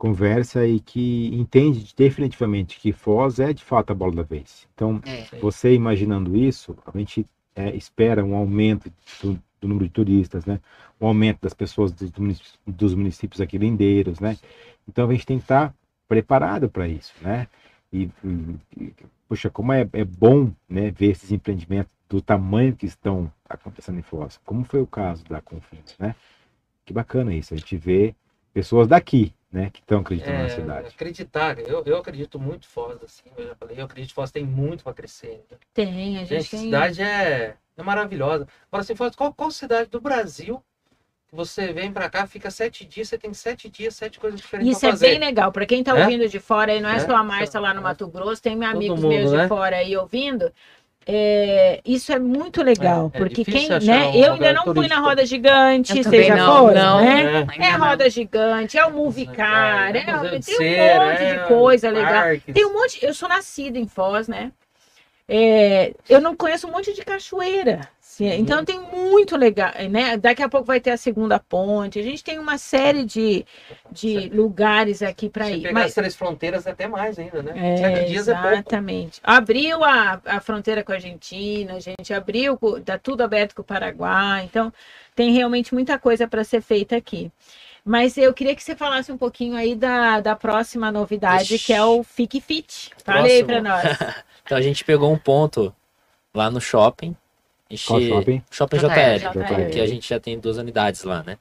[0.00, 4.66] conversa e que entende definitivamente que Foz é de fato a bola da vez.
[4.74, 5.38] Então, É.
[5.38, 8.90] você imaginando isso, a gente é, espera um aumento
[9.22, 10.58] do, do número de turistas, né?
[10.98, 14.38] Um aumento das pessoas dos, municípios, dos municípios aqui lindeiros, né?
[14.88, 15.74] Então a gente tem que estar
[16.08, 17.46] preparado para isso, né?
[17.92, 18.94] E, e- e,
[19.28, 24.02] poxa, como é, é bom, né, ver esses empreendimentos do tamanho que estão acontecendo em
[24.02, 26.14] Foz, como foi o caso da Confins, né?
[26.86, 28.14] Que bacana isso, a gente vê
[28.54, 30.88] pessoas daqui, né, que estão acreditando na É, cidade.
[30.88, 34.44] acreditar, eu, eu acredito muito Foz, assim, eu já falei, eu acredito que Foz tem
[34.44, 35.58] muito para crescer ainda.
[35.74, 36.64] Tem, a gente, Gente, a tem.
[36.66, 38.46] cidade é, é maravilhosa.
[38.68, 40.62] Agora, assim, Foz, qual, qual cidade do Brasil
[41.28, 44.72] que você vem para cá, fica sete dias, você tem sete dias, sete coisas diferentes
[44.72, 45.10] Isso pra é fazer.
[45.10, 45.52] bem legal.
[45.52, 46.02] Para quem está É?
[46.02, 46.98] ouvindo de fora aí, não é, É?
[47.00, 49.48] só a Márcia lá no Mato Grosso, tem amigos mundo, meus de né?
[49.48, 50.52] fora aí ouvindo.
[51.06, 54.08] É, isso é muito legal, É, é porque difícil quem, né?
[54.08, 57.00] um Eu ainda não fui na roda gigante, já não, foram, não.
[57.00, 57.46] né?
[57.58, 57.66] É.
[57.66, 57.86] É não.
[57.86, 61.48] roda gigante, é o movie car, é, Museu de tem um cera, monte é, de
[61.48, 62.12] coisa legal.
[62.12, 62.54] parques.
[62.54, 63.04] Tem um monte.
[63.04, 64.52] Eu sou nascida em Foz, né?
[65.26, 67.80] É, eu não conheço um monte de cachoeira.
[68.20, 68.34] Sim.
[68.34, 70.18] Então tem muito legal, né?
[70.18, 71.98] Daqui a pouco vai ter a segunda ponte.
[71.98, 73.46] A gente tem uma série de,
[73.90, 75.62] de lugares aqui para ir.
[75.62, 77.52] pegar Mas, as três fronteiras é até mais ainda, né?
[77.56, 79.20] é, Sete dias é exatamente.
[79.22, 83.64] Abriu a, a fronteira com a Argentina, a gente abriu, tá tudo aberto com o
[83.64, 84.44] Paraguai.
[84.44, 84.70] Então
[85.16, 87.32] tem realmente muita coisa para ser feita aqui.
[87.82, 91.64] Mas eu queria que você falasse um pouquinho aí da, da próxima novidade, Ixi.
[91.64, 92.90] que é o Fique Fit.
[93.02, 93.82] Fala aí para nós.
[94.42, 95.72] Então a gente pegou um ponto
[96.34, 97.14] lá no shopping.
[97.86, 98.42] Qual shopping?
[98.50, 98.88] Shopping JL.
[98.88, 99.70] JL, JL.
[99.70, 101.38] que a gente já tem duas unidades lá, né?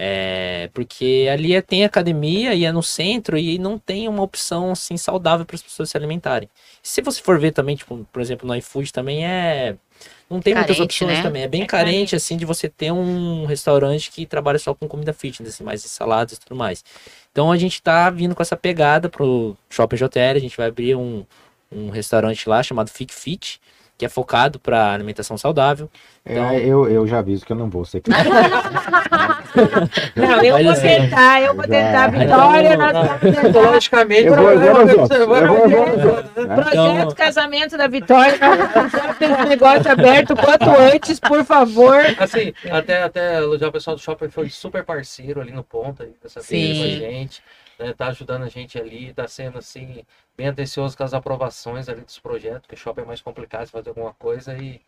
[0.00, 4.70] É, porque ali é- tem academia e é no centro e não tem uma opção
[4.70, 6.48] assim saudável para as pessoas se alimentarem.
[6.82, 9.74] Se você for ver também, tipo, por exemplo, no iFood também é
[10.30, 11.22] não tem muitas Carente, opções né?
[11.22, 12.16] também, é bem É carente, carente.
[12.16, 16.34] assim de você ter um restaurante que trabalha só com comida fitness, assim, mais saladas
[16.34, 16.84] e tudo mais.
[17.32, 20.94] Então a gente tá vindo com essa pegada pro Shopping JL, a gente vai abrir
[20.94, 21.24] um,
[21.72, 23.58] um restaurante lá chamado Fit Fit,
[23.98, 25.90] que é focado para alimentação saudável.
[26.24, 28.00] Então- É, eu, eu já aviso que eu não vou ser
[30.14, 32.20] Não, eu vou assim, tentar, eu vou tentar, Então,
[32.52, 33.18] Vitória, tentar.
[33.18, 34.74] Psicologicamente, Eu vou, eu.
[36.46, 38.34] Projeto Então- Casamento da Vitória,
[39.20, 41.98] esse negócio aberto quanto antes, por favor.
[42.18, 46.10] Assim, até, até já o pessoal do shopping foi super parceiro ali no ponto, aí,
[46.22, 46.46] dessa vez
[46.78, 46.98] com a Sim.
[46.98, 47.42] gente,
[47.78, 50.02] né, tá ajudando a gente ali, tá sendo assim,
[50.36, 53.70] bem atencioso com as aprovações ali dos projetos, porque o shopping é mais complicado de
[53.72, 54.80] fazer alguma coisa e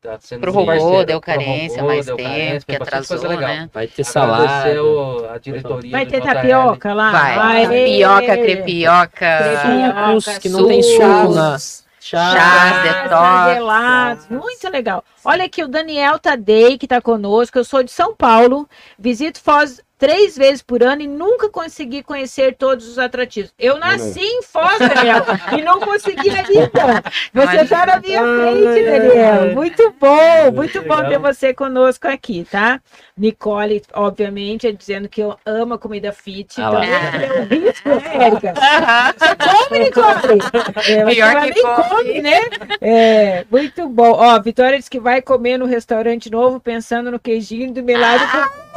[0.00, 3.70] tá sendo Prorrogou, parceiro, deu carência prorrogou, mais deu tempo, carência, que atrasou, né?
[3.72, 4.44] Vai ter salada.
[4.44, 7.10] Agradecer o- a diretoria Vai ter tapioca lá?
[7.10, 7.66] Vai.
[7.66, 8.00] Aê!
[8.02, 11.82] Tapioca, crepioca, Sucos que não tem suco na chá.
[12.00, 13.54] Chá, detox.
[13.54, 15.04] gelados, muito legal.
[15.24, 17.58] Olha aqui o Daniel Tadei, que está conosco.
[17.58, 18.68] Eu sou de São Paulo,
[18.98, 23.52] visito Foz três vezes por ano e nunca consegui conhecer todos os atrativos.
[23.58, 25.24] Eu nasci em Foz, Daniel,
[25.58, 27.02] e não consegui ainda.
[27.34, 29.54] Você está na minha frente, Daniel.
[29.54, 32.80] Muito bom, muito bom ter você conosco aqui, tá?
[33.16, 36.60] Nicole, obviamente, é dizendo que eu amo a comida fit.
[36.60, 38.54] Ah então, é um risco, Érica?
[39.18, 40.40] Você come, Nicole?
[40.88, 41.88] É, Pior que nem come.
[41.88, 42.40] come, né?
[42.80, 44.12] É, muito bom.
[44.12, 48.24] Ó, a Vitória disse que vai comer no restaurante novo pensando no queijinho do melado
[48.30, 48.67] com pizza.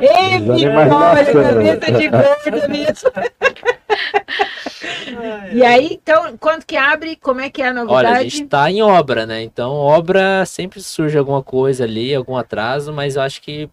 [0.00, 0.40] Ei,
[1.30, 3.10] cabeça de gorda mesmo.
[5.52, 8.06] E aí, então, quando que abre, como é que é a novidade?
[8.06, 9.42] Olha, a gente tá em obra, né?
[9.42, 13.68] Então, obra sempre surge alguma coisa ali, algum atraso, mas eu acho que.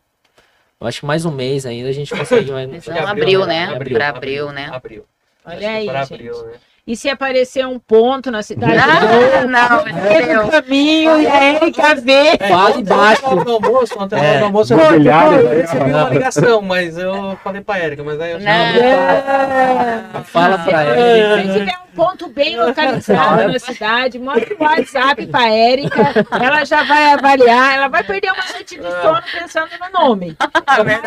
[0.80, 2.52] Eu acho que mais um mês ainda a gente consegue.
[2.52, 3.66] mais- Então, abril, né?
[3.66, 3.98] Abril.
[3.98, 4.70] Pra abril, né?
[4.72, 5.06] Abril.
[5.46, 6.14] Olha Acho que aí, gente.
[6.14, 6.54] abril, né?
[6.86, 11.96] E se aparecer um ponto na cidade, Ah, não, no meu caminho e a Érica
[11.96, 12.38] vê.
[12.50, 13.22] Fala embaixo.
[13.28, 14.40] Ontem no almoço, ontem É.
[14.40, 15.54] no almoço eu né?
[15.62, 18.50] recebi uma ligação, mas eu falei pra Erika, mas aí eu Não.
[18.52, 20.04] É.
[20.26, 21.42] Fala pra Se ela.
[21.54, 27.14] tiver um ponto bem localizado na cidade, manda o WhatsApp pra Érica, ela já vai
[27.14, 30.36] avaliar, ela vai perder uma noite de sono pensando no nome.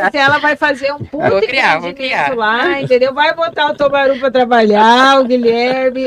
[0.04, 2.36] Mas ela vai fazer um puta Vou criar, vou empreendimento criar.
[2.36, 3.12] lá, entendeu?
[3.14, 5.63] Vai botar o Tobaru pra trabalhar, o Guilherme,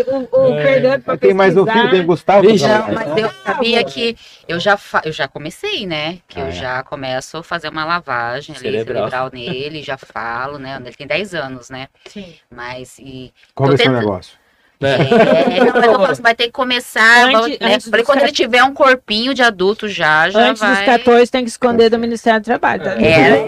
[0.08, 2.48] o, o Fernando pra Tem mais um filho, tem Gustavo.
[2.48, 4.16] Não, mas eu sabia que
[4.48, 6.20] eu já, fa- eu já comecei, né?
[6.28, 6.52] Que Ah, eu é.
[6.52, 9.10] já começo a fazer uma lavagem ali, Cerebral.
[9.10, 10.80] cerebral, nele, já falo, né?
[10.84, 11.88] Ele tem 10 anos, né?
[12.06, 12.34] Sim.
[12.54, 13.34] Mas e.
[13.56, 14.34] Qual é o seu negócio?
[14.80, 15.58] É.
[15.58, 17.30] É, não, mas eu falo assim, vai ter que começar.
[17.34, 17.74] Antes- né?
[17.74, 20.76] antes quando ele tiver um corpinho de adulto já, já Antes vai.
[20.76, 22.84] dos 14 tem que esconder do Ministério do Trabalho.
[22.84, 22.92] Tá?
[22.92, 23.48] É,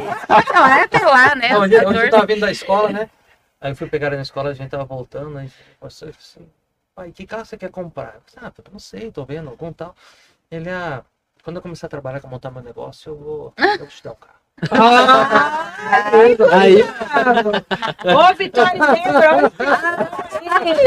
[0.53, 1.55] não, é até lá, né?
[1.55, 2.05] Onde, onde 14.
[2.05, 3.09] eu tava vindo da escola, né?
[3.61, 6.49] Aí eu fui pegar na escola, a gente tava voltando, aí você assim,
[6.95, 8.15] pai, que carro você quer comprar?
[8.15, 9.93] Eu falei, ah, eu não sei, tô vendo algum tal.
[10.49, 11.03] Ele, ah,
[11.43, 14.11] quando eu começar a trabalhar, com montar meu negócio, eu vou, eu vou te dar
[14.11, 14.39] um carro.
[14.71, 15.73] Ah,
[16.51, 16.83] Aí,
[18.15, 18.79] Ô, Vitória,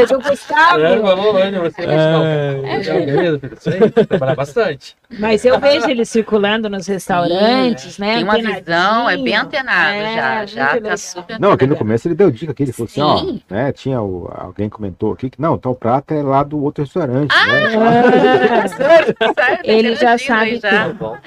[0.09, 0.81] do Gustavo.
[0.81, 1.83] É, falou, olha, você.
[1.83, 4.05] É.
[4.07, 4.97] Trabalhar bastante.
[5.19, 8.15] Mas eu vejo ele circulando nos restaurantes, né?
[8.17, 10.47] Tem uma visão, é bem antenado É, já.
[10.47, 10.91] Já legal.
[10.91, 13.43] tá super Não, aqui no começo ele deu dica aqui, ele falou assim, ó, Sim.
[13.51, 17.35] né, tinha o, alguém comentou aqui que não, tal prato é lá do outro restaurante,
[17.35, 18.69] Ah, né?
[18.73, 20.89] Sabe, Ele já sabe já.
[20.89, 20.99] tudo.
[20.99, 21.21] Tá,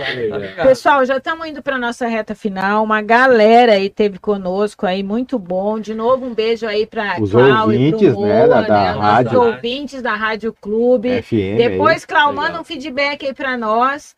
[0.58, 0.64] tá.
[0.64, 2.84] Pessoal, já estamos indo para nossa reta final.
[2.84, 5.80] Uma galera aí teve conosco aí, muito bom.
[5.80, 9.42] De novo, um beijo aí para Os ouvintes, né, da- da Os rádio.
[9.42, 11.22] ouvintes da Rádio Clube.
[11.22, 12.08] FM Depois, aí.
[12.08, 12.44] Clau, Legal.
[12.44, 14.16] manda um feedback aí para nós.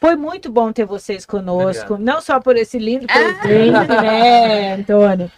[0.00, 2.14] Foi muito bom ter vocês conosco, Obrigado.
[2.14, 5.30] não só por esse lindo presente, né, Antônio?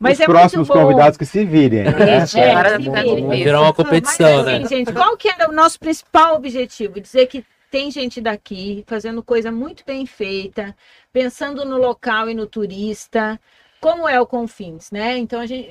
[0.00, 0.86] Mas Os é próximos muito bom.
[0.86, 1.84] convidados que se virem.
[1.84, 1.90] né?
[1.90, 2.78] É, fica sim.
[2.78, 3.28] difícil.
[3.30, 4.56] Virou uma competição, Mas, né?
[4.58, 7.00] assim, gente, qual que era o nosso principal objetivo?
[7.00, 10.74] Dizer que tem gente daqui fazendo coisa muito bem feita,
[11.12, 13.38] pensando no local e no turista,
[13.80, 15.16] como é o Confins, né?
[15.18, 15.68] Então a gente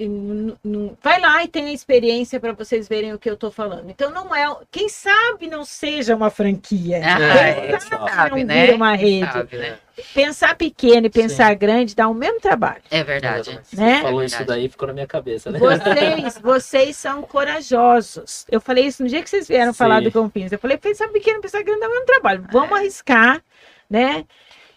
[1.04, 3.90] vai lá e tem a experiência para vocês verem o que eu tô falando.
[3.90, 7.02] Então não é, quem sabe não seja uma franquia.
[7.04, 8.72] Ah, Quem é, sabe, sabe, não né?
[8.72, 9.32] uma rede.
[9.32, 9.78] Sabe, né?
[10.14, 13.60] Pensar pequeno e pensar grande dá o mesmo trabalho, É verdade.
[13.74, 14.02] né?
[14.02, 14.60] falou É isso verdade.
[14.60, 15.58] daí, ficou na minha cabeça, né?
[15.60, 18.46] Vocês, vocês são corajosos.
[18.50, 19.78] Eu falei isso no dia que vocês vieram Sim.
[19.78, 20.52] falar do Confins.
[20.52, 22.46] Eu falei, pensar pequeno, pensar grande dá o mesmo trabalho.
[22.52, 23.42] Vamos arriscar,
[23.90, 24.24] né?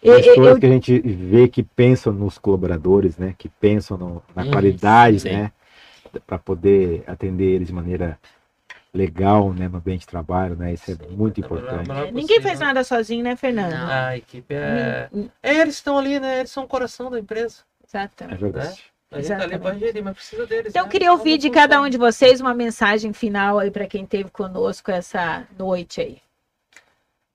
[0.01, 3.35] Pessoas eu- que a gente vê que pensam nos colaboradores, né?
[3.37, 5.29] Que pensam no- na Hum, qualidade, sim.
[5.29, 5.51] né?
[6.25, 8.19] Para poder atender eles de maneira
[8.93, 9.67] legal, né?
[9.67, 10.73] No ambiente de trabalho, né?
[10.73, 11.87] Isso é muito importante.
[11.87, 13.71] Melhor Ninguém faz nada sozinho, né, Fernando?
[13.73, 13.89] Não.
[13.89, 15.09] A equipe é...
[15.43, 15.59] É.
[15.61, 16.39] Eles estão ali, né?
[16.39, 17.59] Eles são o coração da empresa.
[17.83, 18.39] É Exatamente.
[18.39, 18.83] verdade.
[19.11, 20.69] A gente tá gerir, mas precisa deles.
[20.69, 20.91] Então, eu né?
[20.91, 24.89] queria ouvir de cada um de vocês uma mensagem final aí para quem esteve conosco
[24.89, 26.17] essa noite aí.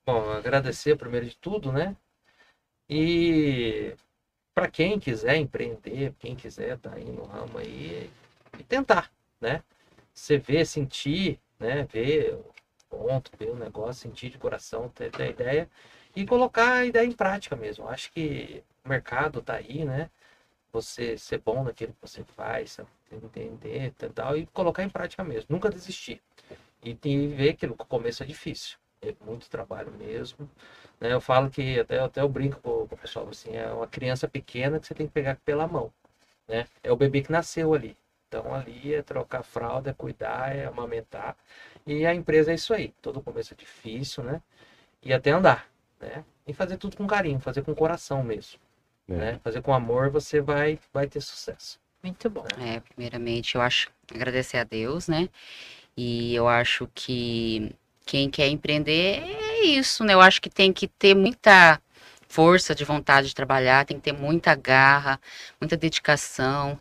[0.07, 1.95] Bom, agradecer primeiro de tudo, né?
[2.89, 3.95] E
[4.55, 8.11] para quem quiser empreender, quem quiser estar aí no ramo aí,
[8.59, 9.11] e tentar,
[9.41, 9.63] né?
[10.15, 11.85] Você ver, sentir, né?
[11.85, 12.45] Ver o
[12.89, 15.69] ponto, ver o negócio, sentir de coração, ter, ter a ideia
[16.15, 17.87] e colocar a ideia em prática mesmo.
[17.89, 20.09] Acho que o mercado tá aí, né?
[20.73, 22.79] Você ser bom naquilo que você faz,
[23.13, 25.47] entender tal, e colocar em prática mesmo.
[25.51, 26.21] Nunca desistir.
[26.83, 28.79] E, e ver que no começo é difícil.
[29.03, 30.49] É muito trabalho mesmo.
[31.01, 31.12] Né?
[31.12, 34.27] Eu falo que até, até eu brinco com, com o pessoal assim, é uma criança
[34.28, 35.93] pequena que você tem que pegar pela mão.
[36.48, 36.66] Né?
[36.82, 37.97] É o bebê que nasceu ali.
[38.28, 41.36] Então ali é trocar fralda, é cuidar, é amamentar.
[41.86, 42.93] E a empresa é isso aí.
[43.01, 44.43] Todo começo é difícil, né?
[45.02, 45.68] E até andar,
[46.01, 46.24] né?
[46.47, 48.59] E fazer tudo com carinho, fazer com coração mesmo.
[49.09, 49.14] É.
[49.14, 49.40] Né?
[49.44, 51.78] Fazer com amor, você vai, vai ter sucesso.
[52.02, 52.44] Muito bom.
[52.59, 55.28] É, primeiramente, eu acho agradecer a Deus, né?
[55.97, 57.74] E eu acho que
[58.05, 59.23] quem quer empreender
[59.57, 60.15] é isso, né?
[60.15, 61.81] Eu acho que tem que ter muita
[62.28, 65.20] força de vontade de trabalhar, tem que ter muita garra,
[65.61, 66.78] muita dedicação,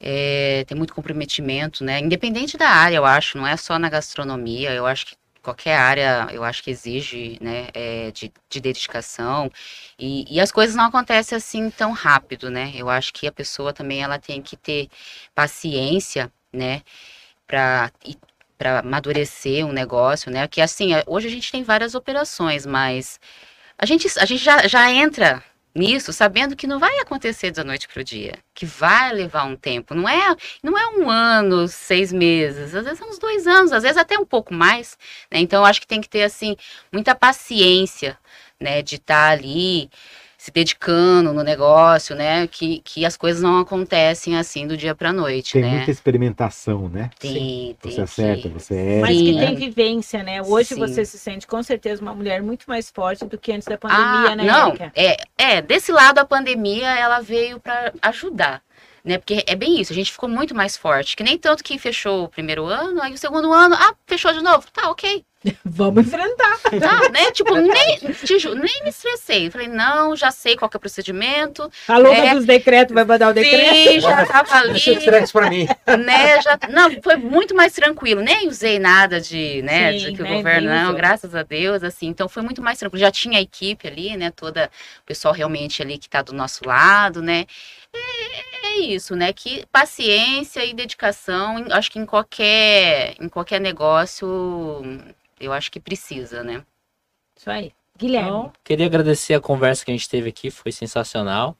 [0.00, 2.00] é, tem muito comprometimento, né?
[2.00, 6.28] Independente da área, eu acho, não é só na gastronomia, eu acho que qualquer área,
[6.32, 9.50] eu acho que exige, né, é, de, de, dedicação,
[9.98, 12.72] e, e, as coisas não acontecem assim tão rápido, né?
[12.74, 14.88] Eu acho que a pessoa também, ela tem que ter
[15.34, 16.82] paciência, né,
[17.46, 17.90] para
[18.60, 20.46] para amadurecer um negócio, né?
[20.46, 23.18] Que assim, hoje a gente tem várias operações, mas
[23.78, 25.42] a gente, a gente já, já entra
[25.74, 29.56] nisso sabendo que não vai acontecer da noite para o dia, que vai levar um
[29.56, 29.94] tempo.
[29.94, 33.82] Não é, não é um ano, seis meses, às vezes são uns dois anos, às
[33.82, 34.98] vezes até um pouco mais.
[35.30, 35.40] Né?
[35.40, 36.54] Então, eu acho que tem que ter assim
[36.92, 38.18] muita paciência,
[38.60, 39.88] né, de estar tá ali
[40.40, 42.46] se dedicando no negócio, né?
[42.46, 45.68] Que, que as coisas não acontecem assim do dia para noite, tem né?
[45.76, 47.10] muita experimentação, né?
[47.18, 47.92] Tem, tem.
[47.92, 48.48] Você acerta, que...
[48.48, 49.00] você é.
[49.02, 49.46] Mas que né?
[49.48, 50.40] tem vivência, né?
[50.40, 50.78] Hoje Sim.
[50.80, 54.32] você se sente com certeza uma mulher muito mais forte do que antes da pandemia,
[54.32, 54.44] ah, né?
[54.44, 54.90] Não, Erika?
[54.96, 58.62] é, é, desse lado a pandemia ela veio para ajudar.
[59.04, 59.18] Né?
[59.18, 61.16] Porque é bem isso, a gente ficou muito mais forte.
[61.16, 64.40] Que nem tanto que fechou o primeiro ano, aí o segundo ano, ah, fechou de
[64.42, 64.66] novo.
[64.72, 65.22] Tá, ok.
[65.64, 66.58] Vamos enfrentar.
[66.60, 67.30] Tá, né?
[67.32, 69.50] Tipo, nem, te ju- nem me estressei.
[69.50, 71.70] Falei, não, já sei qual que é o procedimento.
[71.88, 72.34] A louca É.
[72.34, 73.74] dos decretos vai mandar o decreto.
[73.74, 74.70] Sim, já tava ali.
[74.72, 75.66] Deixa estresse pra mim.
[75.86, 80.22] né, já, não, foi muito mais tranquilo, nem usei nada de, né, Sim, de que
[80.22, 83.38] né, o governo, não, graças a Deus, assim, então foi muito mais tranquilo, já tinha
[83.38, 84.70] a equipe ali, né, toda,
[85.02, 87.46] o pessoal realmente ali que tá do nosso lado, né,
[87.92, 94.82] é, é isso, né, que paciência e dedicação, acho que em qualquer, em qualquer negócio,
[95.40, 96.62] eu acho que precisa, né.
[97.36, 97.72] Isso aí.
[97.98, 98.28] Guilherme.
[98.28, 101.56] Então, queria agradecer a conversa que a gente teve aqui, foi sensacional.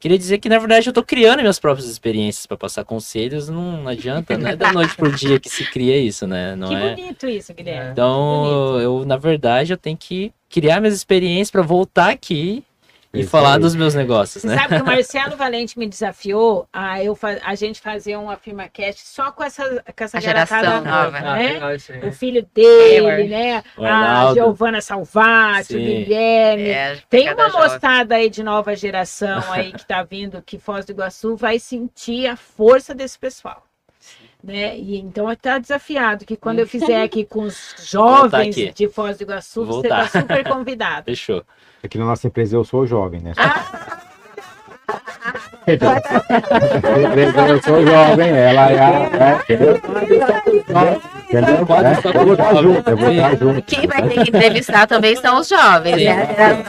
[0.00, 3.86] Queria dizer que, na verdade, eu tô criando minhas próprias experiências para passar conselhos, não
[3.86, 6.56] adianta, não é da noite pro dia que se cria isso, né?
[6.56, 6.94] Não que é?
[6.94, 7.92] bonito isso, Guilherme.
[7.92, 12.64] Então, eu, na verdade, eu tenho que criar minhas experiências para voltar aqui
[13.12, 14.56] e falar dos meus negócios, Você né?
[14.56, 19.02] sabe que o Marcelo Valente me desafiou a, eu, fa- a gente fazer um AfirmaCast
[19.08, 19.64] só com essa,
[19.96, 21.52] com essa A geração nova, Ah, né?
[21.54, 22.08] legal isso aí.
[22.08, 23.28] O filho dele, Taylor.
[23.28, 23.62] né?
[23.76, 24.32] O A.
[24.34, 25.78] Giovana Salvati, o.
[25.78, 26.68] Guilherme.
[26.68, 30.92] É, Tem uma moçada aí de nova geração aí que tá vindo que Foz do
[30.92, 33.64] Iguaçu vai sentir a força desse pessoal.
[34.42, 34.76] Né?
[34.78, 39.22] E então está desafiado que quando eu fizer aqui com os jovens de Foz do
[39.24, 41.04] Iguaçu, Vou você está super convidado.
[41.04, 41.42] Fechou.
[41.82, 43.32] Aqui na nossa empresa eu sou jovem, né?
[47.48, 48.74] eu sou jovem, ela é.
[48.76, 49.76] é, entendeu?
[51.28, 51.66] Entendeu?
[51.66, 52.74] Pode É, ficar eu vou estar jovem.
[52.74, 53.62] junto, eu vou estar junto.
[53.62, 56.64] Quem vai ter que entrevistar também são os jovens, né?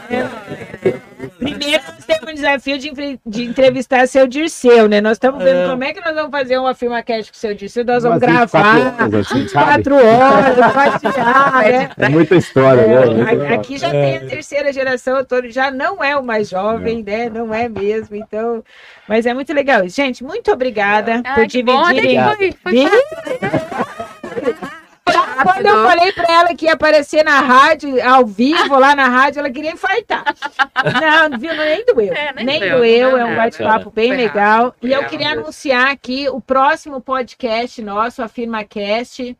[1.42, 5.02] Primeiro nós temos o desafio de, de entrevistar seu Dirceu, né?
[5.02, 7.84] Nós estamos vendo como é que nós vamos fazer uma firmacast com o seu Dirceu.
[7.84, 11.90] Nós vamos Umas 24 gravar assim, quatro horas, compartilhar, né?
[11.98, 12.94] É muita história, né?
[13.48, 16.48] É, a- Aqui já tem a terceira geração, o Tony já não é o mais
[16.50, 17.30] jovem, né?
[17.30, 18.64] Não é mesmo, então.
[19.10, 19.88] Mas é muito legal.
[19.90, 22.18] Gente, muito obrigada Ah, por bom, dividirem.
[22.38, 22.90] que foi, foi?
[25.44, 29.40] Quando eu falei pra ela que ia aparecer na rádio, ao vivo, lá na rádio,
[29.40, 30.24] ela queria infartar.
[31.30, 31.56] Não, viu?
[31.56, 32.14] Nem doeu.
[32.14, 33.42] É, nem nem doeu, doeu, não é um nada.
[33.44, 34.76] bate-papo bem Foi legal.
[34.82, 39.38] E eu queria anunciar aqui o próximo podcast nosso, a FirmaCast,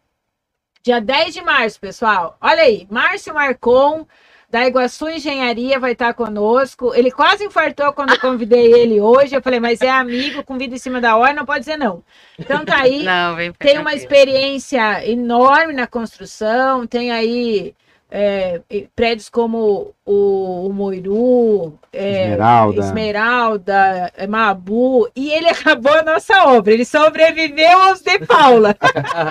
[0.84, 2.38] dia 10 de março, pessoal.
[2.42, 4.06] Olha aí, Márcio Marcon,
[4.52, 6.94] da Iguaçu Engenharia, vai estar conosco.
[6.94, 9.34] Ele quase infartou quando eu convidei ele hoje.
[9.34, 12.04] Eu falei, mas é amigo, com vida em cima da hora, não pode dizer não.
[12.38, 13.04] Então tá aí.
[13.12, 17.74] Não, Tem uma experiência enorme na construção, tem aí
[18.14, 18.60] é,
[18.94, 22.80] prédios como o, o Moiru, é, Esmeralda.
[22.82, 28.76] Esmeralda, é, Mabu, e ele acabou a nossa obra, ele sobreviveu aos de Paula.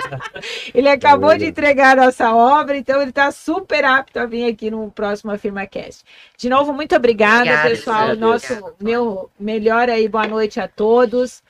[0.73, 4.71] ele acabou de entregar a nossa obra, então ele está super apto a vir aqui
[4.71, 6.03] no próximo AfirmaCast.
[6.35, 8.01] De novo, muito obrigada, Obrigada, pessoal.
[8.01, 8.19] Gisele.
[8.19, 8.75] Nosso Obrigada.
[8.81, 11.43] meu melhor aí, boa noite a todos.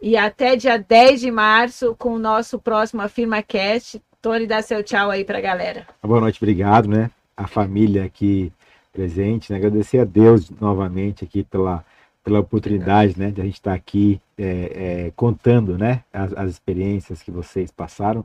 [0.00, 4.02] E até dia 10 de março com o nosso próximo AfirmaCast.
[4.22, 5.84] Tony, dá seu tchau aí pra galera.
[6.00, 7.10] Boa noite, obrigado, né?
[7.36, 8.52] A família aqui
[8.92, 9.58] presente, né?
[9.58, 11.84] Agradecer a Deus novamente aqui pela,
[12.22, 13.32] pela oportunidade, né?
[13.32, 16.04] De a gente estar aqui é, é, contando, né?
[16.12, 18.24] As, as experiências que vocês passaram.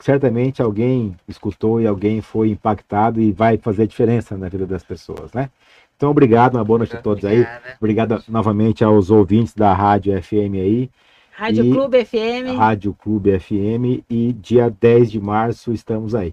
[0.00, 5.30] Certamente alguém escutou e alguém foi impactado e vai fazer diferença na vida das pessoas,
[5.34, 5.50] né?
[5.94, 7.42] Então, obrigado, uma boa noite a todos aí.
[7.42, 7.76] Obrigada.
[7.78, 10.90] Obrigado novamente aos ouvintes da Rádio FM aí.
[11.36, 12.56] Rádio E- Clube FM.
[12.56, 16.32] Rádio Clube FM e dia 10 de março estamos aí.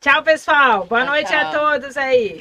[0.00, 0.86] Tchau, pessoal.
[0.86, 1.60] Boa Tchau, noite a tchau.
[1.80, 2.38] todos aí.